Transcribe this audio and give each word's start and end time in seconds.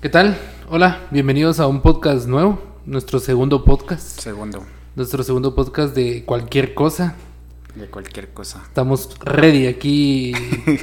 ¿Qué 0.00 0.08
tal? 0.08 0.36
Hola, 0.70 1.00
bienvenidos 1.10 1.60
a 1.60 1.66
un 1.66 1.80
podcast 1.80 2.26
nuevo, 2.28 2.60
nuestro 2.86 3.18
segundo 3.18 3.64
podcast, 3.64 4.20
Segundo, 4.20 4.64
nuestro 4.94 5.22
segundo 5.22 5.54
podcast 5.54 5.94
de 5.94 6.24
cualquier 6.24 6.74
cosa. 6.74 7.16
de 7.74 7.86
cualquier 7.86 8.28
cosa. 8.30 8.62
Estamos 8.66 9.10
ready 9.20 9.66
aquí 9.66 10.32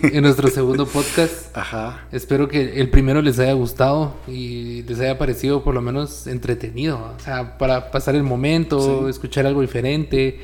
en 0.04 0.22
nuestro 0.24 0.48
segundo 0.50 0.86
podcast. 0.86 1.56
Ajá. 1.58 2.08
Espero 2.12 2.48
que 2.48 2.80
el 2.80 2.90
primero 2.90 3.22
les 3.22 3.38
haya 3.40 3.54
gustado 3.54 4.14
y 4.28 4.84
les 4.84 5.00
haya 5.00 5.18
parecido 5.18 5.64
por 5.64 5.74
lo 5.74 5.82
menos 5.82 6.28
entretenido. 6.28 6.98
O 7.18 7.20
sea, 7.20 7.58
para 7.58 7.92
pasar 7.92 8.16
el 8.16 8.24
momento, 8.24 9.04
Sí. 9.04 9.10
escuchar 9.10 9.46
algo 9.46 9.62
diferente. 9.62 10.40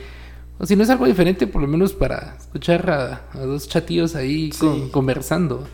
O 0.59 0.65
si 0.65 0.75
no 0.75 0.83
es 0.83 0.89
algo 0.89 1.05
diferente, 1.07 1.47
por 1.47 1.61
lo 1.61 1.67
menos 1.67 1.93
para 1.93 2.35
escuchar 2.39 2.89
a, 2.89 3.21
a 3.33 3.39
dos 3.45 3.67
chatillos 3.67 4.15
ahí 4.15 4.51
Sí. 4.51 4.59
con- 4.59 4.89
conversando. 4.89 5.67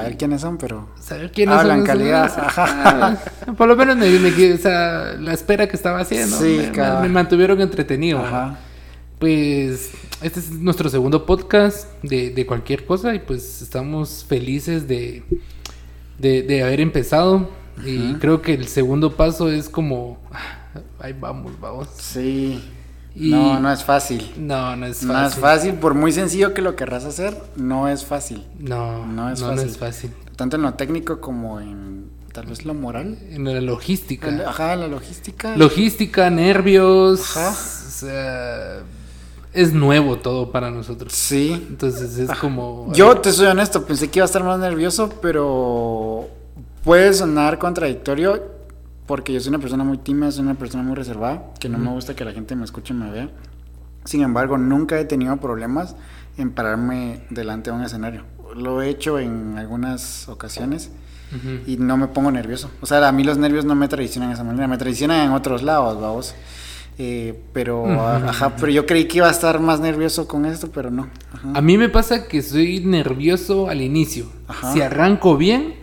Saber 0.00 0.16
quiénes 0.16 0.40
son, 0.40 0.58
pero. 0.58 0.88
Saber 1.00 1.32
quiénes 1.32 1.56
Hablan 1.56 1.78
son 1.78 1.86
calidad, 1.86 2.24
ajá. 2.38 3.18
Ah, 3.46 3.52
Por 3.56 3.68
lo 3.68 3.76
menos 3.76 3.96
me, 3.96 4.08
me- 4.18 4.52
o 4.52 4.58
sea, 4.58 5.14
la 5.18 5.32
espera 5.32 5.68
que 5.68 5.76
estaba 5.76 6.00
haciendo 6.00 6.36
Sí, 6.38 6.70
me- 6.74 7.00
me, 7.02 7.08
mantuvieron 7.08 7.60
entretenido. 7.60 8.18
Ajá. 8.20 8.58
Pues 9.18 9.90
este 10.22 10.40
es 10.40 10.50
nuestro 10.50 10.88
segundo 10.90 11.24
podcast 11.24 11.88
de, 12.02 12.30
de 12.30 12.46
cualquier 12.46 12.84
cosa 12.84 13.14
y 13.14 13.20
pues 13.20 13.62
estamos 13.62 14.24
felices 14.28 14.86
de, 14.88 15.22
de, 16.18 16.42
de 16.42 16.62
haber 16.62 16.80
empezado. 16.80 17.48
Y 17.84 18.14
creo 18.14 18.40
que 18.42 18.54
el 18.54 18.68
segundo 18.68 19.16
paso 19.16 19.50
es 19.50 19.68
como, 19.68 20.18
ah, 20.32 20.80
ahí 21.00 21.12
vamos, 21.18 21.52
vamos. 21.60 21.88
Sí. 21.98 22.62
Y- 23.16 23.30
No, 23.30 23.60
no 23.60 23.72
es 23.72 23.84
fácil. 23.84 24.32
No, 24.36 24.74
no 24.76 24.86
es 24.86 24.96
fácil. 24.98 25.08
No 25.12 25.26
es 25.26 25.34
fácil, 25.36 25.74
por 25.74 25.94
muy 25.94 26.10
sencillo 26.12 26.52
que 26.54 26.62
lo 26.62 26.74
querrás 26.76 27.04
hacer, 27.04 27.36
no 27.56 27.88
es 27.88 28.04
fácil. 28.04 28.44
No, 28.58 29.06
No 29.06 29.30
es 29.30 29.40
no, 29.40 29.48
no 29.48 29.52
fácil. 29.54 29.70
es 29.70 29.78
fácil. 29.78 30.10
Tanto 30.36 30.56
en 30.56 30.62
lo 30.62 30.74
técnico 30.74 31.20
como 31.20 31.60
en 31.60 32.10
tal 32.32 32.46
vez 32.46 32.64
lo 32.64 32.74
moral. 32.74 33.16
En 33.30 33.44
la 33.44 33.60
logística. 33.60 34.28
Ajá, 34.48 34.74
la 34.74 34.88
logística. 34.88 35.56
Logística, 35.56 36.28
nervios. 36.30 37.20
Ajá. 37.36 37.50
O 37.50 37.90
sea, 37.90 38.78
es 39.52 39.72
nuevo 39.72 40.16
todo 40.18 40.50
para 40.50 40.72
nosotros. 40.72 41.12
Sí. 41.12 41.52
Entonces 41.52 42.18
es 42.18 42.30
como. 42.38 42.92
Yo 42.92 43.16
te 43.20 43.30
soy 43.32 43.46
honesto, 43.46 43.84
pensé 43.86 44.10
que 44.10 44.18
iba 44.18 44.24
a 44.24 44.26
estar 44.26 44.42
más 44.42 44.58
nervioso, 44.58 45.08
pero 45.22 46.28
puede 46.82 47.12
sonar 47.14 47.60
contradictorio 47.60 48.42
porque 49.06 49.32
yo 49.32 49.40
soy 49.40 49.50
una 49.50 49.58
persona 49.58 49.84
muy 49.84 49.98
tímida, 49.98 50.30
soy 50.30 50.42
una 50.44 50.54
persona 50.54 50.82
muy 50.82 50.94
reservada, 50.94 51.42
que 51.60 51.68
no 51.68 51.78
me 51.78 51.90
gusta 51.90 52.14
que 52.16 52.24
la 52.24 52.32
gente 52.32 52.56
me 52.56 52.64
escuche 52.64 52.94
y 52.94 52.96
me 52.96 53.10
vea. 53.10 53.28
Sin 54.04 54.22
embargo, 54.22 54.58
nunca 54.58 54.98
he 55.00 55.04
tenido 55.04 55.36
problemas 55.38 55.96
en 56.36 56.50
pararme 56.52 57.20
delante 57.30 57.70
de 57.70 57.76
un 57.76 57.82
escenario. 57.82 58.24
Lo 58.54 58.82
he 58.82 58.88
hecho 58.88 59.18
en 59.18 59.56
algunas 59.58 60.28
ocasiones 60.28 60.90
Ujú. 61.34 61.60
y 61.70 61.76
no 61.78 61.96
me 61.96 62.06
pongo 62.08 62.30
nervioso. 62.30 62.70
O 62.80 62.86
sea, 62.86 63.06
a 63.08 63.12
mí 63.12 63.24
los 63.24 63.38
nervios 63.38 63.64
no 63.64 63.74
me 63.74 63.88
traicionan 63.88 64.30
de 64.30 64.34
esa 64.34 64.44
manera, 64.44 64.68
me 64.68 64.78
traicionan 64.78 65.26
en 65.26 65.32
otros 65.32 65.62
lados, 65.62 66.00
vamos. 66.00 66.34
Eh, 66.96 67.42
pero, 67.52 67.82
Ujú. 67.82 67.92
ajá, 68.00 68.54
pero 68.56 68.70
yo 68.70 68.86
creí 68.86 69.06
que 69.06 69.18
iba 69.18 69.26
a 69.26 69.30
estar 69.32 69.58
más 69.58 69.80
nervioso 69.80 70.28
con 70.28 70.44
esto, 70.46 70.70
pero 70.70 70.90
no. 70.90 71.08
Ajá. 71.32 71.52
A 71.54 71.60
mí 71.60 71.76
me 71.76 71.88
pasa 71.88 72.28
que 72.28 72.40
soy 72.42 72.80
nervioso 72.84 73.68
al 73.68 73.80
inicio. 73.80 74.26
Ajá. 74.46 74.72
Si 74.72 74.80
arranco 74.80 75.36
bien, 75.36 75.74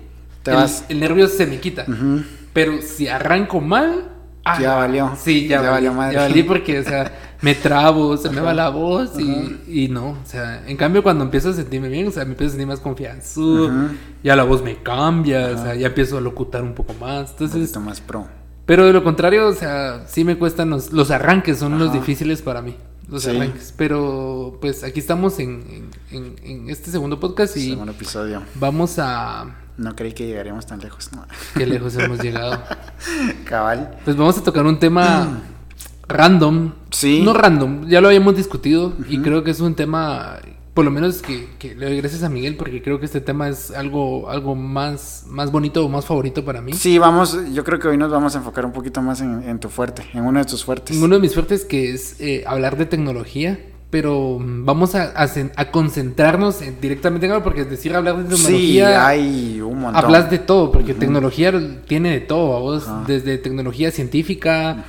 Te 0.44 0.52
el, 0.52 0.58
vas. 0.58 0.86
el 0.90 1.00
nervio 1.02 1.28
se 1.28 1.46
me 1.48 1.60
quita. 1.60 1.86
Ujú. 1.88 2.22
Pero 2.54 2.82
si 2.82 3.08
arranco 3.08 3.62
mal. 3.62 4.10
ah, 4.44 4.60
Ya 4.62 4.76
valió. 4.76 5.12
Sí, 5.18 5.48
ya, 5.48 5.62
Ya 5.62 5.70
valí, 5.72 5.72
valió 5.88 5.94
madre. 5.94 6.16
Ya 6.16 6.22
valí 6.22 6.44
porque, 6.44 6.80
o 6.80 6.84
sea, 6.84 7.12
me 7.42 7.56
trabo, 7.56 8.18
se 8.18 8.30
me 8.30 8.42
va 8.42 8.54
la 8.54 8.70
voz 8.70 9.20
y, 9.20 9.62
y 9.68 9.88
no. 9.88 10.10
O 10.12 10.26
sea, 10.26 10.64
en 10.68 10.78
cambio, 10.78 11.02
cuando 11.04 11.24
empiezo 11.24 11.50
a 11.50 11.54
sentirme 11.54 11.88
bien, 11.90 12.08
o 12.08 12.12
sea, 12.12 12.26
me 12.26 12.32
empiezo 12.32 12.50
a 12.50 12.52
sentir 12.54 12.68
más 12.68 12.80
confianzudo. 12.80 13.68
Ujú. 13.68 13.96
Ya 14.24 14.36
la 14.36 14.44
voz 14.44 14.64
me 14.64 14.76
cambia, 14.84 15.48
o 15.56 15.58
sea, 15.58 15.76
ya 15.76 15.88
empiezo 15.88 16.18
a 16.18 16.22
locutar 16.22 16.62
un 16.64 16.74
poco 16.74 16.94
más. 17.00 17.30
Un 17.30 17.32
Entonces, 17.32 17.62
poquito 17.62 17.80
más 17.82 18.02
pro. 18.02 18.28
pero 18.66 18.86
de 18.86 18.94
lo 18.94 19.04
contrario, 19.04 19.48
o 19.48 19.54
sea, 19.54 20.04
sí 20.08 20.24
me 20.24 20.38
cuestan 20.38 20.70
los, 20.70 20.92
los 20.92 21.10
arranques, 21.12 21.58
son 21.58 21.78
los 21.80 21.92
difíciles 21.94 22.42
para 22.42 22.62
mí. 22.62 22.76
Los 23.10 23.24
Sí. 23.24 23.30
arranques. 23.36 23.74
Pero 23.76 24.58
pues 24.62 24.84
aquí 24.86 25.00
estamos 25.00 25.38
en, 25.40 25.90
en- 26.12 26.18
en- 26.18 26.36
en 26.44 26.70
este 26.70 26.92
segundo 26.92 27.20
podcast 27.20 27.58
y 27.58 27.72
Segundo 27.72 27.92
episodio. 27.92 28.42
vamos 28.56 28.98
a... 29.00 29.56
No 29.82 29.96
creí 29.96 30.14
que 30.14 30.28
llegaríamos 30.28 30.68
tan 30.68 30.80
lejos, 30.80 31.12
¿no? 31.12 31.26
Qué 31.56 31.66
lejos 31.66 31.96
hemos 31.96 32.22
llegado. 32.22 32.62
Cabal. 33.46 33.98
Pues 34.06 34.16
vamos 34.16 34.38
a 34.38 34.44
tocar 34.44 34.66
un 34.66 34.78
tema 34.78 35.42
random. 36.08 36.74
Sí. 36.92 37.22
No 37.24 37.34
random, 37.34 37.88
ya 37.88 38.00
lo 38.00 38.10
habíamos 38.10 38.36
discutido 38.36 38.94
y 39.10 39.20
creo 39.20 39.44
que 39.44 39.52
es 39.52 39.60
un 39.60 39.74
tema, 39.74 40.38
por 40.74 40.86
lo 40.86 40.92
menos 40.92 41.22
que, 41.22 41.50
que 41.58 41.74
le 41.74 41.88
doy 41.88 41.98
gracias 41.98 42.22
a 42.22 42.30
Miguel 42.30 42.58
porque 42.58 42.84
creo 42.84 43.00
que 43.00 43.06
este 43.06 43.22
tema 43.22 43.50
es 43.50 43.72
algo, 43.72 44.30
algo 44.30 44.54
más, 44.54 45.24
más 45.28 45.52
bonito 45.52 45.84
o 45.84 45.90
más 45.90 46.06
favorito 46.06 46.46
para 46.46 46.62
mí. 46.62 46.74
Sí, 46.74 47.00
vamos, 47.00 47.38
yo 47.54 47.64
creo 47.64 47.80
que 47.80 47.88
hoy 47.88 47.98
nos 47.98 48.12
vamos 48.12 48.36
a 48.36 48.38
enfocar 48.38 48.66
un 48.66 48.74
poquito 48.74 49.02
más 49.02 49.22
en, 49.22 49.42
en 49.50 49.60
tu 49.60 49.70
fuerte, 49.70 50.04
en 50.14 50.26
uno 50.26 50.40
de 50.40 50.46
tus 50.46 50.64
fuertes. 50.64 50.96
Uno 50.98 51.16
de 51.16 51.22
mis 51.22 51.34
fuertes 51.34 51.66
que 51.66 51.92
es 51.92 52.20
eh, 52.20 52.44
hablar 52.46 52.78
de 52.78 52.86
tecnología, 52.86 53.58
pero 53.92 54.38
vamos 54.42 54.96
a, 54.96 55.04
a 55.12 55.28
cen- 55.28 55.52
a 55.56 55.70
concentrarnos 55.70 56.62
en- 56.64 56.80
directamente 56.82 57.28
en 57.28 57.34
algo, 57.34 57.44
porque 57.44 57.62
es 57.62 57.70
decir 57.70 57.94
hablar 57.96 58.18
de 58.24 58.36
Sí, 58.36 58.42
tecnología, 58.44 59.06
hay 59.08 59.62
un 59.62 59.80
montón. 59.82 60.04
hablas 60.04 60.32
de 60.32 60.40
todo, 60.40 60.72
porque 60.72 60.94
tecnología 60.96 61.54
tiene 61.88 62.10
de 62.12 62.22
todo, 62.22 62.60
vos, 62.62 62.88
desde 63.06 63.38
tecnología 63.38 63.92
científica, 63.92 64.86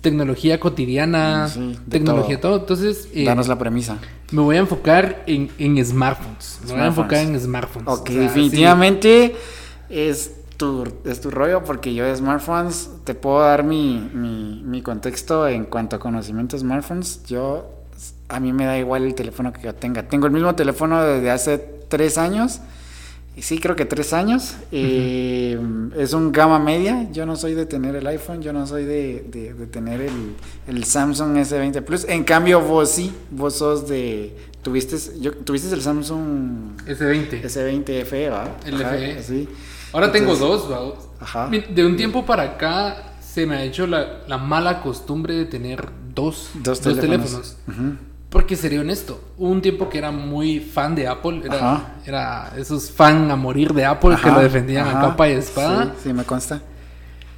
tecnología 0.00 0.58
cotidiana, 0.58 1.46
Mm, 1.46 1.50
sí, 1.50 1.78
de 1.86 1.90
tecnología 1.90 2.40
todo. 2.40 2.52
todo. 2.52 2.60
Entonces, 2.62 3.08
eh, 3.12 3.24
Danos 3.26 3.46
la 3.48 3.58
premisa. 3.58 3.98
me 4.32 4.40
voy 4.40 4.56
a 4.56 4.60
enfocar 4.60 5.22
en, 5.26 5.50
en 5.58 5.84
smartphones. 5.84 6.60
Me 6.66 6.72
voy 6.72 6.80
a 6.80 6.86
enfocar 6.86 7.18
en 7.18 7.38
smartphones. 7.38 7.88
Ok, 7.88 8.08
O 8.08 8.12
sea, 8.12 8.22
definitivamente 8.22 9.36
es 9.90 10.32
tu, 10.56 10.84
es 11.04 11.20
tu 11.20 11.30
rollo 11.30 11.62
porque 11.64 11.92
yo 11.94 12.04
de 12.06 12.16
smartphones 12.16 12.88
te 13.04 13.14
puedo 13.14 13.40
dar 13.40 13.64
mi, 13.64 13.98
mi, 14.14 14.62
mi 14.64 14.80
contexto 14.82 15.46
en 15.48 15.64
cuanto 15.66 15.96
a 15.96 15.98
conocimiento 15.98 16.56
de 16.56 16.60
smartphones. 16.60 17.22
Yo, 17.24 17.70
a 18.28 18.40
mí 18.40 18.52
me 18.52 18.64
da 18.66 18.78
igual 18.78 19.04
el 19.04 19.14
teléfono 19.14 19.52
que 19.52 19.62
yo 19.62 19.74
tenga. 19.74 20.02
Tengo 20.08 20.26
el 20.26 20.32
mismo 20.32 20.54
teléfono 20.54 21.02
desde 21.02 21.30
hace 21.30 21.58
tres 21.88 22.18
años. 22.18 22.60
Y 23.36 23.42
sí, 23.42 23.58
creo 23.58 23.76
que 23.76 23.84
tres 23.84 24.12
años. 24.12 24.54
Eh, 24.72 25.58
es 25.96 26.12
un 26.12 26.32
gama 26.32 26.58
media. 26.58 27.08
Yo 27.12 27.26
no 27.26 27.36
soy 27.36 27.54
de 27.54 27.64
tener 27.66 27.94
el 27.96 28.06
iPhone, 28.06 28.42
yo 28.42 28.52
no 28.52 28.66
soy 28.66 28.84
de, 28.84 29.24
de- 29.30 29.54
de 29.54 29.66
tener 29.66 30.00
el, 30.00 30.34
el 30.66 30.84
Samsung 30.84 31.36
S20 31.36 31.82
Plus. 31.82 32.04
En 32.08 32.24
cambio, 32.24 32.60
vos 32.60 32.90
sí, 32.90 33.12
vos 33.30 33.54
sos 33.56 33.88
de... 33.88 34.36
Tuviste, 34.62 34.96
yo, 35.20 35.32
tuviste 35.32 35.72
el 35.74 35.80
Samsung 35.80 36.76
S20. 36.86 37.42
S20 37.42 38.04
FE, 38.04 38.28
¿va? 38.28 38.56
El 38.66 38.74
Ajá, 38.82 38.90
FE. 38.90 39.22
Sí. 39.22 39.48
Ahora 39.92 40.12
tengo 40.12 40.32
Entonces, 40.34 40.68
dos, 40.68 40.70
¿va? 40.70 41.24
Ajá. 41.24 41.48
De 41.48 41.86
un 41.86 41.96
tiempo 41.96 42.26
para 42.26 42.42
acá 42.42 43.14
se 43.22 43.46
me 43.46 43.56
ha 43.56 43.64
hecho 43.64 43.86
la, 43.86 44.20
la 44.26 44.38
mala 44.38 44.82
costumbre 44.82 45.34
de 45.34 45.44
tener 45.46 45.88
dos, 46.14 46.50
Dos 46.54 46.82
dos 46.82 46.98
teléfonos. 46.98 47.56
Porque 48.28 48.54
seré 48.54 48.78
honesto, 48.78 49.20
hubo 49.38 49.50
un 49.50 49.60
tiempo 49.60 49.88
que 49.88 49.98
era 49.98 50.12
muy 50.12 50.60
fan 50.60 50.94
de 50.94 51.08
Apple, 51.08 51.42
era, 51.44 51.56
Ajá. 51.56 51.94
era 52.06 52.52
esos 52.56 52.88
fan 52.90 53.28
a 53.28 53.34
morir 53.34 53.74
de 53.74 53.84
Apple 53.84 54.16
que 54.22 54.30
lo 54.30 54.40
defendían 54.40 54.86
a 54.86 55.00
capa 55.00 55.28
y 55.28 55.32
espada. 55.32 55.94
Sí, 55.96 56.08
sí, 56.08 56.12
me 56.12 56.22
consta. 56.22 56.62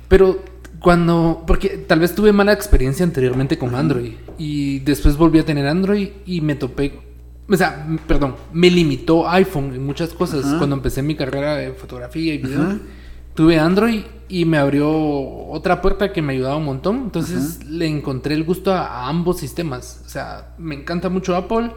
Pero 0.08 0.42
cuando, 0.78 1.44
porque 1.46 1.70
tal 1.88 2.00
vez 2.00 2.14
tuve 2.14 2.30
mala 2.32 2.52
experiencia 2.52 3.06
anteriormente 3.06 3.56
con 3.56 3.74
Android 3.74 4.12
y 4.36 4.80
después 4.80 5.16
volví 5.16 5.38
a 5.38 5.46
tener 5.46 5.66
Android 5.66 6.08
y 6.26 6.42
me 6.42 6.56
topé, 6.56 7.00
o 7.48 7.56
sea, 7.56 7.86
perdón, 8.06 8.34
me 8.52 8.70
limitó 8.70 9.26
iPhone 9.30 9.74
en 9.74 9.86
muchas 9.86 10.10
cosas. 10.10 10.44
Cuando 10.58 10.76
empecé 10.76 11.02
mi 11.02 11.14
carrera 11.14 11.56
de 11.56 11.72
fotografía 11.72 12.34
y 12.34 12.38
video. 12.38 12.80
Tuve 13.34 13.58
Android 13.58 14.02
y 14.28 14.44
me 14.44 14.58
abrió 14.58 14.90
otra 14.90 15.82
puerta 15.82 16.12
que 16.12 16.22
me 16.22 16.32
ayudaba 16.34 16.56
un 16.56 16.64
montón. 16.64 16.96
Entonces 17.04 17.64
le 17.66 17.86
encontré 17.86 18.34
el 18.34 18.44
gusto 18.44 18.72
a, 18.72 18.86
a 18.86 19.08
ambos 19.08 19.38
sistemas. 19.38 20.02
O 20.06 20.08
sea, 20.08 20.54
me 20.58 20.74
encanta 20.74 21.08
mucho 21.08 21.36
Apple, 21.36 21.72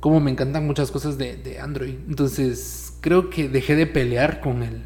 como 0.00 0.20
me 0.20 0.30
encantan 0.30 0.66
muchas 0.66 0.90
cosas 0.90 1.18
de, 1.18 1.36
de 1.36 1.58
Android. 1.60 1.94
Entonces 2.08 2.94
creo 3.00 3.28
que 3.30 3.48
dejé 3.48 3.76
de 3.76 3.86
pelear 3.86 4.40
con 4.40 4.62
él. 4.62 4.82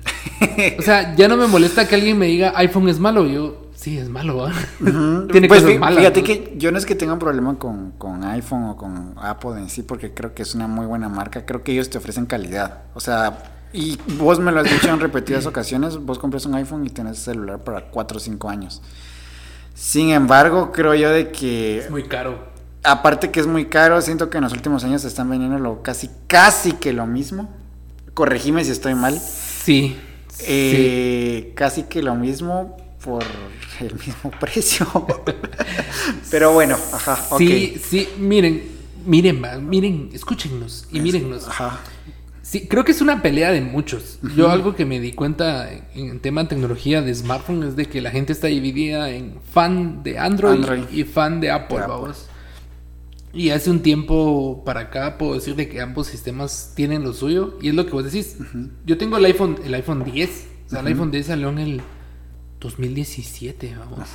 O 0.78 0.82
sea, 0.82 1.14
ya 1.16 1.28
no 1.28 1.36
me 1.36 1.46
molesta 1.46 1.86
que 1.88 1.94
alguien 1.94 2.18
me 2.18 2.26
diga 2.26 2.52
iPhone 2.56 2.88
es 2.88 2.98
malo. 2.98 3.26
Yo, 3.26 3.70
sí, 3.76 3.96
es 3.98 4.08
malo, 4.08 4.36
¿va? 4.38 4.52
Ujú. 4.80 5.28
Tiene 5.32 5.46
Pues 5.48 5.62
cosas 5.62 5.76
fí- 5.76 5.80
malas. 5.80 5.98
Fíjate 6.00 6.20
¿no? 6.20 6.26
que 6.26 6.54
yo 6.56 6.72
no 6.72 6.78
es 6.78 6.86
que 6.86 6.94
tenga 6.96 7.12
un 7.12 7.18
problema 7.20 7.58
con, 7.58 7.92
con 7.92 8.24
iPhone 8.24 8.64
o 8.64 8.76
con 8.76 9.14
Apple 9.18 9.52
en 9.58 9.68
sí, 9.68 9.82
porque 9.82 10.12
creo 10.14 10.34
que 10.34 10.42
es 10.42 10.54
una 10.56 10.66
muy 10.66 10.86
buena 10.86 11.08
marca. 11.08 11.46
Creo 11.46 11.62
que 11.62 11.72
ellos 11.72 11.90
te 11.90 11.98
ofrecen 11.98 12.26
calidad. 12.26 12.82
O 12.94 13.00
sea, 13.00 13.38
y 13.74 13.98
vos 14.18 14.38
me 14.38 14.52
lo 14.52 14.60
has 14.60 14.70
dicho 14.70 14.88
en 14.88 15.00
repetidas 15.00 15.46
ocasiones, 15.46 15.98
vos 15.98 16.20
compras 16.20 16.46
un 16.46 16.54
iPhone 16.54 16.86
y 16.86 16.90
tenés 16.90 17.18
celular 17.18 17.62
para 17.64 17.90
4 17.90 18.16
o 18.16 18.20
5 18.20 18.48
años. 18.48 18.80
Sin 19.74 20.10
embargo, 20.10 20.70
creo 20.70 20.94
yo 20.94 21.10
de 21.10 21.32
que 21.32 21.78
Es 21.78 21.90
muy 21.90 22.04
caro. 22.04 22.38
Aparte 22.84 23.32
que 23.32 23.40
es 23.40 23.48
muy 23.48 23.64
caro, 23.64 24.00
siento 24.00 24.30
que 24.30 24.38
en 24.38 24.44
los 24.44 24.52
últimos 24.52 24.84
años 24.84 25.02
se 25.02 25.08
están 25.08 25.28
vendiendo 25.28 25.58
lo 25.58 25.82
casi, 25.82 26.08
casi 26.28 26.72
que 26.72 26.92
lo 26.92 27.06
mismo. 27.06 27.52
Corregime 28.14 28.64
si 28.64 28.70
estoy 28.70 28.94
mal. 28.94 29.18
Sí. 29.18 29.96
sí. 30.28 30.44
Eh, 30.46 31.52
Casi 31.56 31.82
que 31.84 32.00
lo 32.00 32.14
mismo 32.14 32.76
por 33.04 33.24
el 33.80 33.94
mismo 33.94 34.30
precio. 34.40 34.86
Pero 36.30 36.52
bueno, 36.52 36.76
ajá. 36.92 37.18
Sí, 37.38 37.80
sí, 37.84 38.08
miren, 38.18 38.62
miren, 39.04 39.42
miren, 39.68 40.10
escúchennos 40.12 40.86
y 40.92 41.00
mírennos. 41.00 41.48
Ajá. 41.48 41.80
Sí, 42.44 42.68
creo 42.68 42.84
que 42.84 42.92
es 42.92 43.00
una 43.00 43.22
pelea 43.22 43.52
de 43.52 43.62
muchos. 43.62 44.18
Yo 44.36 44.50
algo 44.50 44.76
que 44.76 44.84
me 44.84 45.00
di 45.00 45.12
cuenta 45.12 45.72
en, 45.72 45.82
en 45.94 46.20
tema 46.20 46.42
de 46.42 46.50
tecnología 46.50 47.00
de 47.00 47.14
smartphone 47.14 47.62
es 47.62 47.74
de 47.74 47.86
que 47.86 48.02
la 48.02 48.10
gente 48.10 48.34
está 48.34 48.48
dividida 48.48 49.08
en 49.10 49.38
fan 49.50 50.02
de 50.02 50.18
Android, 50.18 50.56
Android. 50.56 50.82
y 50.92 51.04
fan 51.04 51.40
de 51.40 51.50
Apple, 51.50 51.78
De 51.78 51.82
Apple. 51.84 51.94
vamos. 51.96 52.26
Y 53.32 53.48
hace 53.48 53.70
un 53.70 53.80
tiempo 53.80 54.62
para 54.64 54.80
acá 54.80 55.16
puedo 55.16 55.34
decir 55.34 55.56
de 55.56 55.68
que 55.70 55.80
ambos 55.80 56.06
sistemas 56.06 56.74
tienen 56.76 57.02
lo 57.02 57.14
suyo 57.14 57.58
y 57.62 57.68
es 57.70 57.74
lo 57.74 57.86
que 57.86 57.92
vos 57.92 58.04
decís. 58.04 58.36
Yo 58.84 58.98
tengo 58.98 59.16
el 59.16 59.24
iPhone, 59.24 59.58
el 59.64 59.72
iPhone 59.74 60.04
10, 60.04 60.48
o 60.66 60.70
sea, 60.70 60.80
el 60.80 60.86
iPhone 60.88 61.10
10 61.10 61.26
salió 61.26 61.48
en 61.48 61.58
el 61.58 61.80
2017, 62.60 63.74
vamos. 63.78 64.08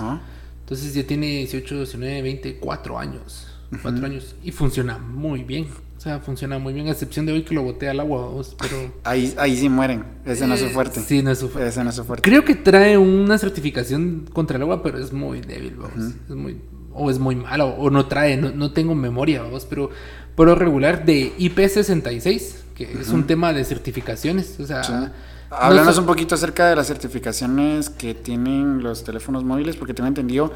Entonces 0.62 0.94
ya 0.94 1.04
tiene 1.06 1.26
18, 1.40 1.76
19, 1.78 2.22
20, 2.22 2.58
4 2.60 3.00
años. 3.00 3.48
4 3.82 4.06
años. 4.06 4.36
Y 4.44 4.52
funciona 4.52 4.98
muy 5.00 5.44
bien. 5.44 5.68
O 6.00 6.02
sea, 6.02 6.22
funciona 6.22 6.58
muy 6.60 6.72
bien, 6.72 6.88
a 6.88 6.92
excepción 6.92 7.26
de 7.26 7.34
hoy 7.34 7.44
que 7.44 7.54
lo 7.54 7.62
boté 7.62 7.90
al 7.90 8.00
agua, 8.00 8.28
vamos, 8.28 8.56
pero... 8.58 8.94
Ahí, 9.04 9.34
ahí 9.38 9.58
sí 9.58 9.68
mueren. 9.68 10.06
Ese 10.26 10.48
no 10.48 10.54
es 10.54 10.62
su 10.62 10.68
Eh, 10.68 10.70
fuerte. 10.70 11.02
Sí, 11.02 11.22
no 11.22 11.30
es 11.30 11.40
su 11.40 11.50
fuerte. 11.50 11.70
Ese 11.70 11.84
no 11.84 11.90
es 11.90 11.96
su 11.98 12.06
fuerte. 12.06 12.22
Creo 12.30 12.46
que 12.46 12.56
trae 12.56 12.98
una 12.98 13.38
certificación 13.38 14.26
contra 14.32 14.56
el 14.56 14.62
agua, 14.62 14.82
pero 14.82 14.98
es 14.98 15.12
muy 15.12 15.42
débil, 15.42 15.76
vamos. 15.76 16.14
Es 16.30 16.36
muy... 16.38 16.62
O 16.94 17.12
es 17.12 17.20
muy 17.20 17.36
mala, 17.36 17.66
o 17.66 17.90
no 17.90 18.06
trae, 18.08 18.38
no, 18.38 18.50
no 18.52 18.72
tengo 18.72 18.96
memoria, 18.96 19.42
vamos, 19.42 19.66
pero 19.70 19.90
por 20.36 20.48
lo 20.48 20.56
regular 20.56 21.04
de 21.04 21.34
IP66, 21.38 22.54
que 22.76 22.94
es 23.02 23.10
un 23.10 23.28
tema 23.28 23.52
de 23.52 23.66
certificaciones, 23.66 24.58
o 24.58 24.66
sea... 24.66 24.84
Sí. 24.86 24.94
no 24.94 25.10
Háblanos 25.52 25.96
so- 25.96 26.02
un 26.02 26.08
poquito 26.08 26.36
acerca 26.36 26.70
de 26.70 26.78
las 26.78 26.88
certificaciones 26.88 27.90
que 27.90 28.14
tienen 28.14 28.82
los 28.84 29.04
teléfonos 29.04 29.44
móviles, 29.44 29.76
porque 29.76 29.94
tengo 29.94 30.08
entendido 30.08 30.54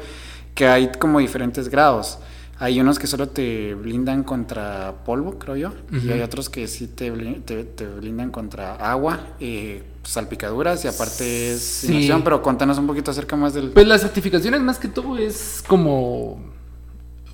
que 0.54 0.68
hay 0.68 0.90
como 0.98 1.18
diferentes 1.18 1.68
grados. 1.68 2.18
Hay 2.64 2.80
unos 2.80 2.98
que 2.98 3.06
solo 3.06 3.28
te 3.28 3.74
blindan 3.74 4.22
contra 4.24 4.94
polvo, 5.04 5.38
creo 5.38 5.54
yo, 5.56 5.72
y 5.92 6.10
hay 6.10 6.22
otros 6.22 6.48
que 6.48 6.66
sí 6.66 6.86
te, 6.86 7.10
te, 7.44 7.64
te 7.64 7.86
blindan 7.86 8.30
contra 8.30 8.76
agua, 8.76 9.34
eh, 9.38 9.82
salpicaduras 10.02 10.82
y 10.84 10.88
aparte 10.88 11.52
es 11.52 11.60
Sí. 11.60 11.88
inmersión, 11.88 12.24
pero 12.24 12.40
contanos 12.40 12.78
un 12.78 12.86
poquito 12.86 13.10
acerca 13.10 13.36
más 13.36 13.52
del... 13.52 13.68
Pues 13.70 13.86
las 13.86 14.00
certificaciones 14.00 14.62
más 14.62 14.78
que 14.78 14.88
todo 14.88 15.18
es 15.18 15.62
como 15.66 16.40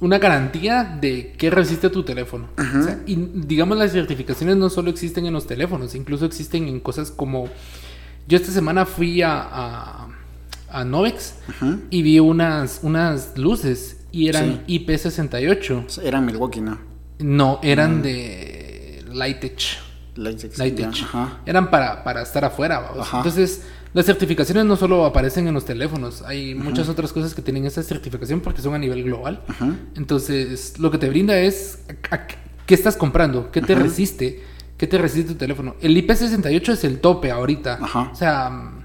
una 0.00 0.18
garantía 0.18 0.98
de 1.00 1.32
que 1.38 1.48
resiste 1.50 1.90
tu 1.90 2.02
teléfono. 2.02 2.48
O 2.58 2.82
sea, 2.82 2.98
y 3.06 3.14
digamos 3.14 3.78
las 3.78 3.92
certificaciones 3.92 4.56
no 4.56 4.68
solo 4.68 4.90
existen 4.90 5.26
en 5.26 5.32
los 5.34 5.46
teléfonos, 5.46 5.94
incluso 5.94 6.24
existen 6.24 6.66
en 6.66 6.80
cosas 6.80 7.12
como... 7.12 7.48
Yo 8.26 8.36
esta 8.36 8.50
semana 8.50 8.84
fui 8.84 9.22
a, 9.22 9.40
a, 9.42 10.08
a 10.70 10.84
Novex 10.84 11.34
y 11.90 12.02
vi 12.02 12.18
unas, 12.18 12.80
unas 12.82 13.36
luces 13.38 13.98
y 14.12 14.28
eran 14.28 14.62
Sí. 14.66 14.78
IP68. 14.86 16.02
Era 16.02 16.20
Milwaukee, 16.20 16.60
¿no? 16.60 16.78
No, 17.18 17.60
eran 17.62 18.02
de 18.02 19.04
Lightech. 19.12 19.78
Lightech. 20.16 21.02
Ajá. 21.02 21.38
Eran 21.46 21.70
para, 21.70 22.02
para 22.04 22.22
estar 22.22 22.44
afuera. 22.44 22.90
Ajá. 22.98 23.18
Entonces, 23.18 23.62
las 23.94 24.06
certificaciones 24.06 24.64
no 24.64 24.76
solo 24.76 25.04
aparecen 25.04 25.46
en 25.48 25.54
los 25.54 25.64
teléfonos, 25.64 26.22
hay 26.22 26.54
muchas 26.54 26.88
otras 26.88 27.12
cosas 27.12 27.34
que 27.34 27.42
tienen 27.42 27.64
esa 27.66 27.82
certificación 27.82 28.40
porque 28.40 28.60
son 28.62 28.74
a 28.74 28.78
nivel 28.78 29.02
global. 29.04 29.42
Ujú. 29.48 29.74
Entonces, 29.96 30.78
lo 30.78 30.90
que 30.90 30.98
te 30.98 31.08
brinda 31.08 31.38
es 31.38 31.84
a- 32.10 32.14
a- 32.14 32.26
qué 32.66 32.74
estás 32.74 32.96
comprando, 32.96 33.50
qué 33.50 33.60
te 33.62 33.74
resiste, 33.74 34.42
qué 34.76 34.86
te 34.86 34.96
resiste 34.98 35.32
tu 35.32 35.38
teléfono. 35.38 35.74
El 35.80 35.96
IP68 35.96 36.72
es 36.72 36.84
el 36.84 37.00
tope 37.00 37.30
ahorita. 37.30 37.78
Ajá. 37.80 38.10
O 38.12 38.14
sea, 38.14 38.50
mm, 38.50 38.84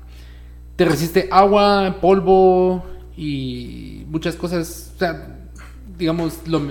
te 0.75 0.86
resiste 0.86 1.27
agua, 1.31 1.98
polvo 2.01 2.83
y 3.18 4.04
muchas 4.08 4.36
cosas, 4.36 4.92
o 4.96 5.00
sea, 5.00 5.40
digamos, 5.98 6.40
lo- 6.48 6.62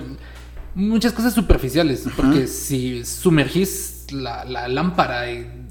muchas 0.75 1.13
cosas 1.13 1.33
superficiales. 1.33 2.05
Porque 2.15 2.47
si 2.47 3.03
sumergís 3.05 4.07
la, 4.11 4.45
la 4.45 4.67
lámpara 4.67 5.23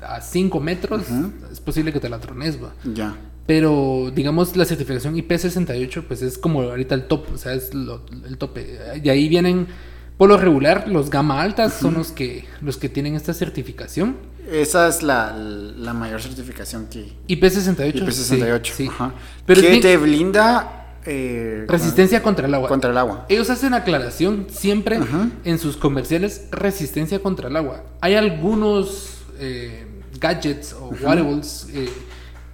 a 0.03 0.21
5 0.21 0.61
metros, 0.61 1.05
es 1.53 1.61
posible 1.61 1.93
que 1.93 2.01
te 2.01 2.09
la 2.09 2.19
trones, 2.21 2.63
va. 2.63 2.73
Ya. 2.95 3.17
Pero, 3.47 4.11
digamos, 4.15 4.57
la 4.57 4.65
certificación 4.65 5.15
IP68, 5.17 6.05
pues 6.09 6.23
es 6.23 6.39
como 6.39 6.63
ahorita 6.63 6.95
el 6.95 7.05
top, 7.07 7.27
o 7.35 7.39
sea, 7.39 7.53
es 7.55 7.75
lo- 7.75 8.05
el 8.27 8.39
tope. 8.39 8.79
Y 9.03 9.09
ahí 9.11 9.29
vienen, 9.29 9.67
por 10.17 10.29
lo 10.29 10.37
regular, 10.37 10.89
los 10.89 11.11
gama 11.11 11.43
altas 11.43 11.75
son 11.75 11.95
los 11.95 12.13
que, 12.13 12.45
los 12.61 12.77
que 12.77 12.89
tienen 12.89 13.15
esta 13.15 13.35
certificación. 13.35 14.17
Esa 14.51 14.89
es 14.89 15.03
la, 15.03 15.33
la 15.33 15.95
mayor 15.95 16.21
certificación 16.21 16.87
que... 16.87 17.13
IP68. 17.29 17.95
IP68. 17.95 18.65
sí, 18.65 18.73
sí. 18.75 18.87
Ajá. 18.89 19.13
Pero 19.47 19.61
es 19.61 19.67
que 19.67 19.81
te 19.81 19.97
blinda... 19.97 20.99
eh, 21.07 21.65
resistencia 21.67 22.23
contra 22.23 22.47
el 22.47 22.55
agua. 22.55 22.69
contra 22.69 22.91
el 22.91 22.99
agua. 22.99 23.27
Ellos 23.29 23.49
hacen 23.51 23.75
aclaración 23.75 24.47
siempre 24.51 24.97
Ajá. 24.99 25.29
en 25.45 25.59
sus 25.59 25.77
comerciales 25.77 26.47
resistencia 26.51 27.19
contra 27.21 27.49
el 27.49 27.57
agua. 27.57 27.83
Hay 28.01 28.15
algunos 28.15 29.19
eh, 29.39 29.87
gadgets 30.21 30.75
o 30.75 30.89
wearables 31.03 31.67
eh, 31.73 31.89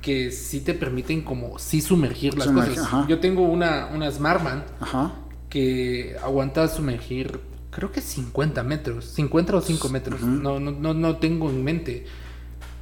que 0.00 0.30
sí 0.32 0.60
te 0.60 0.74
permiten 0.74 1.22
como 1.22 1.58
sí 1.58 1.80
sumergir 1.80 2.38
las 2.38 2.48
cosas. 2.48 2.78
ajá. 2.78 3.04
Yo 3.08 3.18
tengo 3.20 3.42
una, 3.42 3.86
una 3.92 4.10
Smartband 4.10 4.62
Ajá. 4.80 5.12
que 5.48 6.16
aguanta 6.22 6.66
sumergir, 6.68 7.38
creo 7.70 7.90
que 7.93 8.00
50 8.00 8.62
metros, 8.64 9.05
50 9.06 9.56
o 9.56 9.61
5 9.61 9.88
metros, 9.88 10.20
no, 10.22 10.58
no, 10.61 10.70
no, 10.72 10.94
no 10.94 11.17
tengo 11.17 11.49
en 11.50 11.62
mente. 11.64 12.05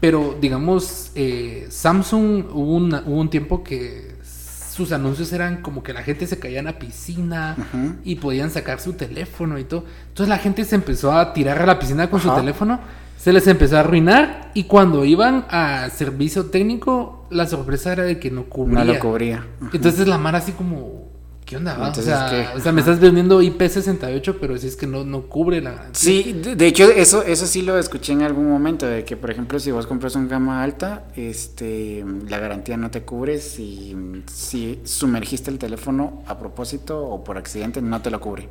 Pero 0.01 0.37
digamos, 0.41 1.11
eh, 1.15 1.67
Samsung 1.71 2.45
hubo, 2.53 2.77
una- 2.77 3.03
hubo 3.05 3.21
un 3.21 3.31
tiempo 3.31 3.65
que 3.65 4.17
sus 4.23 4.93
anuncios 4.93 5.33
eran 5.33 5.61
como 5.61 5.83
que 5.83 5.93
la 5.93 6.03
gente 6.05 6.27
se 6.29 6.39
caía 6.39 6.61
en 6.61 6.67
la 6.67 6.79
piscina 6.79 7.57
y 8.05 8.15
podían 8.15 8.51
sacar 8.51 8.81
su 8.81 8.93
teléfono 8.93 9.59
y 9.59 9.65
todo. 9.65 9.85
Entonces 10.09 10.29
la 10.29 10.39
gente 10.39 10.65
se 10.65 10.77
empezó 10.77 11.13
a 11.13 11.33
tirar 11.33 11.61
a 11.61 11.67
la 11.67 11.79
piscina 11.81 12.09
con 12.09 12.21
su 12.21 12.29
teléfono, 12.37 12.79
se 13.17 13.33
les 13.33 13.45
empezó 13.49 13.77
a 13.77 13.81
arruinar 13.81 14.53
y 14.55 14.65
cuando 14.65 15.05
iban 15.05 15.47
a 15.51 15.91
servicio 15.91 16.47
técnico, 16.47 17.27
la 17.31 17.47
sorpresa 17.49 17.93
era 17.93 18.05
de 18.05 18.21
que 18.21 18.31
no 18.31 18.45
cubría. 18.45 18.85
No 18.85 18.93
lo 18.95 19.01
cubría. 19.01 19.45
Entonces 19.73 20.07
la 20.07 20.17
Mara 20.17 20.39
así 20.39 20.53
como, 20.53 21.09
¿qué 21.49 21.57
onda? 21.57 21.79
O 21.81 21.87
Entonces, 21.87 22.15
o 22.55 22.61
sea, 22.61 22.73
me 22.73 22.81
estás 22.81 23.01
vendiendo 23.01 23.41
IP68, 23.41 24.37
pero 24.39 24.59
si 24.59 24.67
es 24.67 24.77
que 24.77 24.87
no, 24.87 25.03
no 25.03 25.23
cubre 25.23 25.63
la. 25.63 25.87
Sí, 25.93 26.35
de, 26.43 26.57
de 26.57 26.67
hecho 26.67 26.91
eso, 26.91 27.23
eso 27.23 27.47
sí 27.47 27.63
lo 27.63 27.79
escuché 27.79 28.13
en 28.13 28.21
algún 28.23 28.51
momento, 28.51 28.87
de 28.87 29.03
que 29.05 29.17
por 29.17 29.31
ejemplo 29.31 29.59
si 29.59 29.71
vos 29.71 29.87
compras 29.87 30.15
un 30.15 30.29
gama 30.29 30.63
alta, 30.63 31.05
este, 31.17 32.05
la 32.29 32.39
garantía 32.39 32.77
no 32.77 32.91
te 32.91 33.01
cubre 33.01 33.39
si, 33.39 33.97
si 34.31 34.79
sumergiste 34.85 35.51
el 35.51 35.59
teléfono 35.59 36.23
a 36.27 36.39
propósito 36.39 37.01
o 37.03 37.25
por 37.25 37.39
accidente, 37.39 37.81
no 37.81 38.03
te 38.03 38.11
lo 38.11 38.21
cubre. 38.21 38.47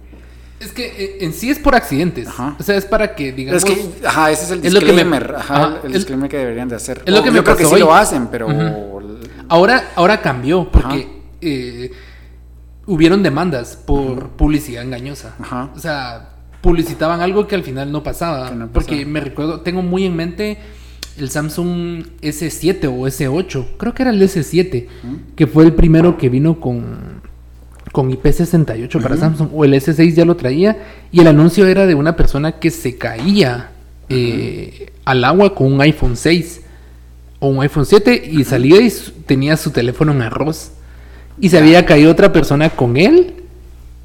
Es 0.59 0.71
que 0.71 0.87
eh, 0.87 1.17
en 1.21 1.33
sí 1.33 1.51
es 1.51 1.59
por 1.59 1.75
accidentes. 1.75 2.27
Ajá. 2.27 2.55
O 2.59 2.63
sea, 2.63 2.75
es 2.77 2.85
para 2.85 3.13
que, 3.13 3.31
digamos... 3.31 3.63
es 3.63 3.69
que, 3.69 4.07
ajá, 4.07 4.31
ese 4.31 4.45
es 4.45 4.51
el 4.51 4.65
es 4.65 4.73
lo 4.73 4.79
que 4.79 4.87
me- 4.87 4.93
disclaimer, 4.93 5.35
ajá, 5.35 5.55
ajá, 5.55 5.77
el, 5.83 5.93
disclaimer 5.93 6.29
que 6.29 6.37
deberían 6.37 6.67
de 6.67 6.75
hacer. 6.77 7.03
es 7.05 7.13
lo 7.13 7.21
que 7.21 7.27
yo 7.27 7.33
me 7.33 7.43
creo 7.43 7.55
que 7.57 7.63
pasó 7.63 7.75
sí 7.75 7.79
lo 7.79 7.89
hoy. 7.89 7.99
hacen, 7.99 8.27
pero... 8.27 8.47
Ahora, 9.49 9.91
ahora 9.95 10.19
cambió 10.19 10.69
porque 10.71 11.07
eh, 11.41 11.91
hubieron 12.87 13.21
demandas 13.21 13.75
por 13.75 14.29
publicidad 14.29 14.83
engañosa. 14.83 15.35
Ajá. 15.39 15.69
O 15.75 15.79
sea, 15.79 16.29
publicitaban 16.61 17.21
algo 17.21 17.47
que 17.47 17.55
al 17.55 17.63
final 17.63 17.91
no 17.91 18.01
pasaba. 18.01 18.51
Porque 18.73 19.05
me 19.05 19.19
recuerdo, 19.19 19.61
tengo 19.61 19.83
muy 19.83 20.05
en 20.05 20.15
mente 20.15 20.57
el 21.17 21.29
Samsung 21.29 22.05
S7 22.21 22.85
o 22.85 23.07
S8. 23.07 23.65
Creo 23.77 23.93
que 23.93 24.03
era 24.03 24.11
el 24.11 24.21
S7, 24.21 24.87
que 25.35 25.47
fue 25.47 25.65
el 25.65 25.73
primero 25.73 26.17
que 26.17 26.29
vino 26.29 26.59
con, 26.59 27.21
con 27.91 28.09
IP68 28.11 29.01
para 29.01 29.17
Samsung. 29.17 29.49
O 29.53 29.65
el 29.65 29.73
S6 29.73 30.13
ya 30.13 30.25
lo 30.25 30.35
traía. 30.35 30.77
Y 31.11 31.19
el 31.19 31.27
anuncio 31.27 31.67
era 31.67 31.85
de 31.85 31.95
una 31.95 32.15
persona 32.15 32.53
que 32.53 32.71
se 32.71 32.97
caía 32.97 33.71
eh, 34.09 34.91
al 35.05 35.23
agua 35.25 35.53
con 35.53 35.73
un 35.73 35.81
iPhone 35.81 36.15
6 36.15 36.61
o 37.39 37.49
un 37.49 37.61
iPhone 37.61 37.85
7 37.85 38.29
y 38.31 38.43
salía 38.45 38.81
y 38.81 38.91
tenía 39.25 39.57
su 39.57 39.71
teléfono 39.71 40.13
en 40.13 40.21
arroz. 40.21 40.71
Y 41.39 41.49
se 41.49 41.57
había 41.57 41.85
caído 41.85 42.11
otra 42.11 42.31
persona 42.33 42.69
con 42.69 42.97
él 42.97 43.33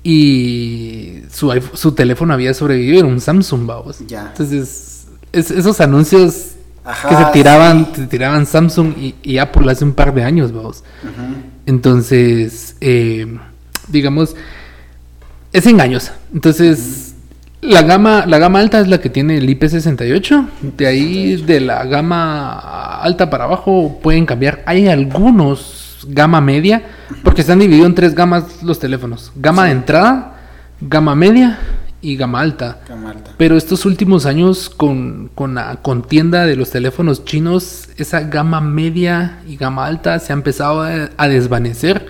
y 0.04 1.20
su, 1.30 1.50
iPhone- 1.52 1.76
su 1.76 1.92
teléfono 1.92 2.34
había 2.34 2.52
sobrevivido, 2.54 2.98
era 3.00 3.08
un 3.08 3.20
Samsung, 3.20 3.66
vamos. 3.66 3.98
Ya. 4.06 4.28
Entonces, 4.32 5.06
es- 5.32 5.50
esos 5.50 5.80
anuncios 5.80 6.48
Ajá, 6.84 7.08
que 7.08 7.16
se 7.16 7.24
tiraban, 7.32 7.86
sí. 7.94 8.00
se 8.02 8.06
tiraban 8.08 8.46
Samsung 8.46 8.94
y, 8.98 9.14
y 9.22 9.38
Apple 9.38 9.70
hace 9.70 9.84
un 9.84 9.92
par 9.94 10.12
de 10.14 10.24
años, 10.24 10.52
vamos. 10.52 10.82
Entonces, 11.66 12.76
eh, 12.80 13.38
digamos, 13.88 14.34
es 15.52 15.66
engañosa. 15.66 16.16
Entonces, 16.34 17.14
la 17.60 17.82
gama, 17.82 18.26
la 18.26 18.38
gama 18.38 18.58
alta 18.58 18.80
es 18.80 18.88
la 18.88 19.00
que 19.00 19.08
tiene 19.08 19.36
el 19.38 19.48
IP68. 19.48 20.46
De 20.76 20.86
ahí, 20.88 21.36
de 21.36 21.60
la 21.60 21.84
gama 21.84 23.00
alta 23.00 23.30
para 23.30 23.44
abajo, 23.44 24.00
pueden 24.02 24.26
cambiar. 24.26 24.62
Hay 24.66 24.88
algunos 24.88 25.78
gama 26.08 26.40
media, 26.40 26.82
porque 27.22 27.40
están 27.42 27.58
divididos 27.58 27.88
en 27.88 27.94
tres 27.94 28.14
gamas 28.14 28.62
los 28.62 28.78
teléfonos: 28.78 29.32
gama 29.36 29.66
de 29.66 29.72
entrada, 29.72 30.40
gama 30.80 31.14
media 31.14 31.58
y 32.00 32.16
gama 32.16 32.40
alta. 32.40 32.80
Gama 32.88 33.10
alta. 33.10 33.32
Pero 33.36 33.56
estos 33.56 33.86
últimos 33.86 34.26
años, 34.26 34.68
con, 34.68 35.30
con 35.34 35.54
la 35.54 35.76
contienda 35.76 36.46
de 36.46 36.56
los 36.56 36.70
teléfonos 36.70 37.24
chinos, 37.24 37.88
esa 37.96 38.20
gama 38.20 38.60
media 38.60 39.40
y 39.46 39.56
gama 39.56 39.86
alta 39.86 40.18
se 40.18 40.32
ha 40.32 40.34
empezado 40.34 40.82
a, 40.82 41.10
a 41.16 41.28
desvanecer 41.28 42.06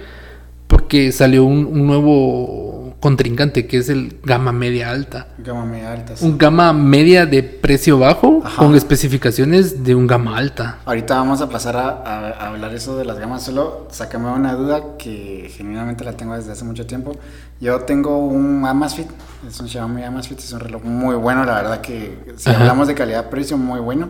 porque 0.66 1.12
salió 1.12 1.44
un, 1.44 1.66
un 1.66 1.86
nuevo 1.86 2.81
contrincante, 3.02 3.66
que 3.66 3.78
es 3.78 3.88
el 3.88 4.20
gama 4.22 4.52
media 4.52 4.90
alta. 4.90 5.26
Gama 5.38 5.64
media 5.66 5.92
alta. 5.92 6.16
sí. 6.16 6.24
Un 6.24 6.38
gama 6.38 6.72
media 6.72 7.26
de 7.26 7.42
precio 7.42 7.98
bajo 7.98 8.40
Ajá. 8.44 8.56
con 8.62 8.74
especificaciones 8.76 9.82
de 9.84 9.94
un 9.94 10.06
gama 10.06 10.38
alta. 10.38 10.78
Ahorita 10.86 11.16
vamos 11.16 11.40
a 11.42 11.48
pasar 11.48 11.76
a, 11.76 11.88
a- 11.88 12.28
a 12.30 12.46
hablar 12.48 12.72
eso 12.74 12.96
de 12.96 13.04
las 13.04 13.18
gamas. 13.18 13.42
Solo 13.42 13.88
sácame 13.90 14.30
una 14.30 14.54
duda 14.54 14.96
que 14.98 15.52
genuinamente 15.54 16.04
la 16.04 16.12
tengo 16.16 16.34
desde 16.36 16.52
hace 16.52 16.64
mucho 16.64 16.86
tiempo. 16.86 17.12
Yo 17.60 17.80
tengo 17.80 18.18
un 18.18 18.64
Amazfit, 18.64 19.08
es 19.48 19.58
un 19.60 19.68
Xiaomi 19.68 20.02
Amazfit, 20.04 20.38
es 20.38 20.52
un 20.52 20.60
reloj 20.60 20.82
muy 20.84 21.14
bueno, 21.16 21.44
la 21.44 21.54
verdad 21.56 21.80
que 21.80 22.18
si 22.36 22.48
Ajá. 22.50 22.60
hablamos 22.60 22.86
de 22.88 22.94
calidad-precio, 22.94 23.58
muy 23.58 23.80
bueno. 23.80 24.08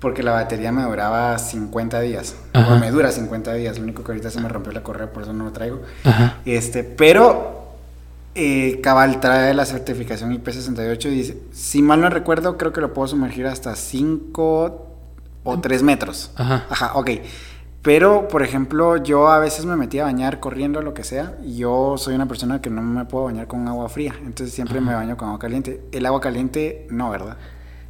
Porque 0.00 0.22
la 0.22 0.30
batería 0.30 0.70
me 0.70 0.82
duraba 0.84 1.36
50 1.38 1.98
días. 2.02 2.36
Ajá. 2.52 2.74
O 2.74 2.78
me 2.78 2.88
dura 2.92 3.10
50 3.10 3.52
días. 3.54 3.78
Lo 3.78 3.82
único 3.82 4.04
que 4.04 4.12
ahorita 4.12 4.30
se 4.30 4.40
me 4.40 4.48
rompió 4.48 4.70
la 4.70 4.84
correa, 4.84 5.10
por 5.12 5.24
eso 5.24 5.32
no 5.32 5.42
lo 5.44 5.50
traigo. 5.50 5.80
Este, 6.44 6.84
pero 6.84 7.57
eh, 8.38 8.80
Cabal 8.80 9.20
trae 9.20 9.52
la 9.52 9.64
certificación 9.66 10.32
IP68 10.42 11.06
y 11.06 11.10
dice, 11.10 11.38
si 11.52 11.82
mal 11.82 12.00
no 12.00 12.08
recuerdo, 12.08 12.56
creo 12.56 12.72
que 12.72 12.80
lo 12.80 12.94
puedo 12.94 13.08
sumergir 13.08 13.46
hasta 13.46 13.74
5 13.76 14.86
o 15.44 15.60
3 15.60 15.82
metros. 15.82 16.30
Ajá. 16.36 16.66
Ajá, 16.70 16.92
ok. 16.94 17.10
Pero, 17.82 18.28
por 18.28 18.42
ejemplo, 18.42 18.96
yo 18.96 19.28
a 19.28 19.38
veces 19.38 19.64
me 19.64 19.76
metía 19.76 20.02
a 20.02 20.06
bañar 20.06 20.40
corriendo, 20.40 20.82
lo 20.82 20.94
que 20.94 21.04
sea, 21.04 21.36
y 21.44 21.56
yo 21.58 21.94
soy 21.96 22.14
una 22.14 22.26
persona 22.26 22.60
que 22.60 22.70
no 22.70 22.82
me 22.82 23.04
puedo 23.04 23.24
bañar 23.26 23.46
con 23.46 23.66
agua 23.68 23.88
fría, 23.88 24.14
entonces 24.26 24.54
siempre 24.54 24.80
me 24.80 24.94
baño 24.94 25.16
con 25.16 25.28
agua 25.28 25.38
caliente. 25.38 25.80
El 25.92 26.04
agua 26.06 26.20
caliente, 26.20 26.86
no, 26.90 27.08
¿verdad? 27.10 27.36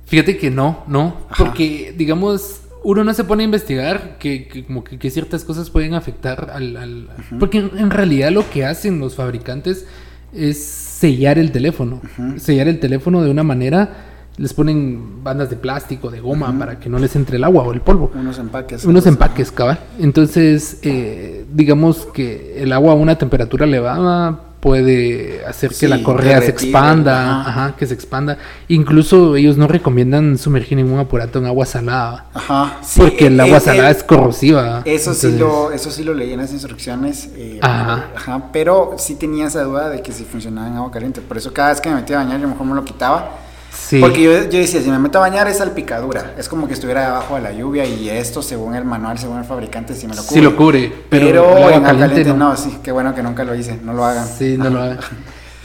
Fíjate 0.06 0.36
que 0.38 0.50
no, 0.50 0.84
no, 0.86 1.16
Ajá. 1.30 1.44
porque 1.44 1.94
digamos, 1.96 2.60
uno 2.84 3.02
no 3.02 3.12
se 3.14 3.24
pone 3.24 3.42
a 3.42 3.46
investigar 3.46 4.18
que, 4.18 4.46
que 4.46 4.64
como 4.64 4.84
que, 4.84 4.98
que 4.98 5.10
ciertas 5.10 5.42
cosas 5.44 5.68
pueden 5.70 5.94
afectar 5.94 6.50
al... 6.54 6.76
al- 6.76 7.08
Porque 7.40 7.58
en, 7.58 7.76
en 7.76 7.90
realidad 7.90 8.30
lo 8.30 8.48
que 8.48 8.64
hacen 8.64 9.00
los 9.00 9.16
fabricantes 9.16 9.86
es 10.32 10.62
sellar 10.62 11.38
el 11.38 11.52
teléfono, 11.52 12.00
sellar 12.36 12.68
el 12.68 12.80
teléfono 12.80 13.22
de 13.22 13.30
una 13.30 13.42
manera, 13.42 14.06
les 14.36 14.54
ponen 14.54 15.24
bandas 15.24 15.50
de 15.50 15.56
plástico, 15.56 16.10
de 16.10 16.20
goma, 16.20 16.56
para 16.58 16.78
que 16.78 16.88
no 16.88 16.98
les 16.98 17.16
entre 17.16 17.36
el 17.36 17.44
agua 17.44 17.64
o 17.64 17.72
el 17.72 17.80
polvo. 17.80 18.12
Unos 18.14 18.38
empaques. 18.38 18.84
Unos 18.84 19.06
empaques, 19.06 19.50
cabal. 19.50 19.80
Entonces, 19.98 20.78
eh, 20.82 21.44
digamos 21.52 22.06
que 22.06 22.62
el 22.62 22.72
agua 22.72 22.92
a 22.92 22.96
una 22.96 23.18
temperatura 23.18 23.66
elevada 23.66 24.47
puede 24.60 25.44
hacer 25.46 25.70
que 25.72 25.86
la 25.88 26.02
correa 26.02 26.40
se 26.40 26.50
expanda, 26.50 27.40
ajá. 27.40 27.50
ajá, 27.66 27.76
que 27.76 27.86
se 27.86 27.94
expanda. 27.94 28.38
Incluso 28.68 29.36
ellos 29.36 29.56
no 29.56 29.68
recomiendan 29.68 30.36
sumergir 30.38 30.76
ningún 30.78 30.98
aparato 30.98 31.38
en 31.38 31.46
agua 31.46 31.64
salada, 31.66 32.26
Ajá. 32.34 32.78
sí, 32.82 33.00
porque 33.00 33.26
el 33.28 33.38
eh, 33.38 33.42
agua 33.42 33.58
eh, 33.58 33.60
salada 33.60 33.88
eh, 33.88 33.92
es 33.92 34.02
corrosiva. 34.02 34.82
Eso 34.84 35.14
sí, 35.14 35.36
lo, 35.38 35.70
eso 35.72 35.90
sí 35.90 36.02
lo 36.04 36.14
leí 36.14 36.32
en 36.32 36.40
las 36.40 36.52
instrucciones. 36.52 37.30
eh, 37.36 37.58
Ajá. 37.62 38.06
ajá, 38.16 38.42
Pero 38.52 38.94
sí 38.98 39.14
tenía 39.14 39.46
esa 39.46 39.62
duda 39.62 39.88
de 39.90 40.02
que 40.02 40.12
si 40.12 40.24
funcionaba 40.24 40.66
en 40.68 40.74
agua 40.76 40.90
caliente. 40.90 41.20
Por 41.20 41.36
eso 41.36 41.52
cada 41.52 41.70
vez 41.70 41.80
que 41.80 41.88
me 41.88 41.96
metía 41.96 42.20
a 42.20 42.24
bañar, 42.24 42.40
yo 42.40 42.48
mejor 42.48 42.66
me 42.66 42.74
lo 42.74 42.84
quitaba. 42.84 43.30
Sí. 43.72 44.00
Porque 44.00 44.22
yo, 44.22 44.32
yo 44.50 44.58
decía, 44.58 44.82
si 44.82 44.90
me 44.90 44.98
meto 44.98 45.18
a 45.18 45.22
bañar 45.22 45.48
es 45.48 45.58
salpicadura. 45.58 46.34
Es 46.36 46.48
como 46.48 46.66
que 46.66 46.74
estuviera 46.74 47.06
debajo 47.06 47.36
de 47.36 47.42
la 47.42 47.52
lluvia 47.52 47.86
y 47.86 48.08
esto, 48.10 48.42
según 48.42 48.74
el 48.74 48.84
manual, 48.84 49.18
según 49.18 49.38
el 49.38 49.44
fabricante, 49.44 49.94
sí 49.94 50.06
me 50.06 50.14
lo 50.14 50.22
cubre. 50.22 50.34
Sí 50.34 50.40
lo 50.40 50.56
cubre, 50.56 50.92
pero, 51.08 51.26
Pero, 51.26 51.42
el 51.42 51.56
agua 51.56 51.74
en 51.74 51.82
caliente 51.82 52.08
caliente 52.08 52.30
no. 52.32 52.50
no. 52.50 52.56
sí. 52.56 52.78
Qué 52.82 52.92
bueno 52.92 53.14
que 53.14 53.22
nunca 53.22 53.44
lo 53.44 53.54
hice. 53.54 53.78
No 53.82 53.92
lo 53.92 54.04
hagan. 54.04 54.26
Sí, 54.26 54.56
no 54.58 54.68
lo 54.70 54.80
hagan. 54.80 54.98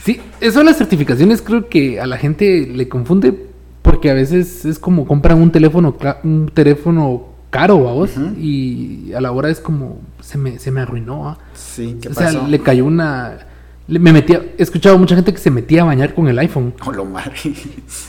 Sí, 0.04 0.20
eso 0.40 0.58
de 0.58 0.66
las 0.66 0.76
certificaciones 0.76 1.40
creo 1.40 1.68
que 1.68 1.98
a 2.00 2.06
la 2.06 2.18
gente 2.18 2.66
le 2.66 2.88
confunde 2.88 3.34
porque 3.80 4.10
a 4.10 4.14
veces 4.14 4.64
es 4.64 4.78
como 4.78 5.06
compran 5.06 5.40
un 5.40 5.50
teléfono 5.50 5.96
un 6.24 6.50
teléfono 6.52 7.28
caro 7.48 7.88
a 7.88 7.92
vos 7.92 8.10
y 8.38 9.12
a 9.14 9.20
la 9.20 9.32
hora 9.32 9.48
es 9.48 9.60
como 9.60 9.98
se 10.20 10.38
me, 10.38 10.58
se 10.58 10.70
me 10.70 10.80
arruinó. 10.80 11.38
Sí, 11.54 11.98
¿qué 12.02 12.08
o 12.08 12.12
pasó? 12.12 12.30
sea, 12.30 12.48
le 12.48 12.58
cayó 12.58 12.84
una 12.84 13.38
me 13.86 14.12
metía, 14.12 14.42
he 14.56 14.62
escuchado 14.62 14.94
a 14.96 14.98
mucha 14.98 15.14
gente 15.14 15.32
que 15.32 15.38
se 15.38 15.50
metía 15.50 15.82
a 15.82 15.84
bañar 15.84 16.14
con 16.14 16.26
el 16.28 16.38
iPhone 16.38 16.72
Oh, 16.86 16.92
lo 16.92 17.04
madre. 17.04 17.34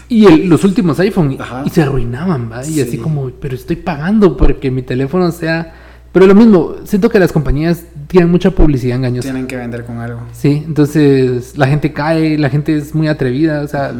y 0.10 0.26
el- 0.26 0.48
los 0.48 0.64
últimos 0.64 1.00
iPhone 1.00 1.34
y- 1.34 1.38
Ajá. 1.40 1.64
y 1.66 1.70
se 1.70 1.82
arruinaban, 1.82 2.50
¿va? 2.52 2.66
Y 2.66 2.80
así 2.82 2.92
Sí. 2.92 2.98
como, 2.98 3.30
pero 3.32 3.56
estoy 3.56 3.76
pagando 3.76 4.38
porque 4.38 4.72
mi 4.72 4.82
teléfono 4.84 5.32
sea, 5.32 5.74
pero 6.14 6.28
lo 6.28 6.36
mismo, 6.36 6.76
siento 6.86 7.10
que 7.10 7.20
las 7.20 7.32
compañías 7.34 7.84
tienen 8.08 8.32
mucha 8.32 8.52
publicidad 8.52 8.96
engañosa. 8.98 9.28
Tienen 9.28 9.48
que 9.48 9.58
vender 9.58 9.84
con 9.84 9.98
algo. 9.98 10.22
Sí, 10.32 10.64
entonces 10.66 11.58
la 11.58 11.68
gente 11.68 11.92
cae, 11.92 12.38
la 12.38 12.50
gente 12.50 12.76
es 12.78 12.96
muy 12.96 13.10
atrevida, 13.10 13.62
o 13.62 13.68
sea, 13.68 13.94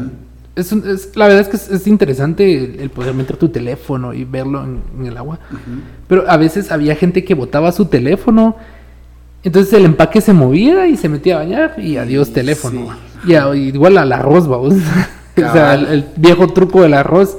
es, 0.54 0.72
un- 0.72 0.88
es- 0.88 1.14
la 1.14 1.26
verdad 1.26 1.42
es 1.42 1.48
que 1.48 1.56
es, 1.56 1.70
es 1.70 1.86
interesante 1.86 2.56
el, 2.56 2.80
el 2.80 2.88
poder 2.88 3.12
meter 3.12 3.36
tu 3.36 3.50
teléfono 3.50 4.14
y 4.14 4.24
verlo 4.24 4.64
en, 4.64 4.80
en 4.98 5.06
el 5.06 5.16
agua, 5.18 5.38
pero 6.08 6.24
a 6.30 6.38
veces 6.38 6.72
había 6.72 6.96
gente 6.96 7.22
que 7.24 7.34
botaba 7.34 7.70
su 7.72 7.84
teléfono, 7.84 8.56
entonces 9.42 9.72
el 9.74 9.84
empaque 9.84 10.20
se 10.20 10.32
movía 10.32 10.86
y 10.86 10.96
se 10.96 11.08
metía 11.08 11.36
a 11.36 11.38
bañar 11.38 11.74
y 11.78 11.96
adiós 11.96 12.28
Sí. 12.28 12.34
teléfono. 12.34 12.88
Y 13.26 13.34
a- 13.34 13.54
igual 13.54 13.98
al 13.98 14.12
arroz, 14.12 14.46
vamos. 14.48 14.74
o 15.36 15.52
sea, 15.52 15.74
el, 15.74 15.86
el 15.86 16.04
viejo 16.16 16.48
truco 16.48 16.82
del 16.82 16.94
arroz 16.94 17.36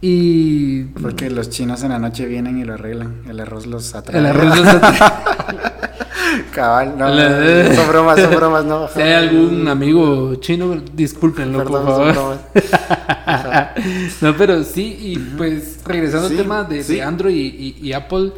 y... 0.00 0.84
Porque 0.84 1.28
los 1.30 1.50
chinos 1.50 1.82
en 1.82 1.90
la 1.90 1.98
noche 1.98 2.24
vienen 2.26 2.58
y 2.58 2.64
lo 2.64 2.74
arreglan. 2.74 3.22
El 3.28 3.40
arroz 3.40 3.66
los 3.66 3.94
atrae. 3.94 4.18
El 4.20 4.26
arroz 4.26 4.58
los 4.58 4.66
Cabal, 6.54 6.94
no. 6.98 7.08
La- 7.08 7.74
Son 7.74 7.88
bromas, 7.88 8.20
son 8.20 8.34
bromas, 8.34 8.64
no. 8.64 8.88
Si 8.88 9.00
hay 9.00 9.12
algún 9.28 9.66
amigo 9.68 10.34
chino, 10.36 10.76
discúlpenlo, 10.94 11.58
Perdón, 11.58 11.84
por 11.86 11.94
son 11.94 12.14
favor. 12.14 12.38
bromas. 12.54 13.70
no, 14.20 14.36
pero 14.36 14.62
sí, 14.62 14.96
y 15.00 15.18
pues 15.18 15.78
regresando 15.84 16.28
Sí, 16.28 16.34
al 16.36 16.42
tema 16.42 16.64
de, 16.64 16.76
de 16.76 16.84
sí. 16.84 17.00
Android 17.00 17.34
y, 17.34 17.76
y- 17.80 17.88
y 17.88 17.92
Apple. 17.92 18.32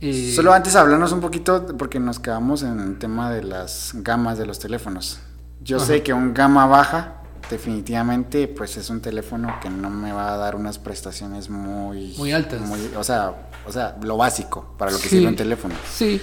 Eh, 0.00 0.32
Solo 0.34 0.52
antes 0.52 0.76
hablarnos 0.76 1.12
un 1.12 1.20
poquito, 1.20 1.66
porque 1.78 2.00
nos 2.00 2.18
quedamos 2.18 2.62
en 2.62 2.80
el 2.80 2.98
tema 2.98 3.30
de 3.30 3.42
las 3.42 3.92
gamas 3.94 4.38
de 4.38 4.46
los 4.46 4.58
teléfonos. 4.58 5.20
Yo 5.62 5.76
Ajá. 5.76 5.86
sé 5.86 6.02
que 6.02 6.12
un 6.12 6.32
gama 6.34 6.66
baja, 6.66 7.14
definitivamente, 7.50 8.48
pues 8.48 8.76
es 8.76 8.88
un 8.90 9.00
teléfono 9.00 9.54
que 9.60 9.68
no 9.70 9.90
me 9.90 10.12
va 10.12 10.32
a 10.32 10.36
dar 10.36 10.56
unas 10.56 10.78
prestaciones 10.78 11.50
muy... 11.50 12.14
Muy 12.16 12.32
altas. 12.32 12.60
muy- 12.60 12.90
o, 12.96 13.04
sea, 13.04 13.34
o 13.66 13.72
sea, 13.72 13.96
lo 14.02 14.16
básico 14.16 14.74
para 14.78 14.90
lo 14.90 14.96
que 14.98 15.04
Sí. 15.04 15.16
sirve 15.16 15.28
un 15.28 15.36
teléfono. 15.36 15.74
Sí, 15.92 16.20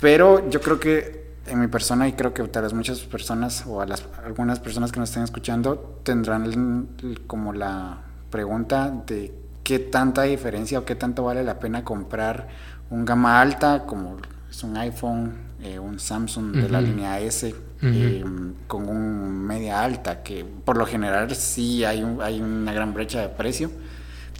Pero 0.00 0.50
yo 0.50 0.60
creo 0.60 0.78
que 0.78 1.24
en 1.46 1.60
mi 1.60 1.68
persona, 1.68 2.06
y 2.08 2.12
creo 2.14 2.34
que 2.34 2.42
tal 2.48 2.64
vez 2.64 2.72
muchas 2.74 2.98
personas, 3.00 3.64
o 3.66 3.80
a 3.80 3.86
las, 3.86 4.04
algunas 4.24 4.58
personas 4.60 4.92
que 4.92 5.00
nos 5.00 5.08
estén 5.10 5.22
escuchando, 5.22 6.00
tendrán 6.02 6.44
el- 6.44 6.86
el- 7.02 7.20
como 7.26 7.52
la 7.54 7.98
pregunta 8.28 8.90
de 9.06 9.32
qué 9.62 9.78
tanta 9.78 10.22
diferencia 10.22 10.78
o 10.80 10.84
qué 10.84 10.94
tanto 10.94 11.22
vale 11.24 11.42
la 11.44 11.58
pena 11.58 11.84
comprar 11.84 12.48
un 12.94 13.04
gama 13.04 13.40
alta, 13.40 13.84
como 13.86 14.16
es 14.50 14.62
un 14.62 14.76
iPhone, 14.76 15.32
eh, 15.62 15.78
un 15.78 15.98
Samsung 15.98 16.52
de 16.52 16.68
la 16.68 16.80
línea 16.80 17.20
S, 17.20 17.54
eh, 17.82 18.24
con 18.66 18.88
un 18.88 19.42
media 19.42 19.82
alta, 19.82 20.22
que 20.22 20.44
por 20.44 20.76
lo 20.76 20.86
general 20.86 21.34
sí 21.34 21.84
hay, 21.84 22.02
un- 22.02 22.22
hay 22.22 22.40
una 22.40 22.72
gran 22.72 22.94
brecha 22.94 23.20
de 23.20 23.28
precio. 23.28 23.70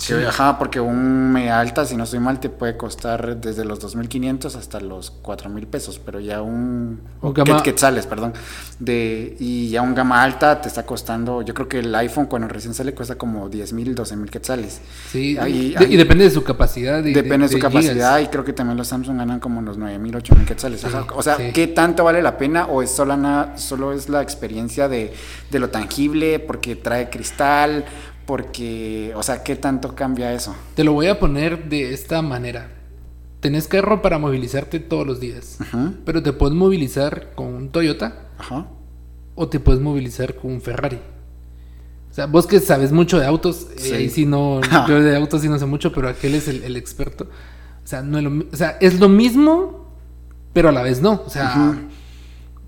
Que, 0.07 0.27
ajá, 0.27 0.59
porque 0.59 0.81
un 0.81 1.33
media 1.33 1.61
alta, 1.61 1.85
si 1.87 1.97
no 1.97 2.05
estoy 2.05 2.19
mal, 2.19 2.39
te 2.41 2.51
puede 2.51 2.77
costar 2.77 3.37
desde 3.41 3.65
los 3.65 3.81
2.500 3.81 4.55
hasta 4.57 4.81
los 4.81 5.13
4.000 5.23 5.67
pesos, 5.67 5.99
pero 6.05 6.21
ya 6.21 6.43
un... 6.43 7.01
Un 7.23 7.31
o 7.31 7.33
gama- 7.33 7.59
quet- 7.59 7.63
quetzales, 7.63 8.07
perdón. 8.07 8.33
De, 8.79 9.37
y 9.39 9.71
ya 9.71 9.83
un 9.83 9.95
gama 9.95 10.23
alta 10.23 10.61
te 10.61 10.69
está 10.69 10.85
costando, 10.85 11.41
yo 11.43 11.55
creo 11.55 11.69
que 11.69 11.79
el 11.79 11.95
iPhone 11.95 12.27
cuando 12.27 12.49
recién 12.49 12.75
sale 12.75 12.93
cuesta 12.93 13.15
como 13.17 13.49
10.000, 13.49 13.95
12.000 13.95 14.29
quetzales. 14.29 14.81
sí. 15.11 15.39
Ahí- 15.39 15.71
de- 15.71 15.79
ahí- 15.79 15.95
y 15.95 15.97
depende 15.97 16.25
de 16.25 16.31
su 16.31 16.43
capacidad. 16.43 17.03
y 17.05 17.13
Depende 17.15 17.47
de 17.47 17.53
su 17.53 17.57
gigas. 17.57 17.73
capacidad 17.73 18.19
y 18.19 18.27
creo 18.27 18.45
que 18.45 18.53
también 18.53 18.77
los 18.77 18.89
Samsung 18.89 19.17
ganan 19.19 19.41
como 19.41 19.63
los 19.63 19.79
9.000, 19.79 20.17
8.000 20.17 20.45
quetzales. 20.45 20.81
Sí. 20.81 20.89
O 21.15 21.23
sea, 21.23 21.37
sí. 21.37 21.51
¿qué 21.55 21.69
tanto 21.69 22.05
vale 22.05 22.21
la 22.21 22.37
pena 22.37 22.67
o 22.67 22.83
es 22.83 22.91
solo, 22.91 23.17
solo 23.57 23.93
es 23.93 24.09
la 24.09 24.21
experiencia 24.23 24.89
de, 24.89 25.15
de 25.51 25.59
lo 25.59 25.71
tangible 25.71 26.41
porque 26.41 26.77
trae 26.77 27.09
cristal? 27.09 27.85
Porque, 28.27 29.13
o 29.17 29.23
sea, 29.23 29.43
¿qué 29.43 29.55
tanto 29.57 29.95
cambia 29.95 30.33
eso? 30.33 30.55
Te 30.75 30.85
lo 30.85 30.93
voy 30.93 31.09
a 31.09 31.19
poner 31.19 31.69
de 31.69 31.93
esta 31.93 32.23
manera. 32.23 32.71
Tenés 33.41 33.69
carro 33.69 34.01
para 34.01 34.19
movilizarte 34.19 34.81
todos 34.81 35.07
los 35.07 35.21
días, 35.21 35.59
Ajá. 35.61 35.93
pero 36.07 36.23
te 36.23 36.33
puedes 36.33 36.55
movilizar 36.57 37.33
con 37.35 37.49
un 37.55 37.69
Toyota 37.69 38.29
Ajá. 38.39 38.67
o 39.35 39.49
te 39.49 39.61
puedes 39.61 39.83
movilizar 39.83 40.37
con 40.37 40.53
un 40.53 40.63
Ferrari. 40.63 40.99
O 42.11 42.15
sea, 42.15 42.25
vos 42.27 42.47
que 42.47 42.61
sabes 42.61 42.93
mucho 42.93 43.19
de 43.19 43.27
autos, 43.27 43.67
eh, 43.77 43.79
Sí. 43.81 43.93
ahí 43.93 44.09
sí 44.09 44.25
no, 44.25 44.61
yo 44.89 45.03
de 45.03 45.15
autos 45.17 45.43
sí 45.43 45.49
no 45.51 45.59
sé 45.59 45.67
mucho, 45.67 45.93
pero 45.93 46.09
aquel 46.09 46.35
es 46.35 46.49
el, 46.49 46.63
el 46.65 46.77
experto. 46.77 47.25
O 47.25 47.87
sea, 47.87 48.01
no 48.01 48.17
es 48.17 48.25
lo, 48.25 48.31
o 48.51 48.57
sea, 48.57 48.79
es 48.81 48.99
lo 48.99 49.11
mismo, 49.11 49.91
pero 50.55 50.71
a 50.71 50.73
la 50.73 50.81
vez 50.83 51.03
no. 51.03 51.23
O 51.27 51.29
sea. 51.29 51.75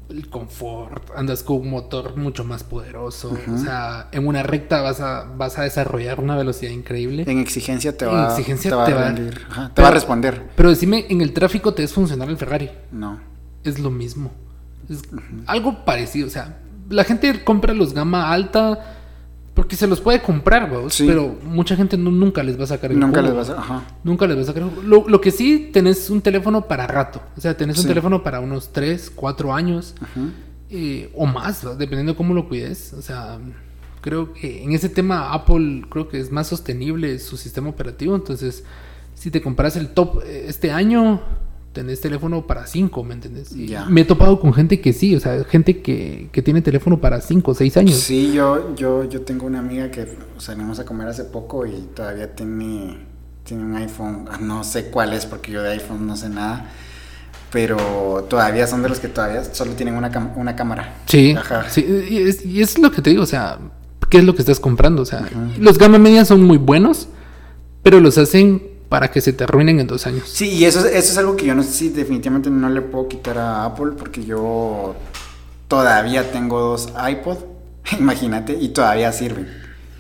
El 0.09 0.29
confort, 0.29 1.11
andas 1.17 1.43
con 1.43 1.57
un 1.57 1.71
motor 1.71 2.17
mucho 2.17 2.45
más 2.45 2.63
poderoso. 2.65 3.37
O 3.53 3.59
sea, 3.59 4.09
en 4.13 4.27
una 4.27 4.43
recta 4.43 4.81
vas 4.81 5.01
a, 5.01 5.25
vas 5.37 5.59
a 5.59 5.63
desarrollar 5.63 6.21
una 6.21 6.37
velocidad 6.37 6.71
increíble. 6.71 7.25
En 7.27 7.39
exigencia 7.39 7.97
te 7.97 8.05
En 8.05 8.13
va, 8.15 8.29
exigencia 8.31 8.71
te 8.71 8.77
va 8.77 8.85
te 8.87 8.93
a 8.93 8.95
va- 8.95 9.05
rendir. 9.13 9.41
Ajá, 9.51 9.69
Te 9.69 9.73
Pero- 9.75 9.85
va 9.85 9.89
a 9.89 9.95
responder. 9.95 10.43
Pero 10.55 10.71
decime, 10.71 11.07
en 11.09 11.21
el 11.21 11.33
tráfico 11.33 11.75
te 11.75 11.83
es 11.83 11.93
funcionar 11.93 12.29
el 12.29 12.37
Ferrari. 12.37 12.71
No. 12.93 13.19
Es 13.65 13.79
lo 13.81 13.91
mismo. 13.91 14.31
Es 14.89 15.03
algo 15.47 15.85
parecido. 15.85 16.29
O 16.29 16.31
sea, 16.31 16.59
la 16.89 17.03
gente 17.05 17.43
compra 17.43 17.75
los 17.75 17.93
gama 17.93 18.33
alta 18.33 18.96
porque 19.57 19.75
se 19.75 19.89
los 19.89 20.01
puede 20.01 20.23
comprar, 20.23 20.71
Sí. 20.91 21.05
Pero 21.09 21.35
mucha 21.43 21.75
gente 21.75 21.97
no- 21.97 22.13
nunca 22.13 22.45
les 22.45 22.57
va 22.61 22.65
a 22.65 22.67
sacar 22.69 22.93
el 22.93 23.01
Nunca 23.01 23.21
jugo. 23.23 23.35
les 23.35 23.49
vas 23.49 23.51
a... 23.51 23.61
Ajá. 23.61 23.83
Nunca 24.05 24.27
les 24.29 24.37
va 24.37 24.43
a 24.43 24.45
sacar 24.45 24.63
el 24.63 24.69
jugo. 24.69 24.83
lo, 24.83 25.09
lo 25.09 25.21
que 25.21 25.31
sí, 25.33 25.71
tenés 25.73 26.09
un 26.11 26.21
teléfono 26.21 26.69
para 26.69 26.87
rato. 26.87 27.21
O 27.37 27.41
sea, 27.41 27.57
tenés 27.57 27.79
un 27.81 27.87
teléfono 27.89 28.23
para 28.23 28.39
unos 28.41 28.73
3, 28.73 29.11
4 29.15 29.53
años. 29.55 29.95
Ajá. 30.01 30.21
eh, 30.71 31.11
o 31.15 31.27
más, 31.27 31.63
dependiendo 31.79 32.13
de 32.13 32.17
cómo 32.17 32.35
lo 32.35 32.49
cuides. 32.49 32.93
O 32.93 33.01
sea, 33.03 33.39
creo 34.03 34.33
que 34.35 34.63
en 34.63 34.73
ese 34.73 34.89
tema 34.89 35.33
Apple 35.33 35.85
creo 35.89 36.07
que 36.09 36.21
es 36.21 36.31
más 36.31 36.47
sostenible 36.49 37.19
su 37.19 37.37
sistema 37.37 37.69
operativo. 37.71 38.15
Entonces, 38.15 38.63
si 39.15 39.31
te 39.31 39.41
compras 39.41 39.77
el 39.77 39.89
top 39.89 40.23
eh, 40.25 40.45
este 40.49 40.71
año, 40.71 41.23
tenés 41.77 42.01
teléfono 42.01 42.47
para 42.47 42.67
5, 42.67 43.05
¿me 43.05 43.13
entiendes? 43.13 43.53
Me 43.91 44.01
he 44.01 44.05
topado 44.07 44.41
con 44.41 44.55
gente 44.55 44.81
que 44.81 44.95
sí, 44.95 45.15
o 45.15 45.21
sea, 45.21 45.45
gente 45.45 45.83
que, 45.83 46.31
que 46.33 46.41
tiene 46.41 46.63
teléfono 46.63 47.03
para 47.03 47.21
5 47.21 47.51
o 47.51 47.55
6 47.55 47.77
años. 47.77 47.97
Sí, 47.97 48.33
yo, 48.33 48.75
yo, 48.75 49.05
yo 49.05 49.21
tengo 49.21 49.45
una 49.47 49.59
amiga 49.59 49.91
que 49.91 50.09
salimos 50.39 50.79
a 50.79 50.87
comer 50.87 51.09
hace 51.09 51.25
poco 51.25 51.67
y 51.67 51.73
todavía 51.95 52.35
tiene, 52.35 52.97
tiene 53.45 53.63
un 53.63 53.77
iPhone, 53.77 54.25
ah, 54.31 54.39
no 54.41 54.65
sé 54.65 54.87
cuál 54.87 55.13
es 55.13 55.27
porque 55.27 55.53
yo 55.53 55.63
de 55.63 55.73
iPhone 55.73 56.07
no 56.07 56.17
sé 56.17 56.31
nada 56.31 56.71
pero 57.53 58.27
todavía 58.29 58.67
son 58.67 58.83
de 58.83 58.89
los 58.89 58.99
que 58.99 59.09
todavía 59.09 59.45
solo 59.45 59.73
tienen 59.73 59.95
una, 59.95 60.33
una 60.35 60.57
cámara. 60.57 60.97
Sí, 61.07 61.35
Ajá. 61.39 61.69
sí 61.71 61.87
y, 62.11 62.19
es, 62.19 62.45
y, 62.45 62.61
es, 62.61 62.79
lo 62.79 62.91
que 62.91 63.03
te 63.03 63.11
digo, 63.11 63.23
o 63.23 63.27
sea, 63.27 63.59
¿qué 64.11 64.19
es 64.19 64.25
lo 64.25 64.35
que 64.35 64.43
estás 64.43 64.61
comprando? 64.61 65.03
O 65.03 65.07
sea, 65.07 65.29
los 65.59 65.79
gama 65.79 65.99
media 65.99 66.25
son 66.25 66.43
muy 66.43 66.59
buenos, 66.59 67.09
pero 67.83 68.01
los 68.01 68.19
hacen 68.19 68.76
para 68.89 69.11
que 69.11 69.21
se 69.21 69.33
te 69.33 69.45
arruinen 69.45 69.81
en 69.81 69.87
dos 69.87 70.07
años. 70.07 70.29
Sí, 70.29 70.49
y 70.49 70.65
eso, 70.65 70.81
eso 70.81 71.13
es 71.13 71.19
algo 71.19 71.37
que 71.37 71.47
yo 71.47 71.55
no 71.55 71.63
sé 71.63 71.73
si 71.73 71.89
definitivamente 71.89 72.51
no 72.51 72.69
le 72.69 72.83
puedo 72.83 73.09
quitar 73.09 73.39
a 73.39 73.65
Apple 73.65 73.93
porque 73.99 74.25
yo 74.25 74.95
todavía 75.69 76.31
tengo 76.31 76.61
dos 76.61 76.89
iPod, 77.09 77.39
imagínate, 77.99 78.57
y 78.59 78.69
todavía 78.69 79.13
sirven. 79.13 79.49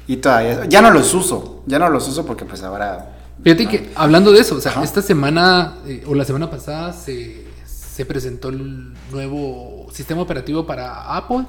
Y 0.06 0.18
todavía, 0.18 0.66
ya 0.66 0.80
no 0.82 0.90
los 0.90 1.12
uso, 1.14 1.62
ya 1.66 1.78
no 1.78 1.90
los 1.90 2.06
uso 2.08 2.24
porque 2.24 2.44
pues 2.44 2.62
ahora... 2.62 3.12
Fíjate 3.42 3.66
que 3.66 3.90
hablando 3.94 4.32
de 4.32 4.40
eso, 4.40 4.56
o 4.56 4.60
sea, 4.60 4.82
esta 4.82 5.02
semana 5.02 5.78
eh, 5.86 6.04
o 6.06 6.14
la 6.14 6.24
semana 6.24 6.50
pasada 6.50 6.92
se, 6.92 7.44
se, 7.66 8.06
presentó 8.06 8.48
el 8.48 8.94
nuevo 9.12 9.86
sistema 9.92 10.22
operativo 10.22 10.66
para 10.66 11.16
Apple, 11.16 11.44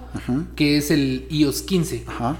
que 0.55 0.77
es 0.77 0.91
el 0.91 1.27
iOS 1.29 1.61
15. 1.61 2.03
Ajá. 2.07 2.35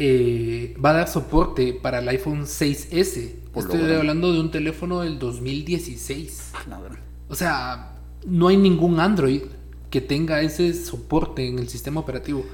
Eh, 0.00 0.76
va 0.82 0.90
a 0.90 0.92
dar 0.92 1.08
soporte 1.08 1.72
para 1.72 1.98
el 1.98 2.08
iPhone 2.08 2.42
6S. 2.46 3.34
Estoy 3.56 3.92
hablando 3.92 4.32
de 4.32 4.38
un 4.38 4.50
teléfono 4.52 5.00
del 5.00 5.18
2016. 5.18 6.52
Ah, 6.70 6.80
o 7.28 7.34
sea, 7.34 7.96
no 8.24 8.46
hay 8.46 8.56
ningún 8.56 9.00
Android 9.00 9.42
que 9.90 10.00
tenga 10.00 10.40
ese 10.40 10.72
soporte 10.72 11.48
en 11.48 11.58
el 11.58 11.68
sistema 11.68 12.00
operativo. 12.00 12.44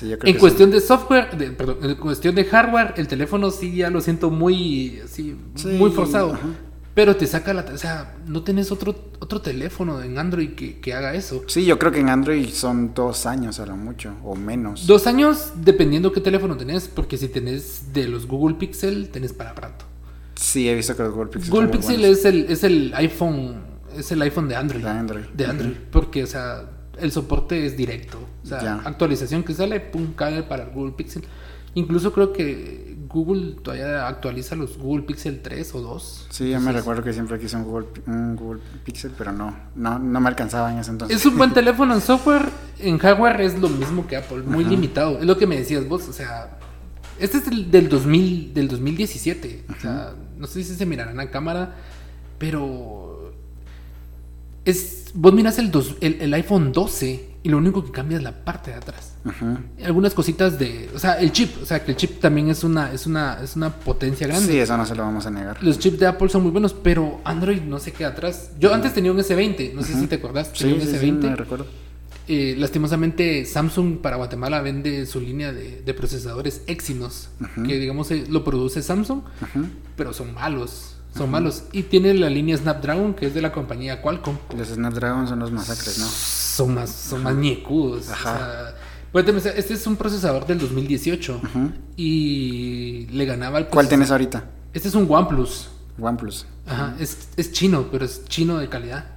en 0.00 0.38
cuestión 0.38 0.70
de 0.70 0.80
software, 0.80 1.28
perdón, 1.56 1.78
en 1.82 1.94
cuestión 1.96 2.34
de 2.34 2.44
hardware, 2.44 2.94
el 2.96 3.06
teléfono 3.06 3.50
sí 3.50 3.76
ya 3.76 3.90
lo 3.90 4.00
siento 4.00 4.30
muy, 4.30 5.00
muy 5.78 5.90
forzado. 5.90 6.38
Pero 6.94 7.16
te 7.16 7.26
saca 7.26 7.52
la... 7.52 7.62
O 7.62 7.78
sea, 7.78 8.14
no 8.26 8.42
tenés 8.42 8.70
otro, 8.70 8.94
otro 9.18 9.40
teléfono 9.40 10.00
en 10.00 10.16
Android 10.16 10.50
que, 10.50 10.94
haga 10.94 11.14
eso. 11.14 11.42
Sí, 11.48 11.64
yo 11.64 11.78
creo 11.78 11.90
que 11.90 12.00
en 12.00 12.08
Android 12.08 12.48
son 12.50 12.94
dos 12.94 13.26
años 13.26 13.58
a 13.58 13.66
lo 13.66 13.76
mucho, 13.76 14.14
o 14.22 14.36
menos. 14.36 14.86
Dos 14.86 15.06
años 15.08 15.52
dependiendo 15.56 16.12
qué 16.12 16.20
teléfono 16.20 16.56
tenés, 16.56 16.86
porque 16.88 17.16
si 17.16 17.28
tenés 17.28 17.92
de 17.92 18.06
los 18.06 18.26
Google 18.26 18.56
Pixel, 18.56 19.08
tenés 19.08 19.32
para 19.32 19.52
rato. 19.54 19.84
Sí, 20.36 20.68
he 20.68 20.74
visto 20.74 20.96
que 20.96 21.02
los 21.02 21.12
Google 21.12 21.30
Pixel... 21.30 21.50
Google 21.50 21.68
Pixel 21.68 22.04
es 22.04 22.24
el, 22.24 22.44
es 22.48 22.62
el 22.62 22.92
iPhone, 22.94 23.56
es 23.96 24.12
el 24.12 24.22
iPhone 24.22 24.48
de 24.48 24.54
Android. 24.54 24.82
De 24.82 24.90
Android. 24.90 25.24
De 25.34 25.46
Android, 25.46 25.74
porque, 25.90 26.22
o 26.22 26.26
sea, 26.28 26.70
el 26.98 27.10
soporte 27.10 27.66
es 27.66 27.76
directo. 27.76 28.18
O 28.44 28.46
sea, 28.46 28.82
actualización 28.84 29.42
que 29.42 29.52
sale, 29.54 29.80
pum, 29.80 30.12
cae 30.14 30.44
para 30.44 30.64
el 30.64 30.70
Google 30.70 30.92
Pixel. 30.92 31.24
Incluso 31.74 32.12
creo 32.12 32.32
que 32.32 32.93
Google 33.14 33.54
todavía 33.62 34.08
actualiza 34.08 34.56
los 34.56 34.76
Google 34.76 35.04
Pixel 35.04 35.40
3 35.40 35.74
o 35.76 35.80
2. 35.80 36.26
Sí, 36.30 36.50
yo 36.50 36.60
me 36.60 36.72
recuerdo 36.72 37.04
que 37.04 37.12
siempre 37.12 37.38
quise 37.38 37.56
un 37.56 37.62
Google, 37.62 37.86
Google 38.34 38.60
Pixel, 38.84 39.12
pero 39.16 39.30
no, 39.30 39.56
no, 39.76 40.00
no 40.00 40.20
me 40.20 40.28
alcanzaba 40.28 40.72
en 40.72 40.80
ese 40.80 40.90
entonces. 40.90 41.16
Es 41.16 41.24
un 41.24 41.38
buen 41.38 41.54
teléfono 41.54 41.94
en 41.94 42.00
software, 42.00 42.48
en 42.80 42.98
hardware 42.98 43.40
es 43.42 43.56
lo 43.60 43.68
mismo 43.68 44.04
que 44.08 44.16
Apple, 44.16 44.42
muy 44.42 44.64
limitado. 44.64 45.20
Es 45.20 45.26
lo 45.26 45.38
que 45.38 45.46
me 45.46 45.56
decías 45.56 45.86
vos, 45.86 46.08
o 46.08 46.12
sea, 46.12 46.58
este 47.20 47.38
es 47.38 47.44
del, 47.44 47.70
del 47.70 47.88
2000, 47.88 48.52
del 48.52 48.66
2017. 48.66 49.66
O 49.76 49.80
sea, 49.80 50.14
no 50.36 50.48
sé 50.48 50.64
si 50.64 50.74
se 50.74 50.84
mirará 50.84 51.12
en 51.12 51.16
la 51.18 51.30
cámara, 51.30 51.76
pero 52.38 53.32
es 54.64 55.12
vos 55.14 55.32
miras 55.32 55.56
el, 55.60 55.70
el, 56.00 56.20
el 56.20 56.34
iPhone 56.34 56.72
12 56.72 57.33
y 57.44 57.50
lo 57.50 57.58
único 57.58 57.84
que 57.84 57.90
cambia 57.90 58.16
es 58.16 58.24
la 58.24 58.32
parte 58.32 58.70
de 58.70 58.78
atrás. 58.78 59.16
Algunas 59.84 60.14
cositas 60.14 60.58
de, 60.58 60.90
o 60.94 60.98
sea, 60.98 61.20
el 61.20 61.30
chip, 61.30 61.62
o 61.62 61.66
sea, 61.66 61.84
que 61.84 61.90
el 61.90 61.96
chip 61.96 62.18
también 62.18 62.48
es 62.48 62.64
una 62.64 62.90
es 62.90 63.06
una 63.06 63.38
es 63.42 63.54
una 63.54 63.70
potencia 63.70 64.26
grande. 64.26 64.50
Sí, 64.50 64.58
eso 64.58 64.74
no 64.78 64.86
se 64.86 64.94
lo 64.94 65.02
vamos 65.02 65.26
a 65.26 65.30
negar. 65.30 65.62
Los 65.62 65.78
chips 65.78 65.98
de 65.98 66.06
Apple 66.06 66.30
son 66.30 66.42
muy 66.42 66.50
buenos, 66.50 66.72
pero 66.72 67.20
Android 67.22 67.60
no 67.60 67.78
se 67.78 67.92
queda 67.92 68.08
atrás. 68.08 68.52
Yo 68.58 68.72
antes 68.72 68.94
tenía 68.94 69.12
un 69.12 69.18
S20, 69.18 69.74
no 69.74 69.82
sé 69.82 69.92
si 69.92 70.06
te 70.06 70.14
acordás, 70.14 70.54
tenía 70.54 70.74
un 70.74 70.80
S20. 70.80 71.20
me 71.20 71.36
recuerdo. 71.36 71.66
Eh, 72.26 72.54
lastimosamente 72.56 73.44
Samsung 73.44 73.98
para 73.98 74.16
Guatemala 74.16 74.62
vende 74.62 75.04
su 75.04 75.20
línea 75.20 75.52
de, 75.52 75.94
procesadores 75.94 76.62
Exynos, 76.66 77.28
que 77.66 77.78
digamos 77.78 78.10
eh, 78.10 78.24
lo 78.30 78.42
produce 78.42 78.82
Samsung, 78.82 79.20
pero 79.96 80.14
son 80.14 80.32
malos 80.32 80.93
son 81.16 81.30
malos. 81.30 81.64
Y 81.72 81.84
tiene 81.84 82.14
la 82.14 82.28
línea 82.28 82.56
Snapdragon, 82.56 83.14
que 83.14 83.26
es 83.26 83.34
de 83.34 83.42
la 83.42 83.52
compañía 83.52 84.02
Qualcomm. 84.02 84.36
Los 84.56 84.68
Snapdragon 84.68 85.28
son 85.28 85.38
los 85.38 85.52
masacres, 85.52 85.98
¿no? 85.98 86.06
Son 86.06 86.74
más, 86.74 86.90
son 86.90 87.22
más 87.22 87.34
ñecudos. 87.34 88.10
Ajá. 88.10 88.74
este 89.14 89.74
es 89.74 89.86
un 89.86 89.96
procesador 89.96 90.46
del 90.46 90.58
2018 90.58 91.40
y 91.96 93.06
le 93.12 93.24
ganaba 93.24 93.58
al... 93.58 93.68
¿Cuál 93.68 93.88
tienes 93.88 94.10
ahorita? 94.10 94.44
Este 94.72 94.88
es 94.88 94.94
un 94.94 95.06
OnePlus. 95.08 95.70
OnePlus. 96.00 96.46
Ajá, 96.66 96.94
es, 96.98 97.28
es 97.36 97.52
chino, 97.52 97.86
pero 97.90 98.04
es 98.04 98.24
chino 98.24 98.58
de 98.58 98.68
calidad. 98.68 99.14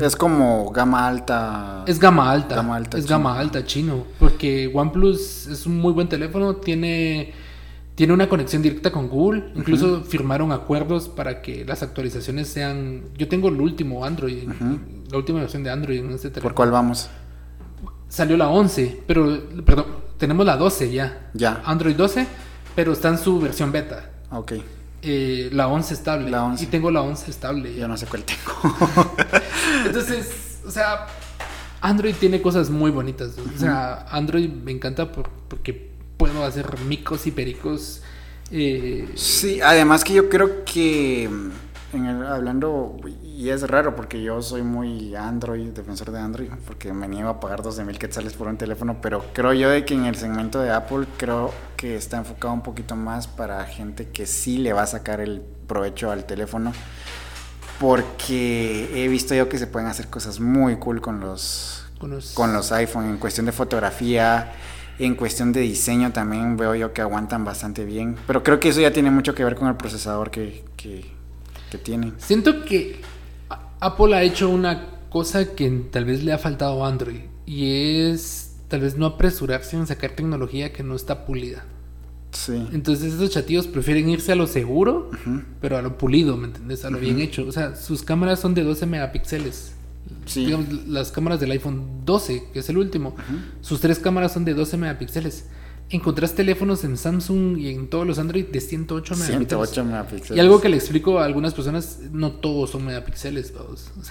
Es 0.00 0.14
como 0.14 0.70
gama 0.70 1.06
alta. 1.08 1.84
Es 1.86 1.98
gama 1.98 2.30
alta. 2.30 2.56
Gama 2.56 2.76
alta 2.76 2.98
es 2.98 3.06
gama 3.06 3.38
alta 3.38 3.64
chino. 3.64 4.04
Porque 4.18 4.70
OnePlus 4.72 5.46
es 5.46 5.66
un 5.66 5.78
muy 5.78 5.92
buen 5.92 6.08
teléfono. 6.08 6.56
Tiene 6.56 7.32
tiene 7.94 8.12
una 8.12 8.28
conexión 8.28 8.62
directa 8.62 8.90
con 8.90 9.08
Google. 9.08 9.52
Incluso 9.54 10.02
firmaron 10.02 10.52
acuerdos 10.52 11.08
para 11.08 11.42
que 11.42 11.64
las 11.64 11.82
actualizaciones 11.82 12.48
sean. 12.48 13.04
Yo 13.16 13.28
tengo 13.28 13.48
el 13.48 13.60
último 13.60 14.04
Android, 14.04 14.48
la 15.10 15.16
última 15.16 15.40
versión 15.40 15.62
de 15.62 15.70
Android 15.70 16.00
en 16.00 16.10
este 16.10 16.28
teléfono. 16.30 16.42
¿Por 16.42 16.54
cuál 16.54 16.70
vamos? 16.70 17.08
Salió 18.08 18.36
la 18.36 18.48
11, 18.48 19.02
pero. 19.06 19.42
Perdón, 19.64 19.86
tenemos 20.18 20.44
la 20.44 20.56
12 20.56 20.92
ya. 20.92 21.30
Ya. 21.34 21.62
Android 21.64 21.94
12, 21.94 22.26
pero 22.74 22.92
está 22.92 23.08
en 23.08 23.18
su 23.18 23.40
versión 23.40 23.70
beta. 23.70 24.10
Ok. 24.30 24.52
Eh, 25.02 25.50
la 25.52 25.68
11 25.68 25.94
estable. 25.94 26.30
La 26.30 26.44
11. 26.44 26.64
Y 26.64 26.66
tengo 26.66 26.90
la 26.90 27.02
11 27.02 27.30
estable. 27.30 27.76
Yo 27.76 27.86
no 27.86 27.96
sé 27.96 28.06
cuál 28.06 28.24
tengo. 28.24 28.76
Entonces, 29.86 30.60
o 30.66 30.70
sea, 30.70 31.06
Android 31.80 32.14
tiene 32.18 32.42
cosas 32.42 32.70
muy 32.70 32.90
bonitas. 32.90 33.36
O 33.38 33.58
sea, 33.58 34.06
Android 34.10 34.48
me 34.48 34.72
encanta 34.72 35.12
porque 35.12 35.93
puedo 36.16 36.44
hacer 36.44 36.78
micos 36.80 37.26
y 37.26 37.30
pericos. 37.30 38.02
Eh, 38.50 39.10
sí, 39.16 39.60
además 39.60 40.04
que 40.04 40.14
yo 40.14 40.28
creo 40.28 40.64
que 40.64 41.28
en 41.94 42.06
el, 42.06 42.26
hablando, 42.26 42.96
y 43.22 43.48
es 43.48 43.62
raro 43.68 43.96
porque 43.96 44.22
yo 44.22 44.42
soy 44.42 44.62
muy 44.62 45.14
Android, 45.14 45.68
defensor 45.68 46.10
de 46.10 46.18
Android, 46.18 46.48
porque 46.66 46.92
me 46.92 47.08
niego 47.08 47.28
a 47.28 47.40
pagar 47.40 47.62
12 47.62 47.84
mil 47.84 47.98
quetzales 47.98 48.34
por 48.34 48.48
un 48.48 48.56
teléfono, 48.56 48.98
pero 49.00 49.24
creo 49.32 49.52
yo 49.52 49.70
de 49.70 49.84
que 49.84 49.94
en 49.94 50.04
el 50.04 50.16
segmento 50.16 50.60
de 50.60 50.70
Apple 50.70 51.06
creo 51.16 51.52
que 51.76 51.96
está 51.96 52.18
enfocado 52.18 52.52
un 52.52 52.62
poquito 52.62 52.96
más 52.96 53.26
para 53.26 53.64
gente 53.64 54.08
que 54.08 54.26
sí 54.26 54.58
le 54.58 54.72
va 54.72 54.82
a 54.82 54.86
sacar 54.86 55.20
el 55.20 55.40
provecho 55.66 56.10
al 56.10 56.24
teléfono, 56.26 56.72
porque 57.80 58.90
he 58.94 59.08
visto 59.08 59.34
yo 59.34 59.48
que 59.48 59.58
se 59.58 59.66
pueden 59.66 59.88
hacer 59.88 60.08
cosas 60.08 60.40
muy 60.40 60.76
cool 60.76 61.00
con 61.00 61.20
los, 61.20 61.86
con 61.98 62.10
los, 62.10 62.32
con 62.32 62.52
los 62.52 62.72
iPhone 62.72 63.04
en 63.06 63.18
cuestión 63.18 63.46
de 63.46 63.52
fotografía 63.52 64.52
en 64.98 65.14
cuestión 65.14 65.52
de 65.52 65.60
diseño 65.60 66.12
también 66.12 66.56
veo 66.56 66.74
yo 66.74 66.92
que 66.92 67.00
aguantan 67.00 67.44
bastante 67.44 67.84
bien. 67.84 68.16
Pero 68.26 68.42
creo 68.42 68.60
que 68.60 68.68
eso 68.68 68.80
ya 68.80 68.92
tiene 68.92 69.10
mucho 69.10 69.34
que 69.34 69.44
ver 69.44 69.56
con 69.56 69.68
el 69.68 69.76
procesador 69.76 70.30
que, 70.30 70.64
que, 70.76 71.04
tiene. 71.82 72.12
Siento 72.18 72.64
que 72.64 73.00
Apple 73.80 74.14
ha 74.14 74.22
hecho 74.22 74.48
una 74.48 74.86
cosa 75.10 75.56
que 75.56 75.68
tal 75.90 76.04
vez 76.04 76.22
le 76.22 76.32
ha 76.32 76.38
faltado 76.38 76.84
a 76.84 76.88
Android. 76.88 77.22
Y 77.46 78.06
es 78.10 78.54
tal 78.68 78.80
vez 78.80 78.96
no 78.96 79.06
apresurarse 79.06 79.76
en 79.76 79.86
sacar 79.86 80.12
tecnología 80.12 80.72
que 80.72 80.84
no 80.84 80.94
está 80.94 81.26
pulida. 81.26 81.64
Sí. 82.30 82.68
Entonces 82.72 83.14
esos 83.14 83.30
chatillos 83.30 83.66
prefieren 83.66 84.08
irse 84.08 84.30
a 84.30 84.36
lo 84.36 84.46
seguro, 84.46 85.10
pero 85.60 85.76
a 85.76 85.82
lo 85.82 85.98
pulido, 85.98 86.36
¿me 86.36 86.46
entiendes? 86.46 86.84
A 86.84 86.90
lo 86.90 86.98
bien 86.98 87.20
hecho. 87.20 87.44
O 87.46 87.52
sea, 87.52 87.74
sus 87.74 88.02
cámaras 88.02 88.38
son 88.38 88.54
de 88.54 88.62
12 88.62 88.86
megapíxeles 88.86 89.73
digamos, 90.34 90.86
las 90.86 91.12
cámaras 91.12 91.40
del 91.40 91.50
iPhone 91.50 92.04
12, 92.04 92.48
que 92.52 92.58
es 92.60 92.68
el 92.68 92.78
último, 92.78 93.14
sus 93.60 93.80
tres 93.80 93.98
cámaras 93.98 94.32
son 94.32 94.44
de 94.44 94.54
12 94.54 94.76
megapíxeles. 94.76 95.46
Encontrás 95.90 96.34
teléfonos 96.34 96.82
en 96.84 96.96
Samsung 96.96 97.58
y 97.58 97.68
en 97.68 97.88
todos 97.88 98.06
los 98.06 98.18
Android 98.18 98.46
de 98.46 98.60
108 98.60 99.14
megapíxeles. 99.16 99.48
108 99.50 99.84
megapíxeles. 99.84 100.36
Y 100.36 100.40
algo 100.40 100.58
que 100.58 100.70
le 100.70 100.78
explico 100.78 101.18
a 101.18 101.26
algunas 101.26 101.52
personas, 101.52 101.98
no 102.10 102.32
todos 102.32 102.70
son 102.70 102.86
megapíxeles. 102.86 103.52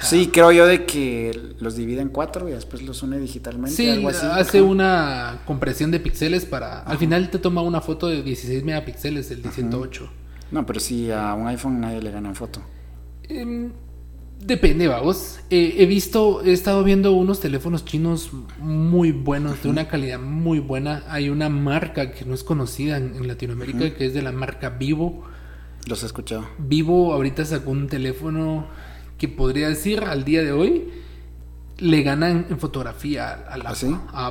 sí, 0.02 0.30
creo 0.32 0.52
yo 0.52 0.68
de 0.68 0.86
que 0.86 1.56
los 1.60 1.76
divide 1.76 2.02
en 2.02 2.10
cuatro 2.10 2.48
y 2.48 2.52
después 2.52 2.84
los 2.84 3.02
une 3.02 3.18
digitalmente. 3.18 3.76
Sí, 3.76 4.06
hace 4.32 4.62
una 4.62 5.42
compresión 5.46 5.90
de 5.90 6.00
píxeles 6.00 6.46
para... 6.46 6.82
Al 6.84 7.00
final 7.00 7.32
te 7.32 7.40
toma 7.40 7.64
una 7.64 7.82
foto 7.82 8.08
de 8.08 8.22
16 8.22 8.64
megapíxeles, 8.64 9.32
el 9.32 9.42
de 9.42 9.50
108. 9.50 10.10
No, 10.52 10.68
pero 10.68 10.80
sí, 10.80 11.10
a 11.10 11.34
un 11.34 11.48
iPhone 11.48 11.82
nadie 11.82 12.04
le 12.04 12.12
gana 12.12 12.30
en 12.30 12.36
foto. 12.36 12.62
Em, 13.24 13.72
Depende, 14.46 14.90
vamos. 14.90 15.40
Eh, 15.50 15.76
he 15.78 15.86
visto, 15.86 16.44
he 16.44 16.52
estado 16.52 16.84
viendo 16.84 17.14
unos 17.14 17.40
teléfonos 17.40 17.86
chinos 17.86 18.32
muy 18.60 19.14
buenos, 19.14 19.64
de 19.64 19.70
una 19.70 19.88
calidad 19.88 20.20
muy 20.20 20.60
buena. 20.60 21.04
Hay 21.08 21.30
una 21.30 21.48
marca 21.48 22.12
que 22.12 22.26
no 22.26 22.34
es 22.34 22.44
conocida 22.44 22.98
en, 22.98 23.26
Latinoamérica, 23.26 23.94
que 23.96 24.06
es 24.06 24.14
de 24.14 24.22
la 24.22 24.34
marca 24.34 24.70
Vivo. 24.72 25.24
Los 25.88 26.04
he 26.04 26.08
escuchado. 26.08 26.46
Vivo 26.58 27.14
ahorita 27.14 27.46
sacó 27.46 27.72
un 27.72 27.88
teléfono 27.88 28.68
que 29.18 29.30
podría 29.30 29.70
decir 29.70 30.04
al 30.04 30.26
día 30.26 30.44
de 30.44 30.52
hoy 30.52 30.90
le 31.78 32.04
ganan 32.04 32.48
en 32.50 32.60
fotografía 32.60 33.32
a, 33.32 33.58
la, 33.58 33.74
¿Ah, 34.12 34.28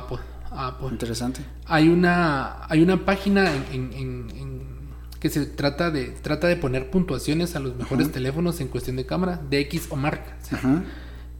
Apple, 0.51 0.89
Interesante. 0.91 1.41
Hay 1.65 1.89
una, 1.89 2.65
hay 2.67 2.81
una 2.81 3.03
página 3.03 3.51
en 3.71 4.53
que 5.23 5.29
se 5.29 5.45
trata 5.45 5.89
de, 5.89 6.07
trata 6.07 6.47
de 6.47 6.57
poner 6.57 6.91
puntuaciones 6.91 7.55
a 7.55 7.61
los 7.61 7.77
mejores 7.77 8.11
teléfonos 8.11 8.59
en 8.59 8.67
cuestión 8.67 8.97
de 8.97 9.05
cámara, 9.05 9.41
de 9.49 9.61
X 9.61 9.87
o 9.89 9.95
marca. 9.95 10.37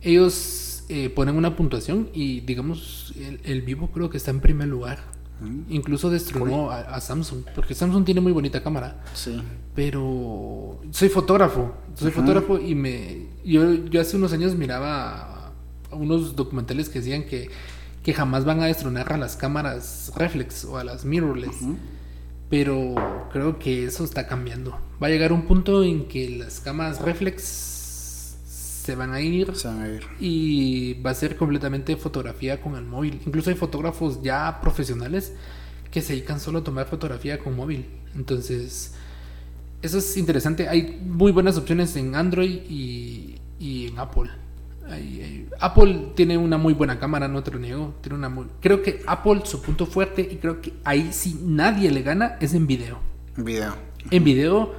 Ellos 0.01 0.85
eh, 0.87 1.09
ponen 1.09 1.35
una 1.35 1.57
puntuación 1.57 2.09
y 2.13 2.39
digamos, 2.39 3.13
el, 3.43 3.61
vivo 3.61 3.91
creo 3.91 4.09
que 4.09 4.15
está 4.15 4.31
en 4.31 4.39
primer 4.39 4.69
lugar. 4.69 4.99
Incluso 5.67 6.09
destronó 6.09 6.71
a, 6.71 7.01
Samsung, 7.01 7.43
porque 7.53 7.75
Samsung 7.75 8.05
tiene 8.05 8.21
muy 8.21 8.31
bonita 8.31 8.63
cámara. 8.63 9.03
Sí. 9.13 9.43
Pero 9.75 10.79
soy 10.91 11.09
fotógrafo, 11.09 11.75
soy 11.95 12.11
fotógrafo 12.11 12.57
y 12.59 12.75
me 12.75 13.27
yo, 13.43 13.73
yo 13.73 13.99
hace 13.99 14.15
unos 14.15 14.31
años 14.31 14.55
miraba 14.55 15.51
unos 15.91 16.37
documentales 16.37 16.87
que 16.87 16.99
decían 16.99 17.25
que, 17.25 17.49
que 18.01 18.13
jamás 18.13 18.45
van 18.45 18.61
a 18.61 18.67
destronar 18.67 19.11
a 19.11 19.17
las 19.17 19.35
cámaras 19.35 20.13
reflex 20.15 20.63
o 20.63 20.77
a 20.77 20.85
las 20.85 21.03
mirrorless. 21.03 21.57
Pero 22.53 22.93
creo 23.31 23.57
que 23.57 23.85
eso 23.85 24.03
está 24.03 24.27
cambiando. 24.27 24.79
Va 25.01 25.07
a 25.07 25.09
llegar 25.09 25.33
un 25.33 25.47
punto 25.47 25.83
en 25.83 26.07
que 26.07 26.29
las 26.29 26.59
cámaras 26.59 27.01
reflex 27.01 27.41
se 28.45 28.95
van 28.95 29.11
a 29.11 29.21
ir. 29.21 29.55
Se 29.55 29.67
van 29.67 29.81
a 29.81 29.89
ir. 29.89 30.03
Y 30.19 31.01
va 31.01 31.09
a 31.09 31.15
ser 31.15 31.35
completamente 31.35 31.97
fotografía 31.97 32.61
con 32.61 32.75
el 32.75 32.85
móvil. 32.85 33.19
Incluso 33.25 33.49
hay 33.49 33.55
fotógrafos 33.55 34.21
ya 34.21 34.59
profesionales 34.61 35.33
que 35.89 36.03
se 36.03 36.13
dedican 36.13 36.39
solo 36.39 36.59
a 36.59 36.63
tomar 36.63 36.85
fotografía 36.85 37.39
con 37.39 37.55
móvil. 37.55 37.87
Entonces, 38.13 38.93
eso 39.81 39.97
es 39.97 40.15
interesante. 40.15 40.69
Hay 40.69 41.01
muy 41.03 41.31
buenas 41.31 41.57
opciones 41.57 41.95
en 41.95 42.13
Android 42.13 42.61
y, 42.69 43.37
y 43.57 43.87
en 43.87 43.97
Apple. 43.97 44.29
Apple 45.59 46.11
tiene 46.15 46.37
una 46.37 46.57
muy 46.57 46.73
buena 46.73 46.99
cámara, 46.99 47.27
no 47.27 47.43
te 47.43 47.51
lo 47.51 47.59
niego. 47.59 47.95
Tiene 48.01 48.17
una 48.17 48.29
muy... 48.29 48.47
Creo 48.61 48.81
que 48.81 49.01
Apple, 49.07 49.41
su 49.45 49.61
punto 49.61 49.85
fuerte, 49.85 50.21
y 50.21 50.37
creo 50.37 50.61
que 50.61 50.73
ahí 50.83 51.11
sí 51.13 51.39
nadie 51.43 51.91
le 51.91 52.01
gana, 52.01 52.37
es 52.39 52.53
en 52.53 52.67
video. 52.67 52.99
En 53.37 53.45
video. 53.45 53.75
En 54.11 54.23
video 54.23 54.73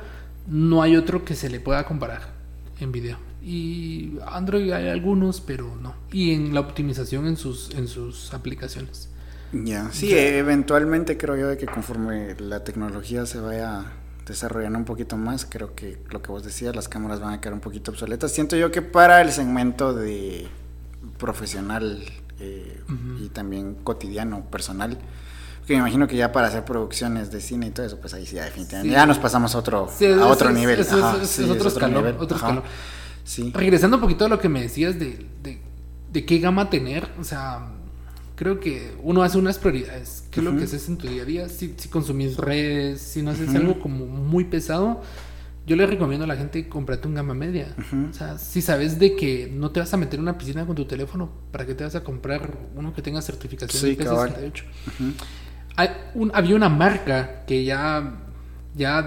no 0.47 0.83
hay 0.83 0.97
otro 0.97 1.25
que 1.25 1.35
se 1.35 1.49
le 1.49 1.61
pueda 1.61 1.85
comparar 1.85 2.35
en 2.81 2.93
video. 2.93 3.19
Y 3.43 4.19
Android 4.27 4.71
hay 4.73 4.89
algunos, 4.89 5.41
pero 5.41 5.77
no. 5.77 5.95
Y 6.13 6.33
en 6.33 6.55
la 6.55 6.61
optimización 6.61 7.27
en 7.27 7.37
sus, 7.37 7.75
en 7.75 7.89
sus 7.89 8.33
aplicaciones. 8.33 9.11
Ya, 9.53 9.91
sí, 9.93 10.13
eventualmente 10.13 11.17
creo 11.17 11.37
yo 11.37 11.49
de 11.49 11.57
que 11.57 11.67
conforme 11.67 12.35
la 12.41 12.65
tecnología 12.65 13.25
se 13.25 13.39
vaya 13.39 13.85
desarrollando 14.27 14.79
un 14.79 14.85
poquito 14.85 15.17
más, 15.17 15.47
creo 15.49 15.75
que 15.75 15.99
lo 16.11 16.23
que 16.23 16.31
vos 16.31 16.45
decías, 16.45 16.75
las 16.75 16.89
cámaras 16.89 17.21
van 17.21 17.35
a 17.35 17.41
quedar 17.41 17.55
un 17.55 17.61
poquito 17.61 17.91
obsoletas. 17.91 18.33
Siento 18.33 18.57
yo 18.57 18.71
que 18.71 18.83
para 18.83 19.21
el 19.21 19.33
segmento 19.33 19.93
de 19.93 20.49
profesional 21.19 22.03
eh, 22.41 22.83
y 23.21 23.29
también 23.29 23.75
cotidiano, 23.75 24.45
personal, 24.51 24.99
que 25.67 25.75
me 25.75 25.81
imagino 25.81 26.07
que 26.07 26.17
ya 26.17 26.33
para 26.33 26.49
hacer 26.49 26.65
producciones 26.65 27.31
de 27.31 27.41
cine 27.41 27.69
y 27.69 27.71
todo 27.71 27.87
eso, 27.87 27.99
pues 27.99 28.13
ahí 28.15 28.27
sí, 28.27 28.37
definitivamente. 28.37 28.95
Ya 28.95 29.07
nos 29.07 29.19
pasamos 29.19 29.55
a 29.55 29.59
otro, 29.59 29.89
a 29.89 30.27
otro 30.27 30.51
nivel. 30.51 30.81
Es, 30.81 30.93
otro, 30.93 31.23
escalón, 31.69 32.17
otro 32.19 32.37
escalón. 32.37 32.63
Regresando 33.55 33.97
un 33.97 34.03
poquito 34.03 34.27
a 34.27 34.29
lo 34.29 34.39
que 34.39 34.49
me 34.49 34.61
decías 34.61 34.99
de, 34.99 35.27
de, 35.43 35.61
de 36.13 36.27
qué 36.27 36.39
gama 36.39 36.69
tener, 36.69 37.09
o 37.19 37.25
sea, 37.25 37.67
creo 38.37 38.61
que 38.61 38.93
uno 39.03 39.23
hace 39.23 39.39
unas 39.39 39.59
prioridades. 39.59 40.25
¿Qué 40.31 40.41
es 40.41 40.45
lo 40.45 40.57
que 40.57 40.65
haces 40.65 40.89
en 40.89 40.99
tu 40.99 41.09
día 41.09 41.23
a 41.23 41.27
día? 41.27 41.49
Si, 41.49 41.75
si 41.77 41.89
consumís 41.89 42.37
redes, 42.37 43.01
si 43.01 43.23
no 43.23 43.31
haces 43.31 43.55
algo 43.55 43.79
como 43.79 44.07
muy 44.07 44.45
pesado, 44.45 45.03
yo 45.67 45.77
le 45.77 45.87
recomiendo 45.87 46.25
a 46.25 46.27
la 46.27 46.37
gente 46.37 46.69
comprarte 46.69 47.09
un 47.09 47.15
gama 47.15 47.35
media. 47.35 47.75
O 48.11 48.13
sea, 48.13 48.39
si 48.39 48.61
sabes 48.61 48.99
de 48.99 49.17
que 49.17 49.51
no 49.53 49.71
te 49.71 49.81
vas 49.81 49.95
a 49.95 49.97
meter 49.97 50.19
en 50.19 50.23
una 50.23 50.37
piscina 50.37 50.67
con 50.67 50.77
tu 50.77 50.85
teléfono, 50.85 51.31
¿para 51.51 51.65
qué 51.65 51.75
te 51.75 51.85
vas 51.85 51.95
a 51.95 52.05
comprar 52.05 52.59
uno 52.75 52.93
que 52.93 53.03
tenga 53.03 53.23
certificación 53.23 53.83
sí, 53.83 53.97
IP68? 53.97 54.63
había 56.33 56.55
una 56.55 56.69
marca 56.69 57.45
que 57.47 57.65
ya, 57.65 58.21
ya 58.77 59.05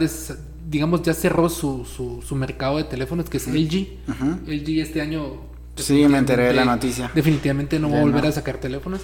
digamos, 0.67 1.03
ya 1.03 1.13
cerró 1.13 1.49
su, 1.49 1.85
su, 1.85 2.35
mercado 2.35 2.77
de 2.77 2.85
teléfonos, 2.85 3.29
que 3.29 3.37
es 3.37 3.47
LG. 3.47 4.47
LG 4.47 4.81
este 4.81 5.01
año 5.01 5.56
Sí, 5.77 6.07
me 6.07 6.17
enteré 6.17 6.47
de 6.47 6.53
la 6.53 6.65
noticia. 6.65 7.11
Definitivamente 7.13 7.79
no 7.79 7.89
va 7.89 7.99
a 7.99 8.01
volver 8.01 8.25
a 8.25 8.31
sacar 8.31 8.57
teléfonos. 8.57 9.01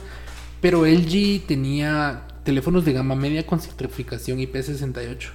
Pero 0.61 0.85
LG 0.85 1.45
tenía 1.45 2.23
teléfonos 2.43 2.85
de 2.85 2.93
gama 2.93 3.15
media 3.15 3.45
con 3.45 3.59
certificación 3.59 4.39
IP68. 4.39 5.29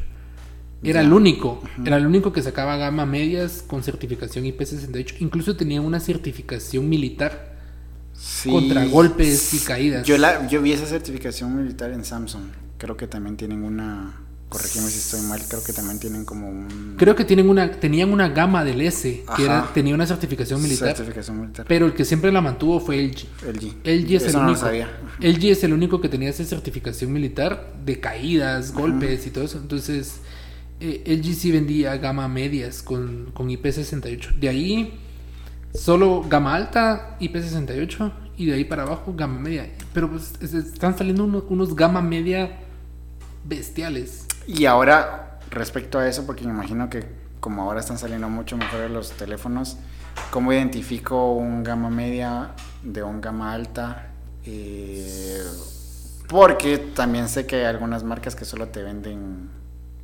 Era 0.83 1.01
el 1.01 1.13
único, 1.13 1.61
era 1.85 1.97
el 1.97 2.07
único 2.07 2.33
que 2.33 2.41
sacaba 2.41 2.77
gama 2.77 3.05
medias 3.05 3.65
con 3.67 3.83
certificación 3.83 4.45
IP68. 4.45 5.17
Incluso 5.19 5.57
tenía 5.57 5.81
una 5.81 6.01
certificación 6.01 6.89
militar 6.89 7.57
contra 8.49 8.87
golpes 8.87 9.55
y 9.55 9.59
caídas. 9.59 10.07
Yo, 10.07 10.17
la, 10.19 10.47
yo 10.47 10.63
vi 10.63 10.73
esa 10.73 10.87
certificación 10.87 11.57
militar 11.57 11.91
en 11.91 12.05
Samsung. 12.05 12.45
Creo 12.79 12.97
que 12.97 13.07
también 13.07 13.37
tienen 13.37 13.65
una 13.65 14.15
corregime 14.49 14.89
si 14.89 14.99
estoy 14.99 15.21
mal, 15.23 15.41
creo 15.47 15.63
que 15.63 15.73
también 15.73 15.99
tienen 15.99 16.25
como 16.25 16.49
un... 16.49 16.95
Creo 16.97 17.15
que 17.15 17.25
tienen 17.25 17.51
una, 17.51 17.71
tenían 17.71 18.13
una 18.13 18.29
gama 18.31 18.65
del 18.65 18.81
S, 18.81 19.25
que 19.37 19.45
era, 19.45 19.71
tenía 19.75 19.95
una 19.95 20.07
certificación 20.07 20.63
militar, 20.63 20.97
certificación 20.97 21.41
militar. 21.41 21.67
Pero 21.69 21.87
el 21.87 21.95
que 21.95 22.05
siempre 22.05 22.33
la 22.33 22.41
mantuvo 22.41 22.81
fue 22.81 22.97
LG. 22.97 23.27
LG. 23.47 23.75
LG 23.85 24.15
es 24.15 24.35
el 24.35 24.37
único. 24.37 24.67
LG 25.21 25.45
es 25.51 25.65
el 25.65 25.73
único 25.73 26.01
que 26.01 26.09
tenía 26.09 26.31
esa 26.31 26.45
certificación 26.45 27.13
militar 27.13 27.75
de 27.85 28.01
caídas, 28.01 28.73
golpes 28.73 29.27
y 29.27 29.31
todo 29.31 29.45
eso. 29.45 29.59
Entonces, 29.59 30.21
eh, 30.81 31.03
LG 31.07 31.35
sí 31.35 31.53
vendía 31.53 31.97
gama 31.99 32.27
medias 32.29 32.83
con, 32.83 33.31
con 33.35 33.49
IP68. 33.49 34.39
De 34.39 34.49
ahí, 34.49 34.99
solo 35.75 36.25
gama 36.27 36.55
alta, 36.55 37.19
IP68, 37.21 38.13
y 38.39 38.47
de 38.47 38.55
ahí 38.55 38.65
para 38.65 38.85
abajo, 38.85 39.13
gama 39.15 39.39
media. 39.41 39.69
Pero 39.93 40.11
pues, 40.11 40.33
están 40.41 40.97
saliendo 40.97 41.25
unos, 41.25 41.45
unos 41.49 41.77
gama 41.77 42.01
media 42.01 42.61
bestiales. 43.45 44.28
Y 44.49 44.65
ahora, 44.65 45.39
respecto 45.51 45.99
a 45.99 46.09
eso, 46.09 46.25
porque 46.25 46.45
me 46.45 46.51
imagino 46.51 46.89
que 46.89 47.05
como 47.39 47.63
ahora 47.63 47.81
están 47.81 47.99
saliendo 47.99 48.31
mucho 48.31 48.57
mejor 48.57 48.89
los 48.89 49.13
teléfonos, 49.13 49.77
¿cómo 50.31 50.55
identifico 50.55 51.35
un 51.35 51.63
gama 51.63 51.91
media 51.91 52.53
de 52.83 53.03
un 53.03 53.21
gama 53.21 53.53
alta? 53.53 54.07
Eh, 54.47 55.45
porque 56.29 56.79
también 56.79 57.29
sé 57.29 57.47
que 57.47 57.57
hay 57.57 57.65
algunas 57.67 58.05
marcas 58.05 58.35
que 58.35 58.47
solo 58.47 58.69
te 58.69 58.83
venden 58.83 59.51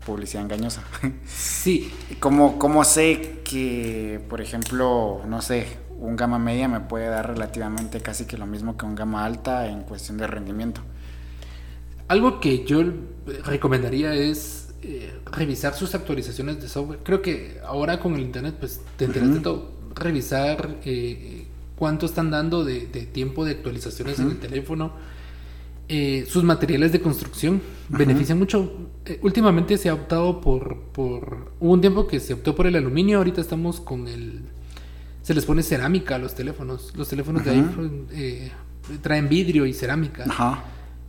publicidad 0.05 0.43
engañosa. 0.43 0.83
Sí. 1.27 1.91
¿Cómo, 2.21 2.59
¿Cómo 2.59 2.85
sé 2.85 3.41
que, 3.45 4.23
por 4.29 4.43
ejemplo, 4.43 5.23
no 5.27 5.41
sé, 5.41 5.79
un 5.99 6.17
gama 6.17 6.39
media 6.39 6.69
me 6.69 6.81
puede 6.81 7.07
dar 7.07 7.29
relativamente 7.29 8.03
casi 8.03 8.27
que 8.27 8.37
lo 8.37 8.45
mismo 8.45 8.77
que 8.77 8.85
un 8.85 8.95
gama 8.95 9.25
alta 9.25 9.69
en 9.69 9.85
cuestión 9.85 10.19
de 10.19 10.27
rendimiento? 10.27 10.83
Algo 12.09 12.41
que 12.41 12.65
yo 12.65 12.83
recomendaría 13.45 14.15
es 14.15 14.75
eh, 14.83 15.15
revisar 15.33 15.75
sus 15.75 15.95
actualizaciones 15.95 16.61
de 16.61 16.69
software. 16.69 17.01
Creo 17.03 17.23
que 17.23 17.59
ahora 17.67 18.01
con 18.01 18.15
el 18.15 18.21
internet 18.21 18.57
pues 18.61 18.83
te 18.99 19.07
enteras 19.07 19.33
de 19.33 19.41
todo. 19.41 19.73
Revisar 19.95 20.77
eh, 20.85 21.47
cuánto 21.77 22.05
están 22.05 22.31
dando 22.31 22.65
de, 22.65 22.81
tiempo 23.13 23.47
de 23.47 23.53
actualizaciones 23.53 24.19
en 24.19 24.33
el 24.33 24.39
teléfono. 24.39 24.93
Eh, 25.89 26.27
sus 26.29 26.45
materiales 26.45 26.93
de 26.93 27.01
construcción 27.01 27.63
benefician 27.89 28.39
mucho. 28.39 28.91
últimamente 29.23 29.79
se 29.79 29.89
ha 29.89 29.95
optado 29.95 30.43
por, 30.43 30.81
por... 30.93 31.53
Hubo 31.61 31.73
un 31.73 31.81
tiempo 31.81 32.07
que 32.07 32.21
se 32.21 32.35
optó 32.35 32.55
por 32.55 32.67
el 32.67 32.77
aluminio, 32.77 33.19
ahorita 33.19 33.41
estamos 33.41 33.81
con 33.81 34.07
el... 34.09 34.43
Se 35.23 35.33
les 35.33 35.47
pone 35.47 35.63
cerámica 35.63 36.17
a 36.17 36.19
los 36.19 36.35
teléfonos. 36.35 36.93
Los 36.95 37.09
teléfonos 37.09 37.43
de 37.47 37.51
iPhone 37.53 38.07
traen 39.01 39.31
vidrio 39.31 39.65
y 39.65 39.73
cerámica. 39.73 40.25
Ajá. 40.29 40.65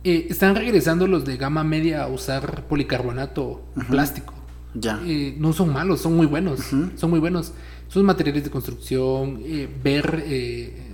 Eh, 0.08 0.28
están 0.30 0.54
regresando 0.54 1.08
los 1.08 1.24
de 1.24 1.36
gama 1.36 1.64
media 1.64 2.04
a 2.04 2.06
usar 2.06 2.62
policarbonato 2.68 3.64
plástico. 3.90 4.34
Ya. 4.72 5.00
Eh, 5.04 5.34
no 5.36 5.52
son 5.52 5.72
malos, 5.72 6.00
son 6.00 6.16
muy 6.16 6.26
buenos. 6.28 6.60
Son 6.94 7.10
muy 7.10 7.18
buenos. 7.18 7.54
Sus 7.88 8.04
materiales 8.04 8.44
de 8.44 8.50
construcción, 8.50 9.40
eh, 9.42 9.68
ver, 9.82 10.24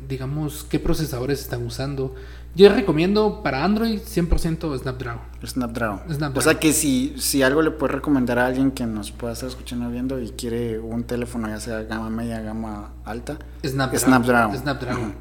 digamos, 0.08 0.64
qué 0.64 0.78
procesadores 0.78 1.40
están 1.40 1.62
usando. 1.66 2.14
Yo 2.54 2.70
recomiendo 2.70 3.42
para 3.42 3.64
Android 3.64 3.98
100% 4.00 4.78
Snapdragon. 4.78 5.20
Snapdragon. 5.44 6.00
O 6.34 6.40
sea 6.40 6.54
que 6.58 6.72
si, 6.72 7.12
si 7.18 7.42
algo 7.42 7.60
le 7.60 7.70
puedes 7.70 7.94
recomendar 7.94 8.38
a 8.38 8.46
alguien 8.46 8.70
que 8.70 8.86
nos 8.86 9.10
pueda 9.10 9.34
estar 9.34 9.50
escuchando 9.50 9.90
viendo 9.90 10.22
y 10.22 10.30
quiere 10.30 10.78
un 10.78 11.04
teléfono 11.04 11.48
ya 11.48 11.60
sea 11.60 11.82
gama 11.82 12.08
media, 12.08 12.40
gama 12.40 12.92
alta, 13.04 13.36
Snapdragon. 13.62 14.56
Snapdragon. 14.56 14.56
Snapdragon. 14.56 15.14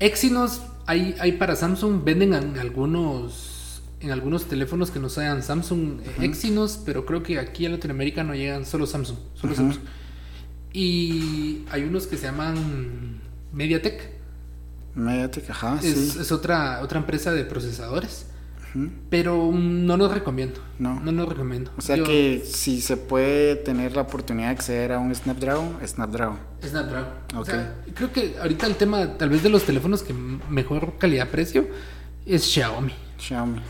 Exynos 0.00 0.62
hay, 0.88 1.14
hay 1.20 1.32
para 1.32 1.54
Samsung, 1.54 2.02
venden 2.02 2.32
en 2.32 2.58
algunos, 2.58 3.82
en 4.00 4.10
algunos 4.10 4.46
teléfonos 4.46 4.90
que 4.90 4.98
no 4.98 5.10
sean 5.10 5.42
Samsung 5.42 6.00
Exynos, 6.22 6.80
pero 6.84 7.04
creo 7.04 7.22
que 7.22 7.38
aquí 7.38 7.66
en 7.66 7.72
Latinoamérica 7.72 8.24
no 8.24 8.34
llegan 8.34 8.64
solo 8.64 8.86
Samsung, 8.86 9.18
solo 9.34 9.54
Samsung. 9.54 9.82
Y 10.72 11.64
hay 11.70 11.84
unos 11.84 12.06
que 12.06 12.16
se 12.16 12.24
llaman 12.24 13.20
MediaTek. 13.52 14.12
MediaTek, 14.94 15.50
ajá, 15.50 15.78
Es, 15.82 15.94
sí. 16.12 16.18
es 16.20 16.32
otra, 16.32 16.80
otra 16.82 17.00
empresa 17.00 17.32
de 17.32 17.44
procesadores. 17.44 18.24
Pero 19.10 19.50
mm, 19.50 19.86
no 19.86 19.96
los 19.96 20.12
recomiendo. 20.12 20.60
No. 20.78 21.00
No 21.00 21.10
los 21.12 21.28
recomiendo. 21.28 21.70
O 21.76 21.80
sea 21.80 21.96
Yo- 21.96 22.04
que 22.04 22.42
si 22.44 22.80
se 22.80 22.96
puede 22.96 23.56
tener 23.56 23.96
la 23.96 24.02
oportunidad 24.02 24.48
de 24.48 24.52
acceder 24.54 24.92
a 24.92 24.98
un 24.98 25.14
Snapdragon, 25.14 25.76
Snapdragon. 25.86 26.38
Snapdragon. 26.62 27.08
O 27.36 27.40
Ok. 27.40 27.46
sea, 27.46 27.74
creo 27.94 28.12
que 28.12 28.36
ahorita 28.40 28.66
el 28.66 28.76
tema, 28.76 29.16
tal 29.18 29.30
vez 29.30 29.42
de 29.42 29.48
los 29.48 29.64
teléfonos 29.64 30.02
que 30.02 30.12
mejor 30.12 30.94
calidad-precio, 30.98 31.66
es 32.26 32.44
Xiaomi. 32.44 32.92
Xiaomi. 33.18 33.60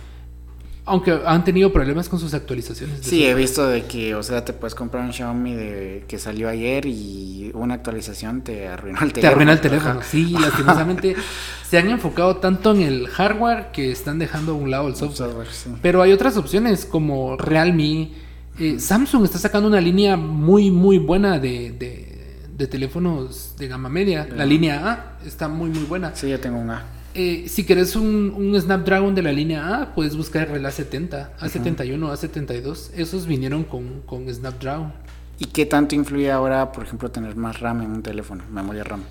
Aunque 0.88 1.18
han 1.24 1.44
tenido 1.44 1.72
problemas 1.72 2.09
con 2.09 2.18
sus 2.18 2.35
actualizaciones. 2.35 3.01
Sí, 3.03 3.24
he 3.24 3.35
visto 3.35 3.66
de 3.66 3.85
que, 3.85 4.14
o 4.14 4.22
sea, 4.22 4.44
te 4.44 4.53
puedes 4.53 4.74
comprar 4.74 5.05
un 5.05 5.12
Xiaomi 5.12 5.55
de, 5.55 6.05
que 6.09 6.18
salió 6.18 6.48
ayer 6.48 6.87
y 6.87 7.51
una 7.55 7.74
actualización 7.74 8.42
te 8.42 8.68
arruinó 8.68 8.98
el 9.03 9.12
teléfono. 9.12 9.20
Te 9.20 9.27
arruina 9.29 9.53
el 9.53 9.61
teléfono. 9.61 10.01
Ajá. 10.01 10.09
Sí, 10.09 10.31
lastimosamente 10.33 11.14
se 11.68 11.79
han 11.79 11.88
enfocado 11.90 12.37
tanto 12.38 12.72
en 12.74 12.83
el 12.83 13.07
hardware 13.09 13.68
que 13.72 13.90
están 13.92 14.18
dejando 14.18 14.53
a 14.53 14.55
un 14.57 14.70
lado 14.70 14.88
el 14.88 14.96
software. 14.96 15.29
Software, 15.31 15.48
sí. 15.53 15.70
Pero 15.83 16.03
hay 16.03 16.12
otras 16.12 16.37
opciones 16.37 16.85
como 16.87 17.37
Realme. 17.37 18.11
eh, 18.59 18.81
Samsung 18.81 19.24
está 19.24 19.38
sacando 19.38 19.68
una 19.68 19.81
línea 19.81 20.16
muy, 20.16 20.70
muy 20.70 20.98
buena 20.98 21.38
de, 21.38 21.70
de- 21.72 22.09
de 22.59 22.66
teléfonos 22.66 23.55
de 23.57 23.68
gama 23.68 23.88
media. 23.88 24.27
La 24.37 24.44
línea 24.44 24.90
A 25.22 25.24
está 25.24 25.46
muy, 25.46 25.70
muy 25.70 25.85
buena. 25.85 26.11
Sí, 26.16 26.29
yo 26.29 26.40
tengo 26.40 26.59
un 26.59 26.70
A. 26.70 26.83
Eh, 27.20 27.48
si 27.48 27.64
querés 27.64 27.96
un, 27.96 28.33
un 28.37 28.61
Snapdragon 28.61 29.12
de 29.12 29.22
la 29.22 29.33
línea 29.33 29.83
A, 29.83 29.92
puedes 29.92 30.16
buscar 30.16 30.48
el 30.52 30.64
A70, 30.64 31.31
A71, 31.40 31.98
A72. 31.98 32.90
Esos 32.94 33.26
vinieron 33.26 33.64
con, 33.64 34.02
con 34.02 34.33
Snapdragon. 34.33 34.92
¿Y 35.37 35.46
qué 35.46 35.66
tanto 35.66 35.96
influye 35.96 36.31
ahora, 36.31 36.70
por 36.70 36.85
ejemplo, 36.85 37.11
tener 37.11 37.35
más 37.35 37.59
RAM 37.59 37.83
en 37.83 37.90
un 37.90 38.02
teléfono, 38.04 38.44
memoria 38.52 38.85
RAM? 38.85 39.02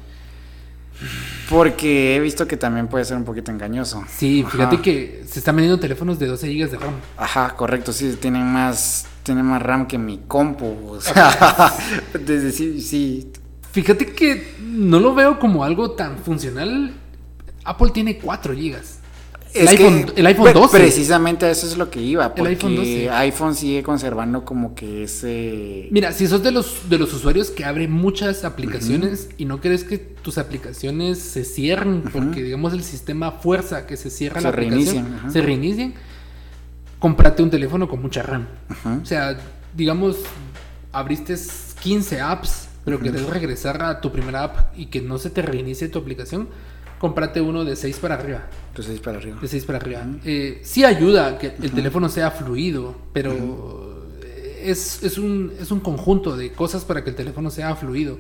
Porque 1.50 2.16
he 2.16 2.22
visto 2.22 2.48
que 2.48 2.56
también 2.56 2.88
puede 2.88 3.04
ser 3.04 3.18
un 3.18 3.26
poquito 3.26 3.52
engañoso. 3.52 4.06
Sí, 4.08 4.42
Ajá. 4.42 4.52
fíjate 4.52 4.82
que 4.82 5.24
se 5.28 5.40
están 5.40 5.58
vendiendo 5.58 5.78
teléfonos 5.78 6.18
de 6.18 6.28
12 6.28 6.48
GB 6.48 6.72
de 6.72 6.78
RAM. 6.78 6.94
Ajá, 7.18 7.56
correcto, 7.58 7.92
sí, 7.92 8.18
tienen 8.22 8.46
más, 8.46 9.06
tienen 9.24 9.46
más 9.46 9.62
RAM 9.62 9.86
que 9.86 9.98
mi 9.98 10.20
compu. 10.30 10.92
O 10.92 11.02
sea, 11.02 11.74
desde 12.26 12.54
sí, 12.54 12.80
sí. 12.80 13.34
Fíjate 13.74 14.06
que 14.14 14.56
no 14.62 15.02
lo 15.02 15.14
veo 15.14 15.40
como 15.40 15.66
algo 15.66 15.92
tan 15.92 16.18
funcional. 16.20 16.94
Apple 17.70 17.92
tiene 17.92 18.18
4 18.18 18.54
GB. 18.54 18.76
El 19.54 19.68
iPhone, 19.70 20.04
que, 20.04 20.20
el 20.20 20.28
iPhone 20.28 20.44
pre- 20.44 20.54
12. 20.54 20.78
Precisamente 20.78 21.46
a 21.46 21.50
eso 21.52 21.66
es 21.66 21.78
lo 21.78 21.90
que 21.90 22.02
iba, 22.02 22.36
porque 22.36 22.50
iPhone 22.50 22.76
12. 22.76 23.10
iPhone 23.10 23.56
sigue 23.56 23.82
conservando 23.82 24.44
como 24.46 24.76
que 24.76 25.04
ese... 25.04 25.88
Mira, 25.90 26.12
si 26.12 26.28
sos 26.28 26.44
de 26.44 26.52
los, 26.52 26.90
de 26.90 26.98
los 27.00 27.12
usuarios 27.14 27.50
que 27.50 27.64
abren 27.66 27.92
muchas 27.92 28.44
aplicaciones 28.44 29.30
y 29.38 29.46
no 29.46 29.60
querés 29.62 29.84
que 29.84 29.98
tus 29.98 30.38
aplicaciones 30.38 31.18
se 31.20 31.44
cierren 31.46 32.04
porque, 32.14 32.44
digamos, 32.44 32.74
el 32.74 32.84
sistema 32.84 33.32
fuerza 33.32 33.88
que 33.88 33.96
se 33.98 34.10
cierra 34.12 34.42
la 34.42 34.42
Se 34.42 34.48
aplicación, 34.50 34.86
reinicien, 34.86 35.16
ajá. 35.16 35.30
se 35.32 35.42
reinicien, 35.42 35.94
cómprate 37.00 37.42
un 37.42 37.50
teléfono 37.50 37.88
con 37.88 38.02
mucha 38.02 38.22
RAM. 38.24 38.48
O 39.02 39.06
sea, 39.06 39.38
digamos, 39.76 40.18
abriste 40.92 41.36
15 41.82 42.22
apps, 42.22 42.68
pero 42.86 43.00
querés 43.00 43.26
regresar 43.28 43.82
a 43.82 44.02
tu 44.02 44.12
primera 44.12 44.44
app 44.44 44.78
y 44.78 44.88
que 44.88 45.02
no 45.02 45.18
se 45.18 45.30
te 45.30 45.42
reinicie 45.42 45.88
tu 45.88 46.00
aplicación, 46.00 46.48
cómprate 47.00 47.42
uno 47.42 47.64
de 47.66 47.76
6 47.76 47.98
para 47.98 48.16
arriba. 48.16 48.48
Entonces 48.70 48.94
ahí 48.94 49.00
para 49.00 49.18
arriba. 49.18 49.38
De 49.42 49.48
6 49.48 49.66
para 49.66 49.78
arriba. 49.80 50.06
Eh, 50.26 50.60
sí 50.64 50.84
ayuda 50.86 51.28
a 51.28 51.38
que 51.38 51.54
el 51.62 51.72
teléfono 51.72 52.10
sea 52.10 52.32
fluido, 52.32 52.96
pero 53.14 54.08
es, 54.62 55.04
es, 55.04 55.18
un, 55.18 55.52
es 55.60 55.72
un 55.72 55.80
conjunto 55.80 56.36
de 56.36 56.52
cosas 56.52 56.84
para 56.86 57.04
que 57.04 57.12
el 57.12 57.16
teléfono 57.16 57.50
sea 57.50 57.76
fluido. 57.76 58.18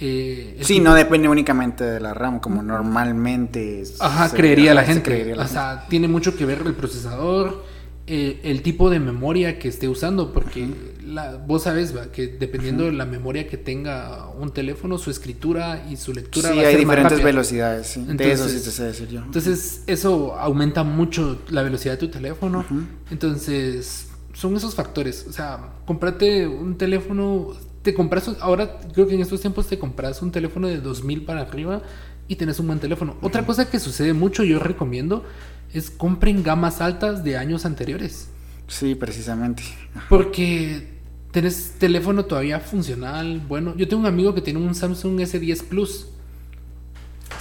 Eh, 0.00 0.58
Sí, 0.62 0.74
tipo- 0.74 0.84
no 0.84 0.94
depende 0.94 1.28
únicamente 1.28 1.84
de 1.84 2.00
la 2.00 2.14
RAM, 2.14 2.40
como 2.40 2.62
normalmente... 2.62 3.84
Ajá, 4.00 4.30
creería 4.34 4.74
la 4.74 4.84
gente. 4.84 5.02
creería 5.02 5.36
la 5.36 5.44
o 5.44 5.48
sea, 5.48 5.86
tiene 5.88 6.08
mucho 6.08 6.36
que 6.36 6.44
ver 6.44 6.62
el 6.64 6.74
procesador, 6.74 7.64
eh, 8.06 8.40
el 8.42 8.62
tipo 8.62 8.90
de 8.90 8.98
memoria 8.98 9.58
que 9.60 9.68
esté 9.68 9.88
usando, 9.88 10.32
porque 10.32 10.68
la, 11.06 11.36
vos 11.36 11.62
sabes 11.62 11.96
va, 11.96 12.10
que 12.10 12.26
dependiendo 12.26 12.84
de 12.84 12.92
la 12.92 13.06
memoria 13.06 13.46
que 13.46 13.56
tenga 13.56 14.28
un 14.28 14.50
teléfono, 14.50 14.98
su 14.98 15.10
escritura 15.10 15.86
y 15.88 15.96
su 15.96 16.12
lectura 16.12 16.50
Sí, 16.50 16.56
va 16.56 16.62
a 16.62 16.66
hay 16.66 16.72
ser 16.72 16.80
diferentes 16.80 17.22
velocidades, 17.22 17.86
sí. 17.86 18.04
de 18.04 18.32
eso 18.32 18.48
sí 18.48 18.56
te 18.56 18.70
sé 18.70 18.84
decir 18.84 19.08
yo. 19.08 19.20
Entonces, 19.22 19.84
eso 19.86 20.34
aumenta 20.36 20.82
mucho 20.82 21.38
la 21.50 21.62
velocidad 21.62 21.94
de 21.94 21.98
tu 21.98 22.08
teléfono. 22.08 22.64
Entonces, 23.10 24.08
son 24.32 24.56
esos 24.56 24.74
factores. 24.74 25.26
O 25.28 25.32
sea, 25.32 25.72
comprate 25.86 26.46
un 26.46 26.76
teléfono. 26.76 27.48
Te 27.82 27.94
compras. 27.94 28.30
Ahora, 28.40 28.80
creo 28.92 29.06
que 29.06 29.14
en 29.14 29.20
estos 29.20 29.40
tiempos 29.40 29.66
te 29.68 29.78
compras 29.78 30.22
un 30.22 30.32
teléfono 30.32 30.68
de 30.68 30.80
2000 30.80 31.24
para 31.24 31.42
arriba 31.42 31.82
y 32.28 32.36
tenés 32.36 32.58
un 32.60 32.66
buen 32.66 32.78
teléfono. 32.78 33.16
Otra 33.20 33.44
cosa 33.44 33.68
que 33.68 33.78
sucede 33.78 34.12
mucho, 34.12 34.44
yo 34.44 34.58
recomiendo, 34.58 35.24
es 35.72 35.90
compren 35.90 36.42
gamas 36.42 36.80
altas 36.80 37.24
de 37.24 37.36
años 37.36 37.64
anteriores. 37.64 38.28
Sí, 38.68 38.94
precisamente. 38.94 39.62
Porque 40.08 40.88
tenés 41.30 41.74
teléfono 41.78 42.24
todavía 42.24 42.60
funcional. 42.60 43.40
Bueno, 43.48 43.74
yo 43.76 43.86
tengo 43.88 44.00
un 44.00 44.06
amigo 44.06 44.34
que 44.34 44.40
tiene 44.40 44.60
un 44.60 44.74
Samsung 44.74 45.20
S10 45.20 45.64
Plus. 45.64 46.06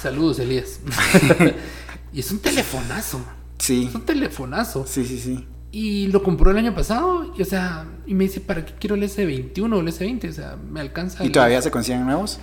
Saludos, 0.02 0.40
Elías. 0.40 0.80
y 2.14 2.20
es 2.20 2.32
un 2.32 2.40
telefonazo. 2.40 3.22
Sí, 3.60 3.86
Es 3.90 3.96
un 3.96 4.02
telefonazo. 4.06 4.86
sí, 4.88 5.06
sí, 5.06 5.20
sí. 5.20 5.48
Y 5.74 6.08
lo 6.08 6.22
compró 6.24 6.52
el 6.52 6.58
año 6.58 6.74
pasado. 6.76 7.32
Y, 7.38 7.42
o 7.42 7.46
sea, 7.46 7.86
y 8.08 8.14
me 8.14 8.26
dice, 8.26 8.42
¿para 8.42 8.66
qué 8.66 8.74
quiero 8.80 8.96
el 8.96 9.04
S21 9.04 9.74
o 9.74 9.80
el 9.80 9.88
S20? 9.88 10.30
O 10.30 10.34
sea, 10.34 10.58
me 10.58 10.80
alcanza. 10.82 11.24
¿Y 11.24 11.28
el- 11.28 11.32
todavía 11.32 11.62
se 11.62 11.72
consiguen 11.72 12.04
nuevos? 12.06 12.40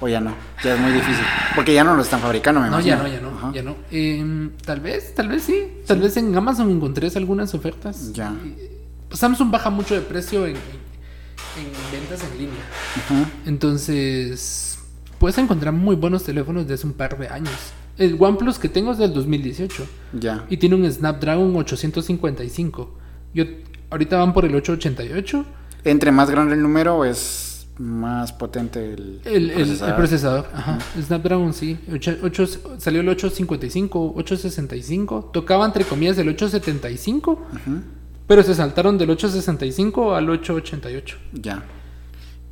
¿O 0.00 0.06
ya 0.08 0.20
no? 0.20 0.32
Ya 0.62 0.74
es 0.74 0.80
muy 0.80 0.92
difícil. 0.92 1.24
Porque 1.56 1.74
ya 1.74 1.82
no 1.82 1.94
lo 1.96 2.02
están 2.02 2.20
fabricando, 2.20 2.60
me 2.60 2.70
No, 2.70 2.78
ya 2.80 2.96
no, 2.96 3.08
imagino. 3.08 3.20
ya 3.26 3.30
no, 3.32 3.38
Ajá. 3.38 3.52
ya 3.52 3.62
no. 3.62 3.76
Em, 3.90 4.50
tal 4.64 4.80
vez, 4.80 5.14
tal 5.14 5.28
vez 5.28 5.42
sí. 5.42 5.64
Tal 5.86 6.00
vez 6.00 6.16
en 6.16 6.36
Amazon 6.36 6.70
encontré 6.70 7.08
algunas 7.16 7.52
ofertas. 7.54 8.12
Ya. 8.12 8.30
Y- 8.44 9.16
Samsung 9.16 9.50
baja 9.50 9.70
mucho 9.70 9.94
de 9.94 10.02
precio 10.02 10.46
en, 10.46 10.54
en 10.54 11.72
ventas 11.90 12.22
en 12.30 12.38
línea. 12.38 12.62
Ajá. 12.96 13.28
Entonces, 13.46 14.78
puedes 15.18 15.36
encontrar 15.38 15.72
muy 15.74 15.96
buenos 15.96 16.22
teléfonos 16.24 16.68
de 16.68 16.74
hace 16.74 16.86
un 16.86 16.92
par 16.92 17.18
de 17.18 17.28
años. 17.28 17.54
El 17.96 18.16
OnePlus 18.20 18.58
que 18.60 18.68
tengo 18.68 18.92
es 18.92 18.98
del 18.98 19.12
2018 19.12 19.84
Ya. 20.12 20.44
y 20.48 20.58
tiene 20.58 20.76
un 20.76 20.90
Snapdragon 20.92 21.56
855. 21.56 22.94
Yo 23.34 23.44
ahorita 23.90 24.18
van 24.18 24.32
por 24.32 24.44
el 24.44 24.54
888. 24.54 25.44
Entre 25.84 26.12
más 26.12 26.30
grande 26.30 26.54
el 26.54 26.62
número 26.62 27.04
es 27.04 27.47
más 27.78 28.32
potente 28.32 28.92
el, 28.94 29.20
El, 29.24 29.34
el- 29.34 29.50
el 29.50 29.54
procesador. 29.66 29.96
procesador. 29.96 30.46
Ajá. 30.52 30.78
Snapdragon 31.00 31.52
sí. 31.54 31.78
Ocho- 31.92 32.16
ocho- 32.22 32.46
salió 32.78 33.00
el 33.00 33.08
855, 33.08 34.14
865. 34.16 35.30
Tocaba 35.32 35.64
entre 35.64 35.84
comillas 35.84 36.18
el 36.18 36.28
875, 36.28 37.30
Ujú. 37.32 37.80
pero 38.26 38.42
se 38.42 38.54
saltaron 38.54 38.98
del 38.98 39.10
865 39.10 40.14
al 40.14 40.28
888. 40.28 41.16
Ya. 41.32 41.62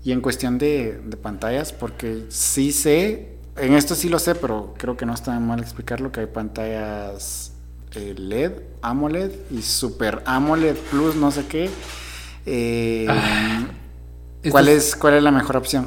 Y 0.05 0.13
en 0.13 0.21
cuestión 0.21 0.59
de, 0.59 1.01
de 1.05 1.17
pantallas, 1.17 1.73
porque 1.73 2.27
sí 2.29 2.71
sé, 2.71 3.33
en 3.57 3.75
esto 3.75 3.97
sí 3.97 4.09
lo 4.09 4.21
sé, 4.21 4.37
pero 4.37 4.75
creo 4.79 4.97
que 4.97 5.05
no 5.07 5.13
está 5.15 5.39
mal 5.41 5.59
explicarlo, 5.59 6.13
que 6.13 6.21
hay 6.21 6.27
pantallas 6.27 7.53
eh, 7.97 8.15
LED, 8.17 8.53
AMOLED 8.83 9.33
y 9.51 9.63
Super 9.63 10.23
AMOLED 10.25 10.77
Plus, 10.91 11.17
no 11.17 11.33
sé 11.33 11.47
qué. 11.47 11.69
Eh, 12.45 13.09
¿cuál, 14.51 14.69
es, 14.69 14.97
¿Cuál 14.97 15.15
es 15.15 15.23
la 15.23 15.31
mejor 15.31 15.57
opción? 15.57 15.87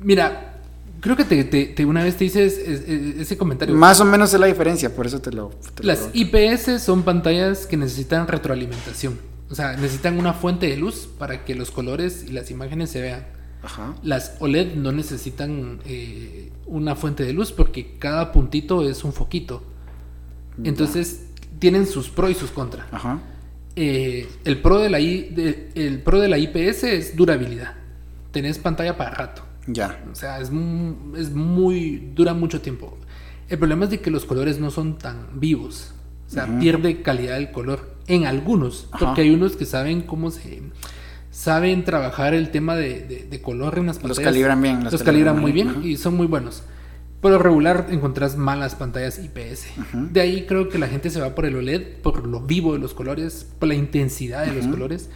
Mira, 0.00 0.60
creo 1.00 1.16
que 1.16 1.24
te, 1.24 1.44
te- 1.44 1.66
te- 1.66 1.84
una 1.84 2.02
vez 2.02 2.16
te 2.16 2.24
hice 2.24 2.44
es- 2.44 2.58
es- 2.58 2.80
es- 2.88 3.16
ese 3.20 3.36
comentario. 3.38 3.74
Más 3.74 4.00
o 4.00 4.04
menos 4.04 4.32
es 4.34 4.40
la 4.40 4.46
diferencia, 4.46 4.94
por 4.94 5.06
eso 5.06 5.20
te 5.20 5.30
lo... 5.32 5.50
te 5.74 5.82
Las. 5.84 6.08
IPS 6.12 6.82
son 6.82 7.02
pantallas 7.02 7.66
que 7.66 7.76
necesitan 7.76 8.26
retroalimentación. 8.28 9.18
O 9.50 9.54
sea, 9.54 9.74
necesitan 9.76 10.18
una 10.18 10.32
fuente 10.32 10.66
de 10.66 10.76
luz 10.76 11.08
para 11.18 11.44
que 11.44 11.54
los 11.54 11.70
colores 11.70 12.24
y 12.26 12.32
las 12.32 12.50
imágenes 12.50 12.90
se 12.90 13.00
vean. 13.00 13.26
Ajá. 13.62 13.94
Las 14.02 14.32
OLED 14.40 14.74
no 14.74 14.92
necesitan 14.92 15.80
eh, 15.86 16.50
una 16.66 16.94
fuente 16.96 17.24
de 17.24 17.32
luz 17.32 17.52
porque 17.52 17.96
cada 17.98 18.32
puntito 18.32 18.86
es 18.88 19.04
un 19.04 19.12
foquito. 19.12 19.62
Entonces 20.62 21.20
tienen 21.58 21.86
sus 21.86 22.08
pros 22.10 22.30
y 22.30 22.34
sus 22.34 22.50
contras. 22.50 22.86
Ajá. 22.92 23.20
Eh, 23.76 24.28
el, 24.44 24.60
pro 24.60 24.78
de 24.78 24.88
la 24.90 25.00
I- 25.00 25.30
de- 25.30 25.70
el 25.74 26.00
pro 26.00 26.20
de 26.20 26.28
la 26.28 26.38
IPS 26.38 26.84
es 26.84 27.16
durabilidad. 27.16 27.74
Tenés 28.30 28.58
pantalla 28.58 28.96
para 28.96 29.10
rato. 29.10 29.42
Ya. 29.66 30.04
O 30.12 30.14
sea, 30.14 30.40
es, 30.40 30.50
es 31.16 31.30
muy. 31.32 32.10
dura 32.14 32.34
mucho 32.34 32.60
tiempo. 32.60 32.96
El 33.48 33.58
problema 33.58 33.84
es 33.84 33.90
de 33.90 34.00
que 34.00 34.10
los 34.10 34.24
colores 34.24 34.58
no 34.60 34.70
son 34.70 34.98
tan 34.98 35.26
vivos. 35.40 35.92
O 36.28 36.30
sea, 36.30 36.58
pierde 36.58 37.02
calidad 37.02 37.36
el 37.36 37.50
color. 37.50 37.94
En 38.06 38.26
algunos. 38.26 38.88
Ajá. 38.92 39.06
Porque 39.06 39.22
hay 39.22 39.30
unos 39.30 39.56
que 39.56 39.64
saben 39.66 40.02
cómo 40.02 40.30
se. 40.30 40.62
Saben 41.30 41.84
trabajar 41.84 42.32
el 42.34 42.50
tema 42.50 42.76
de, 42.76 43.00
de- 43.00 43.26
de 43.28 43.42
color 43.42 43.78
en 43.78 43.86
las 43.86 43.96
Los 43.96 44.02
pantallas. 44.18 44.24
calibran 44.32 44.62
bien. 44.62 44.84
Los, 44.84 45.02
calibran 45.02 45.40
muy 45.40 45.50
bien 45.52 45.80
y 45.82 45.96
son 45.96 46.14
muy 46.14 46.26
buenos. 46.26 46.62
Pero 47.24 47.38
regular 47.38 47.86
encontrás 47.90 48.36
malas 48.36 48.74
pantallas 48.76 49.18
IPS. 49.18 49.66
De 50.12 50.20
ahí 50.20 50.44
creo 50.46 50.68
que 50.68 50.78
la 50.78 50.86
gente 50.88 51.08
se 51.10 51.20
va 51.20 51.34
por 51.34 51.46
el 51.46 51.56
OLED, 51.56 52.02
por 52.02 52.26
lo 52.26 52.40
vivo 52.40 52.74
de 52.74 52.78
los 52.78 52.94
colores, 52.94 53.46
por 53.58 53.68
la 53.68 53.74
intensidad 53.74 54.44
de 54.46 54.52
los 54.52 54.66
colores. 54.66 55.08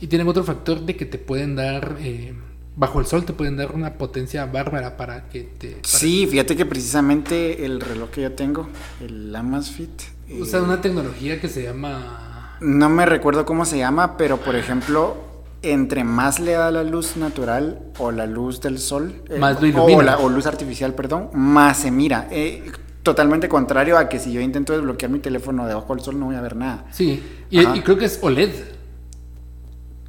Y 0.00 0.06
tienen 0.06 0.28
otro 0.28 0.44
factor 0.44 0.80
de 0.84 0.94
que 0.94 1.06
te 1.06 1.18
pueden 1.18 1.56
dar 1.56 1.96
eh, 2.00 2.34
bajo 2.76 3.00
el 3.00 3.06
sol 3.06 3.24
te 3.24 3.32
pueden 3.32 3.56
dar 3.56 3.72
una 3.74 3.94
potencia 3.94 4.46
bárbara 4.46 4.96
para 4.96 5.28
que 5.28 5.42
te... 5.42 5.70
para- 5.70 5.82
Sí, 5.88 6.28
fíjate 6.30 6.54
que 6.54 6.64
precisamente 6.66 7.64
el 7.64 7.80
reloj 7.80 8.10
que 8.10 8.22
yo 8.22 8.32
tengo, 8.32 8.68
el 9.00 9.34
Amazfit, 9.34 10.02
eh, 10.28 10.40
Usa 10.40 10.62
una 10.62 10.80
tecnología 10.80 11.40
que 11.40 11.48
se 11.48 11.64
llama... 11.64 12.56
no 12.60 12.88
me 12.88 13.04
recuerdo 13.06 13.44
cómo 13.46 13.64
se 13.64 13.78
llama, 13.78 14.16
pero 14.16 14.36
por 14.36 14.54
ejemplo, 14.54 15.16
entre 15.62 16.04
más 16.04 16.38
le 16.40 16.52
da 16.52 16.70
la 16.70 16.84
luz 16.84 17.16
natural 17.16 17.80
o 17.98 18.10
la 18.12 18.26
luz 18.26 18.60
del 18.60 18.78
sol, 18.78 19.22
eh, 19.28 19.38
Más 19.38 19.60
lo 19.60 19.84
o, 19.84 20.02
la- 20.02 20.18
o 20.18 20.28
luz 20.28 20.46
artificial, 20.46 20.94
perdón, 20.94 21.30
más 21.34 21.78
se 21.78 21.90
mira. 21.90 22.28
Eh, 22.30 22.70
totalmente 23.02 23.48
contrario 23.48 23.96
a 23.98 24.08
que 24.08 24.18
si 24.18 24.32
yo 24.32 24.40
intento 24.40 24.72
desbloquear 24.72 25.10
mi 25.10 25.18
teléfono 25.18 25.66
debajo 25.66 25.94
del 25.94 26.04
sol 26.04 26.18
no 26.20 26.26
voy 26.26 26.36
a 26.36 26.40
ver 26.40 26.54
nada. 26.56 26.84
Sí, 26.92 27.22
y, 27.50 27.64
creo 27.80 27.96
que 27.98 28.04
es 28.04 28.18
OLED. 28.22 28.50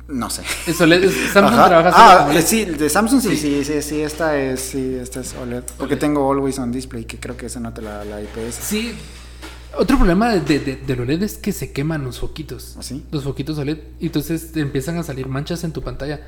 No 0.08 0.30
sé. 0.32 0.42
Es 0.66 0.82
OLED, 0.82 1.04
es- 1.04 1.14
Samsung 1.34 1.60
Ajá. 1.60 1.68
trabaja 1.68 1.92
Ah, 1.96 2.28
OLED. 2.30 2.42
sí, 2.44 2.66
de 2.66 2.90
Samsung 2.90 3.22
sí, 3.22 3.36
Sí. 3.36 3.38
sí, 3.38 3.64
sí, 3.64 3.82
sí, 3.82 4.02
esta 4.02 4.38
es, 4.38 4.60
sí, 4.60 4.96
esta 5.00 5.20
es 5.22 5.36
OLED. 5.36 5.64
Porque 5.78 5.94
OLED. 5.94 6.00
tengo 6.00 6.32
Always 6.32 6.58
on 6.60 6.72
Display, 6.72 7.06
que 7.06 7.20
creo 7.20 7.38
que 7.38 7.46
esa 7.46 7.60
no 7.60 7.74
te 7.74 7.82
la, 7.84 8.04
la 8.06 8.20
IPS. 8.22 8.56
Sí. 8.60 8.96
Otro 9.78 9.98
problema 9.98 10.34
de, 10.36 10.60
de, 10.60 10.76
de- 10.76 11.02
OLED 11.02 11.24
es 11.24 11.38
que 11.38 11.52
se 11.52 11.72
queman 11.72 12.04
los 12.04 12.20
foquitos. 12.20 12.76
¿Así? 12.78 13.06
Los 13.12 13.24
foquitos 13.24 13.58
OLED. 13.58 13.78
Y 14.00 14.08
entonces 14.08 14.52
te 14.52 14.60
empiezan 14.62 14.98
a 14.98 15.04
salir 15.04 15.28
manchas 15.28 15.64
en 15.64 15.72
tu 15.74 15.82
pantalla. 15.84 16.22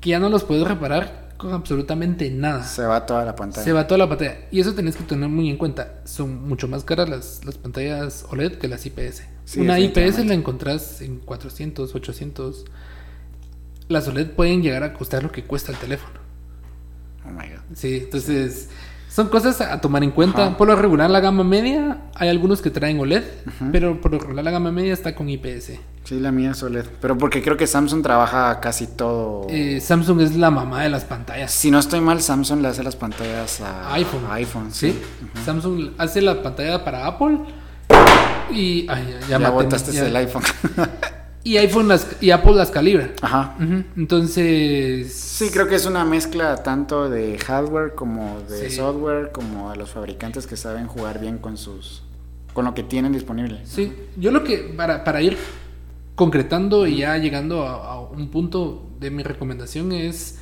Que 0.00 0.10
ya 0.10 0.18
no 0.18 0.28
los 0.28 0.42
puedes 0.44 0.66
reparar 0.66 1.34
con 1.36 1.52
absolutamente 1.52 2.28
nada. 2.30 2.64
Se 2.64 2.82
va 2.84 3.06
toda 3.06 3.24
la 3.24 3.36
pantalla. 3.36 3.64
Se 3.64 3.72
va 3.72 3.86
toda 3.86 3.98
la 3.98 4.08
pantalla. 4.08 4.36
Y 4.50 4.60
eso 4.60 4.74
tenés 4.74 4.96
que 4.96 5.04
tener 5.04 5.28
muy 5.28 5.48
en 5.48 5.56
cuenta. 5.56 6.00
Son 6.04 6.46
mucho 6.48 6.66
más 6.68 6.82
caras 6.84 7.08
las, 7.08 7.44
las 7.44 7.56
pantallas 7.56 8.26
OLED 8.30 8.58
que 8.58 8.68
las 8.68 8.84
IPS. 8.84 9.22
Sí, 9.44 9.60
Una 9.60 9.78
IPS 9.78 10.24
la 10.26 10.34
encontrás 10.34 11.00
en 11.02 11.18
400, 11.18 11.94
800. 11.94 12.64
Las 13.88 14.08
OLED 14.08 14.30
pueden 14.30 14.62
llegar 14.62 14.82
a 14.82 14.92
costar 14.92 15.22
lo 15.22 15.30
que 15.30 15.44
cuesta 15.44 15.70
el 15.72 15.78
teléfono. 15.78 16.18
Oh 17.24 17.30
my 17.30 17.48
god. 17.48 17.60
Sí, 17.76 18.00
entonces 18.04 18.68
son 19.14 19.28
cosas 19.28 19.60
a 19.60 19.78
tomar 19.80 20.02
en 20.02 20.10
cuenta. 20.10 20.46
Ajá. 20.46 20.56
Por 20.56 20.68
lo 20.68 20.76
regular 20.76 21.10
la 21.10 21.20
gama 21.20 21.44
media, 21.44 21.98
hay 22.14 22.28
algunos 22.30 22.62
que 22.62 22.70
traen 22.70 22.98
OLED, 22.98 23.22
pero 23.70 24.00
por 24.00 24.12
lo 24.12 24.18
regular 24.18 24.42
la 24.44 24.50
gama 24.50 24.72
media 24.72 24.94
está 24.94 25.14
con 25.14 25.28
IPS. 25.28 25.72
Sí, 26.04 26.18
la 26.18 26.32
mía 26.32 26.52
es 26.52 26.62
OLED. 26.62 26.86
Pero 27.00 27.16
porque 27.18 27.42
creo 27.42 27.56
que 27.58 27.66
Samsung 27.66 28.02
trabaja 28.02 28.58
casi 28.60 28.86
todo. 28.86 29.46
Eh, 29.50 29.80
Samsung 29.80 30.20
es 30.22 30.34
la 30.36 30.50
mamá 30.50 30.82
de 30.82 30.88
las 30.88 31.04
pantallas. 31.04 31.52
Si 31.52 31.70
no 31.70 31.78
estoy 31.78 32.00
mal, 32.00 32.22
Samsung 32.22 32.60
le 32.62 32.68
hace 32.68 32.82
las 32.82 32.96
pantallas 32.96 33.60
a 33.60 33.92
iPhone. 33.94 34.24
a 34.28 34.34
iPhone, 34.34 34.72
Sí, 34.72 34.92
sí. 34.92 35.02
Samsung 35.44 35.90
hace 35.98 36.22
la 36.22 36.42
pantalla 36.42 36.82
para 36.84 37.06
Apple 37.06 37.38
y 38.50 38.86
ay, 38.88 39.16
ya, 39.28 39.38
Ya, 39.38 39.38
mi- 39.38 39.46
botaste 39.54 39.92
ya. 39.92 40.06
el 40.06 40.16
iPhone. 40.16 40.42
y 41.44 41.56
iPhone 41.56 41.88
las, 41.88 42.06
y 42.20 42.30
Apple 42.30 42.54
las 42.54 42.70
calibra. 42.70 43.10
Ajá. 43.20 43.56
Entonces 43.96 45.12
Sí, 45.12 45.50
creo 45.50 45.66
que 45.68 45.74
es 45.74 45.86
una 45.86 46.04
mezcla 46.04 46.62
tanto 46.62 47.08
de 47.10 47.38
hardware 47.38 47.94
como 47.94 48.40
de 48.48 48.70
Sí. 48.70 48.76
software, 48.76 49.32
como 49.32 49.70
de 49.70 49.76
los 49.76 49.90
fabricantes 49.90 50.46
que 50.46 50.56
saben 50.56 50.86
jugar 50.86 51.20
bien 51.20 51.38
con 51.38 51.56
sus 51.56 52.02
con 52.52 52.66
lo 52.66 52.74
que 52.74 52.82
tienen 52.82 53.12
disponible. 53.12 53.60
Sí, 53.64 53.92
yo 54.18 54.30
lo 54.30 54.44
que, 54.44 54.58
para, 54.76 55.04
para 55.04 55.22
ir 55.22 55.38
concretando 56.14 56.86
y 56.86 56.98
ya 56.98 57.16
llegando 57.16 57.66
a, 57.66 57.92
a 57.94 58.00
un 58.00 58.28
punto 58.28 58.90
de 59.00 59.10
mi 59.10 59.22
recomendación 59.22 59.92
es 59.92 60.38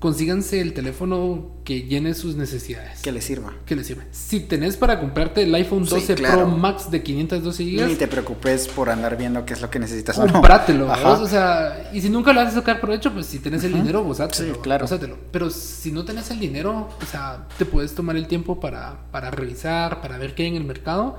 consíganse 0.00 0.60
el 0.60 0.72
teléfono 0.72 1.50
que 1.64 1.82
llene 1.82 2.14
sus 2.14 2.34
necesidades. 2.34 3.00
Que 3.02 3.12
les 3.12 3.22
sirva. 3.22 3.52
Que 3.66 3.76
les 3.76 3.86
sirva. 3.86 4.02
Si 4.10 4.40
tenés 4.40 4.76
para 4.76 4.98
comprarte 4.98 5.42
el 5.42 5.54
iPhone 5.54 5.84
Sí, 5.86 5.90
12 5.94 6.14
claro. 6.16 6.36
Pro 6.38 6.46
Max 6.56 6.90
de 6.90 7.02
512 7.02 7.64
Ni 7.64 7.76
GB, 7.76 7.98
te 7.98 8.08
preocupes 8.08 8.66
por 8.66 8.90
andar 8.90 9.16
viendo 9.16 9.44
qué 9.44 9.52
es 9.52 9.60
lo 9.60 9.70
que 9.70 9.78
necesitas 9.78 10.18
o 10.18 10.26
no. 10.26 10.32
comprátelo. 10.32 10.90
Ajá. 10.90 11.10
¿vos? 11.10 11.20
O 11.20 11.26
sea, 11.28 11.90
y 11.92 12.00
si 12.00 12.08
nunca 12.10 12.32
lo 12.32 12.40
vas 12.40 12.52
a 12.54 12.56
sacar 12.58 12.80
provecho, 12.80 13.12
pues 13.12 13.26
si 13.26 13.38
tenés 13.38 13.62
el 13.64 13.74
dinero, 13.74 14.02
gozátelo. 14.02 14.54
Sí, 14.54 14.60
claro. 14.62 14.84
gozátelo. 14.84 15.16
Pero 15.30 15.50
si 15.50 15.92
no 15.92 16.04
tenés 16.04 16.30
el 16.30 16.40
dinero, 16.40 16.88
o 17.00 17.06
sea, 17.06 17.46
te 17.58 17.64
puedes 17.66 17.94
tomar 17.94 18.16
el 18.16 18.26
tiempo 18.26 18.58
para, 18.58 19.02
para 19.12 19.30
revisar, 19.30 20.00
para 20.00 20.18
ver 20.18 20.34
qué 20.34 20.44
hay 20.44 20.48
en 20.48 20.56
el 20.56 20.64
mercado 20.64 21.18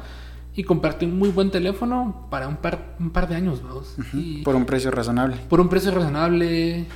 y 0.53 0.63
comprarte 0.63 1.05
un 1.05 1.17
muy 1.17 1.29
buen 1.29 1.49
teléfono 1.49 2.27
para 2.29 2.47
un 2.49 2.57
par, 2.57 2.95
un 2.99 3.11
par 3.11 3.29
de 3.29 3.35
años, 3.35 3.61
vamos. 3.63 3.95
Y 4.13 4.41
Por 4.41 4.55
un 4.55 4.65
precio 4.65 4.91
razonable. 4.91 5.37
por 5.47 5.61
un 5.61 5.69
precio 5.69 5.91
razonable. 5.91 6.79
Y 6.79 6.87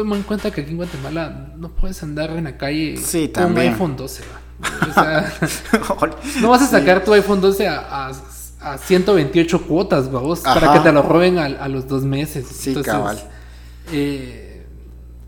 toma 0.00 0.16
en 0.16 0.22
cuenta 0.22 0.50
que 0.50 0.60
aquí 0.60 0.70
en 0.70 0.76
Guatemala 0.76 1.52
no 1.56 1.70
puedes 1.70 2.02
andar 2.02 2.30
en 2.30 2.44
la 2.44 2.56
calle 2.56 2.96
Sí, 2.96 3.28
con 3.34 3.46
un 3.52 3.58
iPhone 3.58 3.96
12. 3.96 4.22
¿va? 4.22 4.88
O 4.88 4.92
sea, 4.94 5.32
no 6.40 6.48
vas 6.50 6.62
a 6.62 6.66
sacar 6.66 7.04
tu 7.04 7.12
iPhone 7.12 7.40
12 7.40 7.66
a, 7.68 8.08
a, 8.08 8.12
a 8.60 8.78
128 8.78 9.62
cuotas, 9.66 10.10
vamos, 10.10 10.40
para 10.40 10.72
que 10.74 10.80
te 10.80 10.92
lo 10.92 11.02
roben 11.02 11.38
a, 11.38 11.44
a 11.46 11.68
los 11.68 11.86
dos 11.88 12.02
meses. 12.04 12.46
Sí, 12.46 12.74
cabal. 12.82 13.18
eh, 13.92 14.66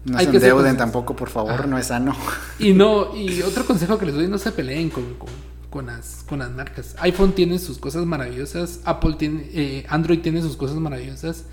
No 0.04 0.18
Hay 0.18 0.26
se 0.26 0.30
que 0.30 0.36
endeuden 0.38 0.76
tampoco, 0.76 1.14
por 1.16 1.28
favor, 1.30 1.52
Ajá. 1.52 1.66
no 1.66 1.76
es 1.78 1.86
sano. 1.86 2.14
y 2.58 2.72
no, 2.72 3.14
y 3.16 3.42
otro 3.42 3.64
consejo 3.66 3.98
que 3.98 4.06
les 4.06 4.14
doy, 4.14 4.28
no 4.28 4.38
se 4.38 4.52
peleen 4.52 4.90
con, 4.90 5.04
con, 5.14 5.28
con 5.70 5.86
las, 5.86 6.24
con 6.28 6.38
las 6.40 6.50
marcas. 6.50 6.94
iPhone 7.00 7.32
tiene 7.32 7.58
sus 7.58 7.78
cosas 7.78 8.04
maravillosas, 8.06 8.80
Apple 8.84 9.14
tiene, 9.18 9.48
eh, 9.52 9.86
Android 9.88 10.20
tiene 10.20 10.42
sus 10.42 10.56
cosas 10.56 10.76
maravillosas. 10.76 11.44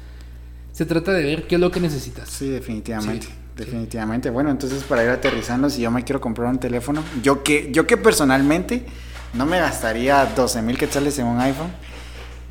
Se 0.77 0.85
trata 0.85 1.11
de 1.11 1.23
ver 1.23 1.47
qué 1.47 1.55
es 1.55 1.61
lo 1.61 1.71
que 1.71 1.79
necesitas. 1.79 2.29
Sí, 2.29 2.49
definitivamente. 2.49 3.25
Sí, 3.25 3.33
definitivamente. 3.55 4.29
Bueno, 4.29 4.51
entonces 4.51 4.83
para 4.83 5.03
ir 5.03 5.09
aterrizando, 5.09 5.71
si 5.71 5.81
yo 5.81 5.89
me 5.89 6.03
quiero 6.03 6.21
comprar 6.21 6.47
un 6.49 6.59
teléfono, 6.59 7.03
yo 7.23 7.41
que, 7.41 7.71
yo 7.71 7.87
que 7.87 7.97
personalmente 7.97 8.85
no 9.33 9.47
me 9.47 9.57
gastaría 9.59 10.23
12 10.23 10.61
mil 10.61 10.77
quetzales 10.77 11.17
en 11.17 11.25
un 11.25 11.39
iPhone. 11.41 11.71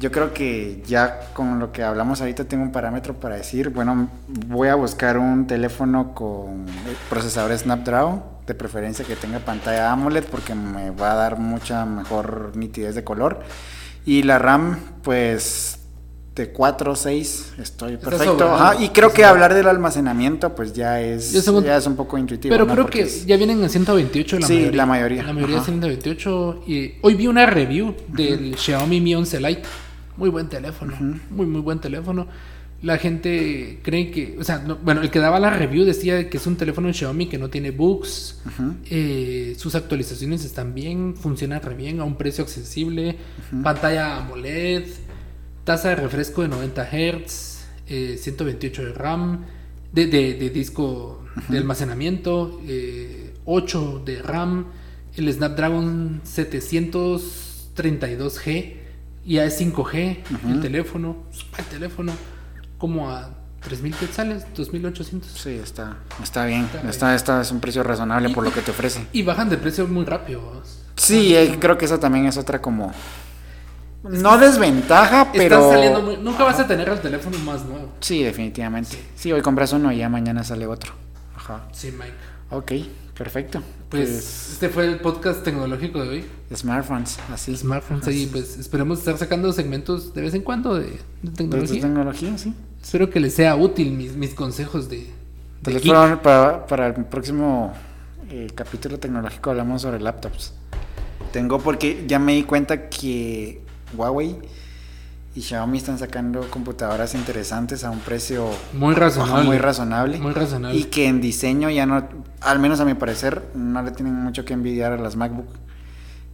Yo 0.01 0.11
creo 0.11 0.35
que 0.35 0.83
ya 0.85 1.33
con 1.35 1.61
lo 1.61 1.71
que 1.71 1.85
hablamos 1.85 2.21
ahorita 2.21 2.47
tengo 2.47 2.65
un 2.65 2.73
parámetro 2.73 3.15
para 3.15 3.37
decir, 3.37 3.69
bueno, 3.69 4.11
voy 4.27 4.71
a 4.71 4.75
buscar 4.75 5.19
un 5.19 5.47
teléfono 5.47 6.13
con 6.13 6.67
procesador 7.09 7.57
Snapdragon, 7.57 8.25
de 8.45 8.55
preferencia 8.57 9.05
que 9.05 9.15
tenga 9.15 9.39
pantalla 9.39 9.93
AMOLED 9.93 10.25
porque 10.25 10.57
me 10.57 10.91
va 10.91 11.13
a 11.13 11.15
dar 11.15 11.39
mucha 11.39 11.87
mejor 11.87 12.57
nitidez 12.57 12.97
de 12.97 13.05
color. 13.05 13.45
Y 14.05 14.25
la 14.25 14.41
RAM, 14.41 14.81
pues 15.05 15.79
de 16.37 16.51
4 16.51 16.93
o 16.93 16.97
6, 16.97 17.55
estoy 17.59 17.97
perfecto. 17.97 18.45
Ajá, 18.53 18.83
y 18.83 18.91
creo 18.91 19.11
que 19.13 19.25
hablar 19.25 19.55
del 19.55 19.67
almacenamiento, 19.67 20.55
pues 20.55 20.75
ya 20.75 21.01
es, 21.01 21.25
según- 21.43 21.65
ya 21.65 21.79
es 21.79 21.87
un 21.87 21.97
poco 21.97 22.19
intuitivo. 22.19 22.53
Pero 22.53 22.67
¿no? 22.67 22.73
creo 22.75 22.85
Porque 22.85 22.99
que 23.01 23.05
es- 23.07 23.25
ya 23.27 23.37
vienen 23.39 23.63
en 23.63 23.71
128 23.71 24.39
la 24.39 24.47
Sí, 24.47 24.53
mayoría. 24.55 24.77
la 24.77 24.87
mayoría. 24.87 25.23
La 25.23 25.33
mayoría 25.33 25.57
Ajá. 25.57 25.65
128. 25.65 26.63
Y 26.67 26.93
hoy 27.01 27.15
vi 27.15 27.27
una 27.27 27.47
review 27.47 27.95
del 28.09 28.55
Xiaomi 28.57 29.01
Mi 29.01 29.15
11 29.15 29.41
Lite. 29.41 29.63
Muy 30.19 30.29
buen 30.29 30.49
teléfono. 30.49 30.95
Muy, 31.31 31.47
muy 31.47 31.61
buen 31.63 31.79
teléfono. 31.81 32.27
La 32.83 32.99
gente 32.99 33.81
cree 33.83 34.11
que, 34.11 34.37
o 34.39 34.45
sea, 34.45 34.59
no- 34.59 34.77
bueno, 34.77 35.01
el 35.01 35.11
que 35.11 35.19
daba 35.19 35.41
la 35.41 35.49
review 35.49 35.87
decía 35.87 36.29
que 36.29 36.37
es 36.37 36.47
un 36.47 36.57
teléfono 36.57 36.89
de 36.89 36.93
Xiaomi 36.93 37.27
que 37.27 37.39
no 37.39 37.49
tiene 37.49 37.71
bugs, 37.71 38.43
eh, 38.91 39.55
sus 39.59 39.75
actualizaciones 39.75 40.45
están 40.45 40.75
bien, 40.75 41.15
funciona 41.17 41.59
re 41.59 41.75
bien 41.75 42.01
a 42.01 42.05
un 42.05 42.17
precio 42.17 42.45
accesible, 42.45 43.17
pantalla 43.63 44.19
AMOLED, 44.19 44.85
tasa 45.67 45.91
de 45.91 45.97
refresco 45.97 46.41
de 46.43 46.49
90 46.49 46.83
Hz, 46.91 47.59
eh, 47.89 48.17
128 48.19 48.85
de 48.87 48.93
RAM, 48.95 49.45
de, 49.93 50.07
de- 50.07 50.35
de 50.35 50.49
disco 50.51 51.23
de 51.49 51.59
almacenamiento, 51.59 52.61
eh, 52.67 53.35
8 53.45 54.03
de 54.07 54.23
RAM, 54.23 54.67
el 55.17 55.31
Snapdragon 55.33 56.23
732G, 57.77 58.77
ya 59.25 59.45
es 59.45 59.61
5G 59.61 60.19
el 60.49 60.61
teléfono, 60.61 61.17
el 61.59 61.65
teléfono, 61.67 62.13
como 62.79 63.11
a 63.11 63.31
3.000 63.69 63.95
quetzales, 63.95 64.45
2.800. 64.55 65.23
Sí, 65.35 65.51
está, 65.51 65.97
está 66.23 66.47
bien. 66.47 66.65
Está 66.67 66.89
Está, 66.91 67.15
está, 67.17 67.41
es 67.43 67.51
un 67.51 67.61
precio 67.61 67.83
razonable 67.83 68.31
Y- 68.31 68.35
por 68.35 68.45
lo 68.45 68.53
que 68.53 68.61
te 68.61 68.71
ofrece. 68.71 69.05
Y 69.13 69.23
bajan 69.23 69.49
de 69.51 69.57
precio 69.57 69.87
muy 69.89 70.05
rápido. 70.05 70.63
Sí, 70.97 71.35
eh, 71.35 71.57
creo 71.59 71.77
que 71.77 71.85
esa 71.87 71.99
también 71.99 72.27
es 72.27 72.37
otra 72.37 72.63
como... 72.63 72.93
No 74.11 74.39
desventaja, 74.39 75.31
pero... 75.33 75.57
Están 75.57 75.71
saliendo 75.73 76.03
muy- 76.03 76.17
Nunca 76.19 76.45
vas 76.45 76.59
a 76.61 76.67
tener 76.67 76.89
el 76.89 77.01
teléfono 77.01 77.39
más 77.41 77.65
nuevo. 77.65 77.93
Sí, 78.01 78.23
definitivamente. 78.23 78.97
Sí, 79.17 79.33
hoy 79.33 79.43
compras 79.43 79.73
uno 79.73 79.93
y 79.93 79.99
ya 79.99 80.09
mañana 80.09 80.45
sale 80.45 80.67
otro. 80.67 80.93
Ajá. 81.37 81.67
Sí, 81.73 81.91
Mike. 81.93 82.13
Ok, 82.51 82.73
perfecto. 83.17 83.61
Pues, 83.89 84.09
Pues, 84.09 84.53
este 84.53 84.69
fue 84.69 84.87
el 84.87 84.99
podcast 85.01 85.43
tecnológico 85.43 86.03
de 86.03 86.09
hoy. 86.09 86.25
smartphones, 86.55 87.19
así. 87.33 87.57
Smartphones 87.57 88.07
ahí, 88.07 88.27
pues 88.27 88.57
esperemos 88.59 88.99
estar 88.99 89.17
sacando 89.19 89.53
segmentos 89.53 90.13
de 90.15 90.23
vez 90.23 90.35
en 90.35 90.43
cuando 90.43 90.75
de, 90.75 90.87
de 90.87 90.91
De 91.23 91.31
tecnología. 91.33 91.81
tecnología, 91.81 92.39
sí. 92.39 92.55
Espero 92.83 93.11
que 93.11 93.19
les 93.21 93.35
sea 93.35 93.57
útil 93.57 93.93
mis, 93.93 94.15
mis 94.17 94.35
consejos 94.35 94.89
de, 94.89 95.11
de 95.63 96.17
para, 96.23 96.67
para 96.67 96.87
el 96.89 96.95
próximo 97.07 97.73
eh, 98.31 98.49
capítulo 98.55 98.99
tecnológico 98.99 99.51
hablamos 99.51 99.83
sobre 99.83 100.01
laptops. 100.01 100.53
Tengo 101.33 101.59
porque 101.59 102.05
ya 102.07 102.19
me 102.21 102.35
di 102.35 102.45
cuenta 102.45 102.89
que 102.89 103.61
Huawei 103.97 104.37
y 105.35 105.43
Xiaomi 105.43 105.77
están 105.79 105.99
sacando 105.99 106.49
computadoras 106.51 107.15
interesantes 107.15 107.85
a 107.85 107.91
un 107.91 107.99
precio 108.01 108.49
Muy 108.73 108.95
razonable. 108.95 109.45
muy 109.45 109.59
razonable. 109.59 110.19
Muy 110.19 110.33
razonable. 110.33 110.79
Y 110.79 110.85
que 110.85 111.09
en 111.09 111.21
diseño 111.21 111.69
ya 111.71 111.85
no, 111.85 112.09
al 112.41 112.59
menos 112.59 112.81
a 112.81 112.85
mi 112.87 112.95
parecer, 112.95 113.43
no 113.55 113.83
le 113.83 113.91
tienen 113.91 114.15
mucho 114.15 114.45
que 114.45 114.55
envidiar 114.55 114.93
a 114.93 114.97
las 114.97 115.15
MacBook. 115.17 115.49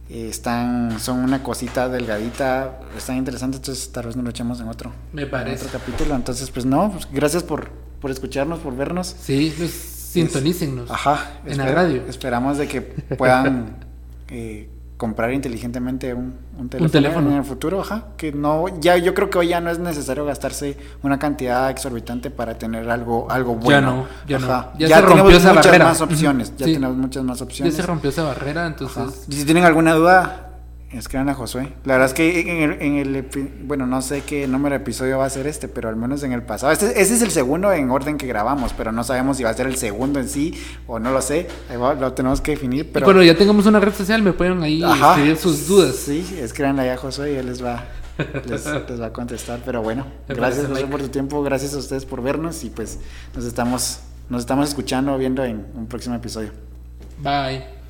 Eh, 0.09 0.29
están, 0.29 0.99
son 0.99 1.19
una 1.19 1.43
cosita 1.43 1.89
delgadita, 1.89 2.79
están 2.97 3.17
interesantes, 3.17 3.59
entonces 3.59 3.91
tal 3.91 4.05
vez 4.05 4.15
nos 4.15 4.23
lo 4.23 4.29
echemos 4.29 4.59
en 4.61 4.67
otro, 4.67 4.91
Me 5.11 5.23
en 5.23 5.29
parece. 5.29 5.65
otro 5.65 5.79
capítulo. 5.79 6.15
Entonces, 6.15 6.49
pues 6.51 6.65
no, 6.65 6.91
pues, 6.91 7.07
gracias 7.11 7.43
por, 7.43 7.69
por 7.99 8.09
escucharnos, 8.11 8.59
por 8.59 8.75
vernos. 8.75 9.15
Sí, 9.19 9.53
pues 9.57 9.71
Sintonícennos. 9.71 10.91
Ajá. 10.91 11.39
En 11.45 11.57
la 11.57 11.65
radio. 11.65 12.03
Esperamos 12.07 12.57
de 12.59 12.67
que 12.67 12.81
puedan 12.81 13.77
eh, 14.29 14.69
comprar 14.97 15.33
inteligentemente 15.33 16.13
un, 16.13 16.35
un, 16.57 16.69
teléfono 16.69 17.31
en 17.31 17.37
el 17.37 17.43
futuro, 17.43 17.81
ajá. 17.81 18.05
Que 18.15 18.31
no, 18.31 18.65
ya 18.79 18.95
yo 18.97 19.13
creo 19.13 19.29
que 19.29 19.37
hoy 19.39 19.47
ya 19.49 19.59
no 19.59 19.69
es 19.69 19.79
necesario 19.79 20.23
gastarse 20.23 20.77
una 21.01 21.19
cantidad 21.19 21.69
exorbitante 21.69 22.29
para 22.29 22.57
tener 22.57 22.89
algo, 22.89 23.29
algo 23.29 23.55
bueno. 23.55 24.07
Ya 24.27 24.39
no, 24.39 24.47
ya 24.47 24.47
no. 24.47 24.47
Ya, 24.79 24.87
Ya 24.87 24.95
se 24.97 25.01
rompió 25.01 25.15
tenemos 25.23 25.33
esa 25.33 25.49
muchas 25.49 25.65
barrera. 25.65 25.85
más 25.85 26.01
opciones. 26.01 26.53
Ya 26.57 26.65
Sí. 26.67 26.73
tenemos 26.75 26.95
muchas 26.97 27.23
más 27.23 27.39
Ya 27.39 27.45
opciones. 27.45 27.75
se 27.75 27.81
rompió 27.81 28.09
esa 28.11 28.23
barrera, 28.23 28.65
entonces. 28.67 28.97
Ajá. 28.97 29.11
Y 29.27 29.33
si 29.33 29.45
tienen 29.45 29.65
alguna 29.65 29.93
duda, 29.93 30.52
escriban 30.97 31.29
a 31.29 31.33
Josué. 31.33 31.73
La 31.85 31.93
verdad 31.93 32.07
es 32.07 32.13
que 32.13 32.39
en 32.41 32.71
el, 32.71 32.81
en 32.81 32.95
el 32.97 33.27
bueno, 33.63 33.85
no 33.87 34.01
sé 34.01 34.21
qué 34.21 34.47
número 34.47 34.75
de 34.75 34.81
episodio 34.81 35.17
va 35.17 35.25
a 35.25 35.29
ser 35.29 35.47
este, 35.47 35.67
pero 35.67 35.89
al 35.89 35.95
menos 35.95 36.23
en 36.23 36.31
el 36.33 36.43
pasado. 36.43 36.71
Este, 36.71 37.01
ese 37.01 37.15
es 37.15 37.21
el 37.21 37.31
segundo 37.31 37.71
en 37.71 37.89
orden 37.91 38.17
que 38.17 38.27
grabamos, 38.27 38.73
pero 38.73 38.91
no 38.91 39.03
sabemos 39.03 39.37
si 39.37 39.43
va 39.43 39.49
a 39.49 39.53
ser 39.53 39.67
el 39.67 39.75
segundo 39.75 40.19
en 40.19 40.29
sí 40.29 40.53
o 40.87 40.99
no 40.99 41.11
lo 41.11 41.21
sé. 41.21 41.47
Ahí 41.69 41.77
va, 41.77 41.93
lo 41.93 42.13
tenemos 42.13 42.41
que 42.41 42.51
definir. 42.51 42.91
Pero 42.91 43.05
cuando 43.05 43.23
ya 43.23 43.35
tengamos 43.37 43.65
una 43.65 43.79
red 43.79 43.93
social, 43.93 44.21
me 44.21 44.33
pueden 44.33 44.61
ahí 44.63 44.83
Ajá. 44.83 45.11
escribir 45.11 45.37
sus 45.37 45.67
dudas. 45.67 45.95
Sí, 45.95 46.37
escríbanle 46.39 46.83
ahí 46.83 46.89
a 46.89 46.97
Josué 46.97 47.33
y 47.33 47.35
él 47.35 47.45
les 47.47 47.63
va, 47.63 47.83
les, 48.47 48.65
les 48.65 49.01
va 49.01 49.05
a 49.07 49.13
contestar. 49.13 49.59
Pero 49.65 49.81
bueno, 49.81 50.05
Me 50.27 50.35
gracias 50.35 50.67
Josué 50.67 50.83
Mike. 50.83 50.91
por 50.91 51.01
tu 51.01 51.09
tiempo, 51.09 51.41
gracias 51.43 51.73
a 51.73 51.77
ustedes 51.77 52.05
por 52.05 52.21
vernos 52.21 52.63
y 52.63 52.69
pues 52.69 52.99
nos 53.35 53.45
estamos, 53.45 53.99
nos 54.29 54.41
estamos 54.41 54.69
escuchando, 54.69 55.17
viendo 55.17 55.43
en 55.43 55.65
un 55.75 55.87
próximo 55.87 56.15
episodio. 56.15 56.51
Bye. 57.19 57.82